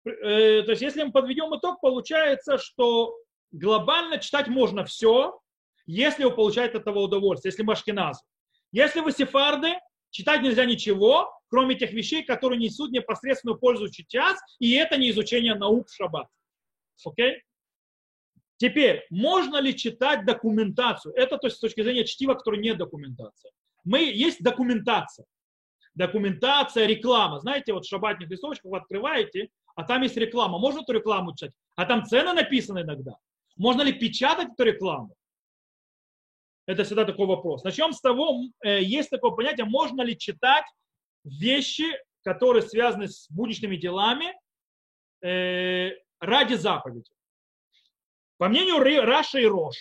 Э, 0.04 0.62
то 0.62 0.70
есть, 0.70 0.82
если 0.82 1.02
мы 1.02 1.12
подведем 1.12 1.56
итог, 1.56 1.80
получается, 1.80 2.58
что 2.58 3.14
глобально 3.52 4.18
читать 4.18 4.48
можно 4.48 4.84
все, 4.84 5.38
если 5.86 6.24
вы 6.24 6.32
получаете 6.32 6.78
от 6.78 6.82
этого 6.82 7.00
удовольствие, 7.00 7.52
если 7.52 7.70
ашкеназы. 7.70 8.22
Если 8.72 9.00
вы 9.00 9.12
сефарды, 9.12 9.78
Читать 10.10 10.42
нельзя 10.42 10.64
ничего, 10.64 11.30
кроме 11.48 11.74
тех 11.74 11.92
вещей, 11.92 12.22
которые 12.22 12.58
несут 12.58 12.90
непосредственную 12.92 13.58
пользу 13.58 13.88
сейчас, 13.88 14.38
и 14.58 14.74
это 14.74 14.96
не 14.96 15.10
изучение 15.10 15.54
наук 15.54 15.88
в 15.88 15.94
шаббат. 15.94 16.28
Окей? 17.04 17.42
Теперь, 18.56 19.06
можно 19.10 19.60
ли 19.60 19.76
читать 19.76 20.24
документацию? 20.24 21.14
Это 21.14 21.38
то 21.38 21.46
есть, 21.46 21.58
с 21.58 21.60
точки 21.60 21.82
зрения 21.82 22.04
чтива, 22.04 22.34
которая 22.34 22.60
не 22.60 22.74
документация. 22.74 23.52
Мы, 23.84 24.00
есть 24.00 24.42
документация. 24.42 25.26
Документация, 25.94 26.86
реклама. 26.86 27.38
Знаете, 27.38 27.72
вот 27.72 27.84
в 27.84 27.88
шабатных 27.88 28.28
листовочках 28.28 28.70
вы 28.70 28.78
открываете, 28.78 29.48
а 29.76 29.84
там 29.84 30.02
есть 30.02 30.16
реклама. 30.16 30.58
Можно 30.58 30.80
эту 30.80 30.92
рекламу 30.92 31.34
читать? 31.34 31.54
А 31.76 31.86
там 31.86 32.04
цены 32.04 32.32
написаны 32.32 32.80
иногда. 32.80 33.16
Можно 33.56 33.82
ли 33.82 33.92
печатать 33.92 34.48
эту 34.52 34.64
рекламу? 34.64 35.14
Это 36.68 36.84
всегда 36.84 37.06
такой 37.06 37.26
вопрос. 37.26 37.64
Начнем 37.64 37.94
с 37.94 38.00
того, 38.02 38.42
э, 38.62 38.82
есть 38.82 39.08
такое 39.08 39.30
понятие, 39.30 39.64
можно 39.64 40.02
ли 40.02 40.18
читать 40.18 40.66
вещи, 41.24 41.86
которые 42.22 42.62
связаны 42.62 43.08
с 43.08 43.26
будничными 43.30 43.76
делами, 43.76 44.34
э, 45.22 45.92
ради 46.20 46.54
заповеди. 46.54 47.10
По 48.36 48.48
мнению 48.50 48.82
Раша 49.02 49.38
и 49.38 49.46
Рош, 49.46 49.76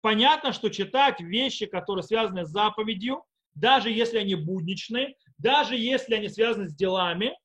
понятно, 0.00 0.52
что 0.52 0.68
читать 0.68 1.20
вещи, 1.20 1.66
которые 1.66 2.02
связаны 2.02 2.44
с 2.44 2.48
заповедью, 2.48 3.24
даже 3.54 3.92
если 3.92 4.18
они 4.18 4.34
будничные, 4.34 5.14
даже 5.38 5.76
если 5.76 6.16
они 6.16 6.28
связаны 6.28 6.68
с 6.68 6.74
делами, 6.74 7.38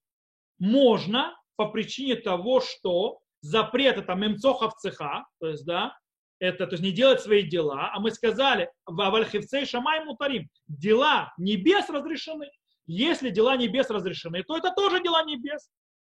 можно 0.57 1.39
по 1.55 1.67
причине 1.69 2.15
того, 2.15 2.61
что 2.61 3.19
запрет 3.41 3.97
это 3.97 4.15
мемцохов 4.15 4.73
цеха, 4.77 5.27
то 5.39 5.49
есть, 5.49 5.65
да, 5.65 5.95
это, 6.41 6.65
то 6.65 6.73
есть 6.73 6.83
не 6.83 6.91
делать 6.91 7.21
свои 7.21 7.43
дела, 7.43 7.91
а 7.93 7.99
мы 7.99 8.09
сказали, 8.09 8.71
в 8.87 8.99
Авальхивцей 8.99 9.63
Шамай 9.63 10.03
Мутарим, 10.03 10.49
дела 10.67 11.31
небес 11.37 11.87
разрешены. 11.87 12.49
Если 12.87 13.29
дела 13.29 13.55
небес 13.55 13.91
разрешены, 13.91 14.43
то 14.43 14.57
это 14.57 14.73
тоже 14.75 15.03
дела 15.03 15.23
небес. 15.23 15.69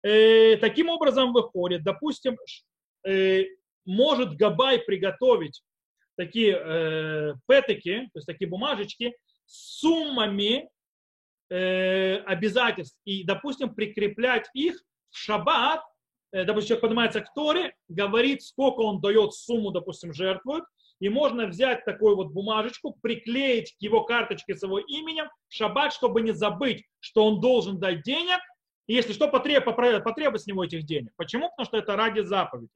Э, 0.04 0.56
таким 0.58 0.90
образом 0.90 1.32
выходит, 1.32 1.82
допустим, 1.82 2.36
э, 3.04 3.46
может 3.84 4.36
Габай 4.36 4.78
приготовить 4.78 5.60
такие 6.16 6.56
э, 6.56 7.34
петыки, 7.48 8.08
то 8.12 8.18
есть 8.18 8.26
такие 8.26 8.48
бумажечки 8.48 9.16
с 9.46 9.80
суммами 9.80 10.68
э, 11.50 12.18
обязательств 12.18 12.96
и, 13.04 13.24
допустим, 13.24 13.74
прикреплять 13.74 14.48
их 14.54 14.80
в 15.10 15.16
шаббат 15.18 15.82
допустим, 16.32 16.68
человек 16.68 16.80
поднимается 16.80 17.20
к 17.20 17.32
Торе, 17.34 17.74
говорит, 17.88 18.42
сколько 18.42 18.80
он 18.80 19.00
дает 19.00 19.34
сумму, 19.34 19.70
допустим, 19.70 20.12
жертвует, 20.12 20.64
и 21.00 21.08
можно 21.08 21.46
взять 21.46 21.84
такую 21.84 22.16
вот 22.16 22.28
бумажечку, 22.28 22.96
приклеить 23.02 23.74
к 23.76 23.82
его 23.82 24.04
карточке 24.04 24.54
с 24.54 24.62
его 24.62 24.78
именем 24.78 25.26
в 25.48 25.54
шаббат, 25.54 25.92
чтобы 25.92 26.20
не 26.22 26.32
забыть, 26.32 26.84
что 27.00 27.24
он 27.26 27.40
должен 27.40 27.78
дать 27.80 28.02
денег, 28.02 28.38
и 28.86 28.94
если 28.94 29.12
что, 29.12 29.28
потреб, 29.28 29.64
потребовать 29.64 30.42
с 30.42 30.46
него 30.46 30.64
этих 30.64 30.84
денег. 30.84 31.12
Почему? 31.16 31.50
Потому 31.50 31.66
что 31.66 31.76
это 31.76 31.96
ради 31.96 32.20
заповеди. 32.20 32.70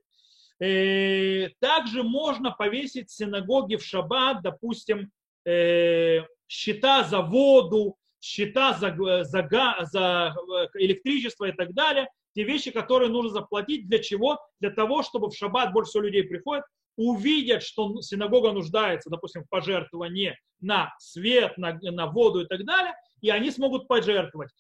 И 0.60 0.64
э, 0.64 1.50
также 1.60 2.02
можно 2.02 2.50
повесить 2.50 3.10
в 3.10 3.14
синагоге 3.14 3.76
в 3.76 3.84
шаббат, 3.84 4.42
допустим, 4.42 5.10
э, 5.44 6.22
счета 6.48 7.04
за 7.04 7.20
воду, 7.20 7.96
счета 8.20 8.72
за, 8.74 8.96
за, 9.24 9.42
за 9.84 10.34
электричество 10.74 11.44
и 11.44 11.52
так 11.52 11.74
далее, 11.74 12.08
те 12.36 12.44
вещи, 12.44 12.70
которые 12.70 13.10
нужно 13.10 13.30
заплатить. 13.30 13.88
Для 13.88 13.98
чего? 13.98 14.38
Для 14.60 14.70
того, 14.70 15.02
чтобы 15.02 15.30
в 15.30 15.36
шаббат 15.36 15.72
больше 15.72 15.90
всего 15.90 16.04
людей 16.04 16.22
приходят, 16.22 16.64
увидят, 16.96 17.62
что 17.62 18.00
синагога 18.02 18.52
нуждается, 18.52 19.10
допустим, 19.10 19.42
в 19.42 19.48
пожертвовании 19.48 20.38
на 20.60 20.94
свет, 20.98 21.56
на, 21.56 21.78
на 21.80 22.06
воду 22.06 22.42
и 22.42 22.46
так 22.46 22.64
далее, 22.64 22.94
и 23.22 23.30
они 23.30 23.50
смогут 23.50 23.88
пожертвовать. 23.88 24.50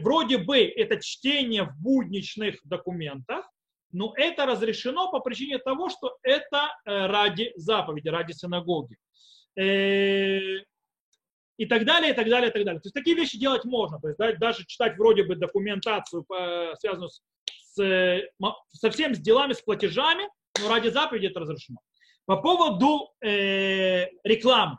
Вроде 0.00 0.38
бы 0.38 0.58
это 0.58 1.00
чтение 1.00 1.64
в 1.64 1.82
будничных 1.82 2.56
документах, 2.64 3.44
но 3.90 4.12
это 4.16 4.46
разрешено 4.46 5.10
по 5.10 5.20
причине 5.20 5.58
того, 5.58 5.88
что 5.88 6.16
это 6.22 6.70
э, 6.84 7.06
ради 7.06 7.52
заповеди, 7.56 8.08
ради 8.08 8.32
синагоги. 8.32 8.96
Э, 11.58 11.62
и 11.62 11.66
так 11.66 11.84
далее, 11.84 12.12
и 12.12 12.14
так 12.14 12.28
далее, 12.28 12.50
и 12.50 12.52
так 12.52 12.64
далее. 12.64 12.80
То 12.80 12.86
есть 12.86 12.94
такие 12.94 13.16
вещи 13.16 13.38
делать 13.38 13.64
можно. 13.64 13.98
То 14.00 14.08
есть 14.08 14.38
даже 14.38 14.64
читать 14.66 14.96
вроде 14.96 15.24
бы 15.24 15.36
документацию, 15.36 16.26
связанную 16.78 17.10
с, 17.10 17.22
с, 17.74 18.22
совсем 18.70 19.14
с 19.14 19.18
делами, 19.18 19.52
с 19.52 19.60
платежами, 19.60 20.28
но 20.60 20.68
ради 20.68 20.88
заповеди 20.88 21.26
это 21.26 21.40
разрешено. 21.40 21.78
По 22.26 22.36
поводу 22.36 23.12
э, 23.20 24.06
рекламы. 24.24 24.78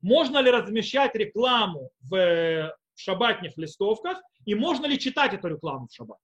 Можно 0.00 0.38
ли 0.38 0.50
размещать 0.50 1.14
рекламу 1.14 1.90
в, 2.00 2.10
в 2.10 3.00
шабатных 3.00 3.56
листовках 3.56 4.20
и 4.44 4.54
можно 4.54 4.86
ли 4.86 4.98
читать 4.98 5.32
эту 5.32 5.48
рекламу 5.48 5.88
в 5.88 5.94
шаббат? 5.94 6.18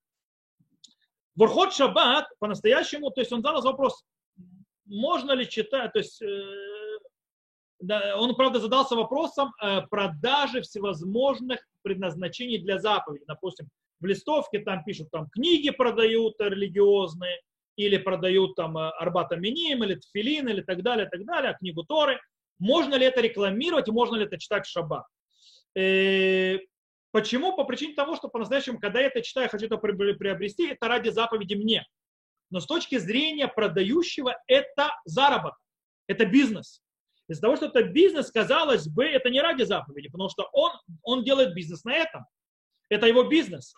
Ворхот 1.34 1.72
Шаббат 1.72 2.26
по-настоящему, 2.38 3.10
то 3.10 3.20
есть 3.20 3.32
он 3.32 3.40
задал 3.42 3.62
вопрос, 3.62 4.04
можно 4.84 5.32
ли 5.32 5.48
читать, 5.48 5.92
то 5.92 5.98
есть 5.98 6.20
э, 6.20 6.26
да, 6.26 6.79
он, 7.82 8.34
правда, 8.34 8.60
задался 8.60 8.94
вопросом 8.94 9.54
э, 9.62 9.82
продажи 9.90 10.60
всевозможных 10.62 11.60
предназначений 11.82 12.58
для 12.58 12.78
заповедей. 12.78 13.24
Допустим, 13.26 13.68
в 14.00 14.06
листовке 14.06 14.60
там 14.60 14.84
пишут, 14.84 15.10
там 15.10 15.28
книги 15.30 15.70
продают 15.70 16.34
религиозные, 16.40 17.40
или 17.76 17.96
продают 17.96 18.54
там 18.56 18.76
э, 18.76 18.90
Арбата 18.98 19.36
Миним, 19.36 19.84
или 19.84 19.94
Тфилин, 19.94 20.48
или 20.48 20.60
так 20.60 20.82
далее, 20.82 21.08
так 21.08 21.24
далее, 21.24 21.56
книгу 21.58 21.84
Торы. 21.84 22.20
Можно 22.58 22.96
ли 22.96 23.06
это 23.06 23.20
рекламировать 23.20 23.88
можно 23.88 24.16
ли 24.16 24.24
это 24.24 24.38
читать 24.38 24.66
в 24.66 24.70
шаббат? 24.70 25.06
Э, 25.74 26.58
почему? 27.12 27.56
По 27.56 27.64
причине 27.64 27.94
того, 27.94 28.16
что 28.16 28.28
по-настоящему, 28.28 28.78
когда 28.78 29.00
я 29.00 29.06
это 29.06 29.22
читаю, 29.22 29.48
хочу 29.48 29.66
это 29.66 29.78
приобрести, 29.78 30.68
это 30.68 30.88
ради 30.88 31.08
заповеди 31.08 31.54
мне. 31.54 31.86
Но 32.50 32.60
с 32.60 32.66
точки 32.66 32.98
зрения 32.98 33.48
продающего, 33.48 34.36
это 34.46 34.90
заработок, 35.04 35.58
это 36.08 36.26
бизнес. 36.26 36.82
Из-за 37.30 37.42
того, 37.42 37.54
что 37.54 37.66
это 37.66 37.84
бизнес, 37.84 38.32
казалось 38.32 38.88
бы, 38.88 39.04
это 39.04 39.30
не 39.30 39.40
ради 39.40 39.62
заповеди, 39.62 40.08
потому 40.08 40.28
что 40.28 40.48
он, 40.52 40.72
он 41.04 41.22
делает 41.22 41.54
бизнес 41.54 41.84
на 41.84 41.94
этом. 41.94 42.24
Это 42.88 43.06
его 43.06 43.22
бизнес. 43.22 43.72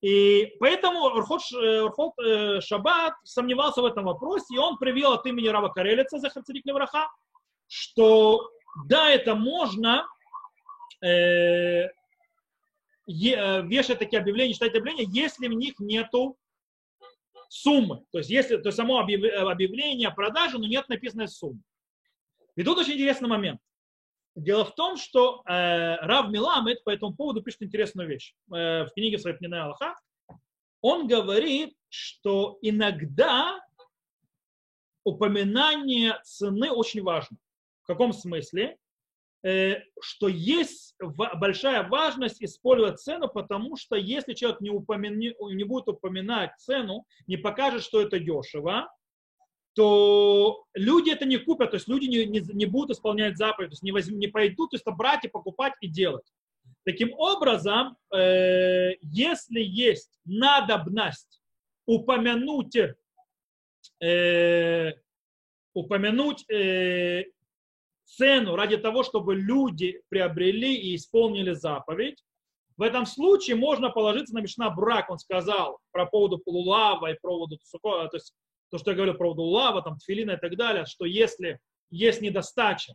И 0.00 0.54
поэтому 0.60 1.00
Урхот, 1.00 1.42
Урхот 1.52 2.12
э, 2.24 2.60
Шаббат 2.62 3.12
сомневался 3.22 3.82
в 3.82 3.84
этом 3.84 4.04
вопросе, 4.04 4.54
и 4.54 4.58
он 4.58 4.78
привел 4.78 5.12
от 5.12 5.26
имени 5.26 5.48
Рава 5.48 5.68
Карелица, 5.68 6.18
за 6.18 6.30
Хацарик 6.30 6.64
Левраха, 6.64 7.06
что 7.68 8.48
да, 8.86 9.10
это 9.10 9.34
можно 9.34 10.06
э, 11.02 11.88
е, 13.06 13.36
э, 13.36 13.62
вешать 13.66 13.98
такие 13.98 14.20
объявления, 14.20 14.54
читать 14.54 14.70
объявления, 14.70 15.04
если 15.04 15.48
в 15.48 15.52
них 15.52 15.74
нету 15.80 16.38
суммы. 17.50 18.06
То 18.10 18.18
есть, 18.18 18.30
если 18.30 18.56
то 18.56 18.68
есть 18.68 18.76
само 18.76 19.00
объявление 19.00 20.08
о 20.08 20.14
продаже, 20.14 20.56
но 20.56 20.66
нет 20.66 20.88
написанной 20.88 21.28
суммы. 21.28 21.60
И 22.56 22.62
тут 22.62 22.78
очень 22.78 22.94
интересный 22.94 23.28
момент. 23.28 23.60
Дело 24.34 24.64
в 24.64 24.74
том, 24.74 24.96
что 24.96 25.42
э, 25.46 25.96
Рав 25.96 26.30
Миламед 26.30 26.84
по 26.84 26.90
этому 26.90 27.14
поводу 27.14 27.42
пишет 27.42 27.62
интересную 27.62 28.08
вещь. 28.08 28.34
Э, 28.52 28.84
в 28.84 28.90
книге 28.94 29.18
своей 29.18 29.36
Пнина 29.36 29.64
Аллаха 29.64 29.94
он 30.82 31.06
говорит, 31.08 31.74
что 31.88 32.58
иногда 32.60 33.58
упоминание 35.04 36.18
цены 36.22 36.70
очень 36.70 37.02
важно. 37.02 37.38
В 37.82 37.86
каком 37.86 38.12
смысле? 38.12 38.76
Э, 39.42 39.76
что 40.00 40.28
есть 40.28 40.96
большая 40.98 41.88
важность 41.88 42.42
использовать 42.42 43.00
цену, 43.00 43.28
потому 43.28 43.76
что 43.76 43.96
если 43.96 44.34
человек 44.34 44.60
не, 44.60 44.70
упомяни, 44.70 45.34
не 45.54 45.64
будет 45.64 45.88
упоминать 45.88 46.50
цену, 46.58 47.06
не 47.26 47.36
покажет, 47.36 47.82
что 47.82 48.02
это 48.02 48.18
дешево, 48.18 48.90
то 49.76 50.64
люди 50.72 51.10
это 51.10 51.26
не 51.26 51.36
купят, 51.36 51.70
то 51.70 51.76
есть 51.76 51.86
люди 51.86 52.06
не, 52.06 52.24
не, 52.24 52.40
не 52.40 52.64
будут 52.64 52.96
исполнять 52.96 53.36
заповедь, 53.36 53.68
то 53.68 53.72
есть 53.74 53.82
не, 53.82 53.92
возьм, 53.92 54.18
не 54.18 54.26
пойдут, 54.26 54.70
то 54.70 54.76
есть 54.76 54.86
брать 54.86 55.26
и 55.26 55.28
покупать 55.28 55.74
и 55.82 55.86
делать. 55.86 56.24
Таким 56.86 57.12
образом, 57.12 57.94
э, 58.10 58.92
если 59.02 59.60
есть 59.60 60.18
надобность 60.24 61.42
упомянуть, 61.84 62.74
э, 64.02 64.92
упомянуть 65.74 66.48
э, 66.50 67.24
цену 68.06 68.56
ради 68.56 68.78
того, 68.78 69.02
чтобы 69.02 69.34
люди 69.34 70.00
приобрели 70.08 70.74
и 70.74 70.96
исполнили 70.96 71.52
заповедь, 71.52 72.24
в 72.78 72.82
этом 72.82 73.04
случае 73.04 73.56
можно 73.56 73.90
положиться 73.90 74.34
на 74.34 74.40
Мишна 74.40 74.70
Брак, 74.70 75.10
он 75.10 75.18
сказал 75.18 75.80
про 75.92 76.06
поводу 76.06 76.38
полулава 76.38 77.10
и 77.10 77.18
про 77.20 77.28
поводу 77.28 77.58
то 77.58 78.10
есть 78.14 78.32
то, 78.70 78.78
что 78.78 78.90
я 78.90 78.96
говорил 78.96 79.14
про 79.14 79.32
лава, 79.32 79.82
там, 79.82 79.96
тфилина 79.98 80.32
и 80.32 80.36
так 80.38 80.56
далее, 80.56 80.86
что 80.86 81.04
если 81.04 81.58
есть 81.90 82.20
недостача, 82.20 82.94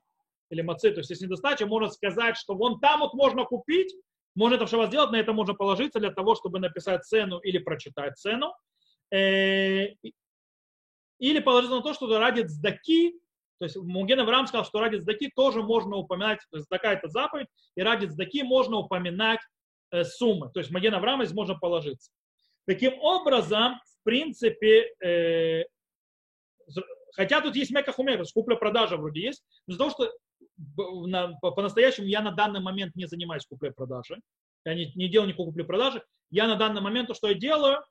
или 0.49 0.61
мацы, 0.61 0.91
то 0.91 0.99
есть 0.99 1.09
есть 1.09 1.21
недостача, 1.21 1.65
можно 1.65 1.89
сказать, 1.89 2.37
что 2.37 2.55
вон 2.55 2.79
там 2.79 2.99
вот 2.99 3.13
можно 3.13 3.45
купить, 3.45 3.95
можно 4.35 4.55
это 4.55 4.65
в 4.65 4.69
шаббат 4.69 4.89
сделать, 4.89 5.11
на 5.11 5.17
это 5.17 5.33
можно 5.33 5.53
положиться 5.53 5.99
для 5.99 6.11
того, 6.11 6.35
чтобы 6.35 6.59
написать 6.59 7.03
цену 7.03 7.39
или 7.39 7.57
прочитать 7.57 8.17
цену. 8.17 8.53
Э, 9.13 9.87
или 11.19 11.39
положиться 11.39 11.75
на 11.75 11.83
то, 11.83 11.93
что 11.93 12.17
ради 12.17 12.41
цдаки, 12.41 13.13
то 13.59 13.65
есть 13.65 13.77
Муген 13.77 14.19
Авраам 14.19 14.47
сказал, 14.47 14.65
что 14.65 14.79
ради 14.79 14.97
цдаки 14.97 15.29
тоже 15.35 15.61
можно 15.61 15.97
упоминать, 15.97 16.39
то 16.49 16.57
есть 16.57 16.67
цдака 16.67 16.93
это 16.93 17.09
заповедь, 17.09 17.47
и 17.75 17.81
ради 17.81 18.07
цдаки 18.07 18.41
можно 18.43 18.77
упоминать 18.77 19.39
э, 19.91 20.03
суммы. 20.03 20.49
То 20.51 20.59
есть 20.59 20.71
Муген 20.71 20.95
Авраам 20.95 21.23
здесь 21.23 21.35
можно 21.35 21.55
положиться. 21.55 22.11
Таким 22.65 22.93
образом, 22.99 23.79
принципе, 24.03 24.93
э, 25.03 25.63
хотя 27.13 27.41
тут 27.41 27.55
есть 27.55 27.71
мекахумер, 27.71 28.23
купля-продажа 28.33 28.97
вроде 28.97 29.21
есть, 29.21 29.43
но 29.67 29.73
из-за 29.73 29.79
того, 29.79 29.91
что 29.91 31.07
на, 31.07 31.33
по-настоящему 31.39 32.07
я 32.07 32.21
на 32.21 32.31
данный 32.31 32.59
момент 32.59 32.95
не 32.95 33.07
занимаюсь 33.07 33.45
куплей-продажей, 33.45 34.17
я 34.65 34.73
не, 34.73 34.91
не 34.95 35.09
делаю 35.09 35.29
никакой 35.29 35.47
купли-продажи, 35.47 36.03
я 36.29 36.47
на 36.47 36.55
данный 36.55 36.81
момент 36.81 37.07
то, 37.07 37.13
что 37.13 37.27
я 37.27 37.33
делаю, 37.33 37.83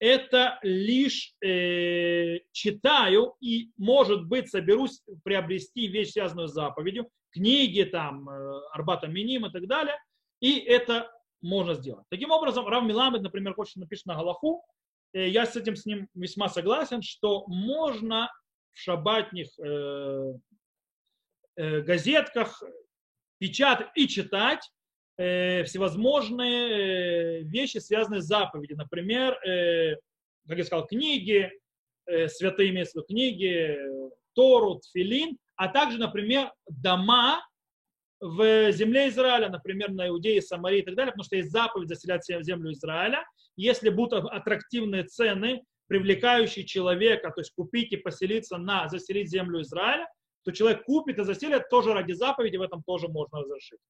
это 0.00 0.58
лишь 0.62 1.34
э, 1.44 2.38
читаю 2.52 3.34
и, 3.40 3.72
может 3.76 4.26
быть, 4.26 4.48
соберусь 4.48 5.02
приобрести 5.24 5.88
вещь, 5.88 6.12
связанную 6.12 6.48
с 6.48 6.52
заповедью, 6.52 7.08
книги, 7.30 7.82
там, 7.82 8.28
э, 8.28 8.60
Арбата 8.72 9.08
Миним 9.08 9.46
и 9.46 9.50
так 9.50 9.66
далее, 9.66 9.96
и 10.40 10.58
это 10.58 11.10
можно 11.40 11.74
сделать. 11.74 12.04
Таким 12.10 12.30
образом, 12.30 12.66
Рав 12.66 12.84
Миламед, 12.84 13.22
например, 13.22 13.54
хочет 13.54 13.76
написать 13.76 14.06
на 14.06 14.14
Галаху, 14.14 14.64
я 15.12 15.46
с 15.46 15.56
этим 15.56 15.76
с 15.76 15.86
ним 15.86 16.08
весьма 16.14 16.48
согласен, 16.48 17.02
что 17.02 17.46
можно 17.46 18.30
в 18.72 18.78
шабатних 18.78 19.48
э, 19.58 20.34
э, 21.56 21.80
газетках 21.80 22.62
печатать 23.38 23.88
и 23.94 24.06
читать 24.06 24.60
э, 25.16 25.64
всевозможные 25.64 27.40
э, 27.40 27.42
вещи, 27.42 27.78
связанные 27.78 28.20
с 28.20 28.26
заповедью. 28.26 28.76
Например, 28.76 29.32
э, 29.44 29.96
как 30.46 30.58
я 30.58 30.64
сказал, 30.64 30.86
книги, 30.86 31.50
э, 32.06 32.28
святые 32.28 32.72
места 32.72 33.02
книги, 33.02 33.76
Тору, 34.34 34.76
Тфилин, 34.76 35.36
а 35.56 35.68
также, 35.68 35.98
например, 35.98 36.52
дома, 36.68 37.42
в 38.20 38.72
земле 38.72 39.08
Израиля, 39.08 39.48
например, 39.48 39.92
на 39.92 40.08
Иудее, 40.08 40.42
Самарии 40.42 40.80
и 40.80 40.84
так 40.84 40.96
далее, 40.96 41.12
потому 41.12 41.24
что 41.24 41.36
есть 41.36 41.50
заповедь 41.50 41.88
заселять 41.88 42.24
землю 42.26 42.72
Израиля. 42.72 43.24
Если 43.58 43.90
будут 43.90 44.24
аттрактивные 44.24 45.02
цены, 45.02 45.64
привлекающие 45.88 46.64
человека, 46.64 47.32
то 47.32 47.40
есть 47.40 47.52
купить 47.54 47.92
и 47.92 47.96
поселиться 47.96 48.56
на, 48.56 48.88
заселить 48.88 49.30
землю 49.30 49.60
Израиля, 49.62 50.06
то 50.44 50.52
человек 50.52 50.84
купит 50.84 51.18
и 51.18 51.24
заселит 51.24 51.68
тоже 51.68 51.92
ради 51.92 52.12
заповеди, 52.12 52.56
в 52.56 52.62
этом 52.62 52.84
тоже 52.84 53.08
можно 53.08 53.40
разрешить. 53.40 53.80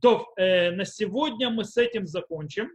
То 0.00 0.32
э, 0.36 0.72
на 0.72 0.84
сегодня 0.84 1.50
мы 1.50 1.64
с 1.64 1.76
этим 1.76 2.08
закончим, 2.08 2.74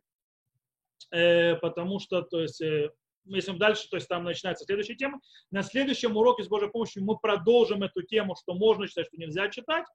э, 1.11 1.57
потому 1.57 1.99
что, 1.99 2.21
то 2.21 2.41
есть, 2.41 2.61
э, 2.61 2.91
если 3.25 3.51
дальше, 3.57 3.89
то 3.89 3.97
есть 3.97 4.07
там 4.07 4.23
начинается 4.23 4.63
следующая 4.63 4.95
тема. 4.95 5.19
На 5.51 5.63
следующем 5.63 6.15
уроке 6.15 6.43
с 6.43 6.47
Божьей 6.47 6.69
помощью 6.69 7.03
мы 7.03 7.17
продолжим 7.17 7.83
эту 7.83 8.03
тему, 8.03 8.35
что 8.41 8.53
можно 8.53 8.87
читать, 8.87 9.07
что 9.07 9.17
нельзя 9.17 9.49
читать. 9.49 9.85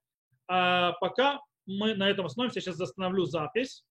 А 0.49 0.93
пока 1.01 1.41
мы 1.65 1.95
на 1.95 2.11
этом 2.11 2.27
остановимся. 2.27 2.59
Я 2.59 2.63
сейчас 2.63 2.81
остановлю 2.81 3.25
запись. 3.25 3.85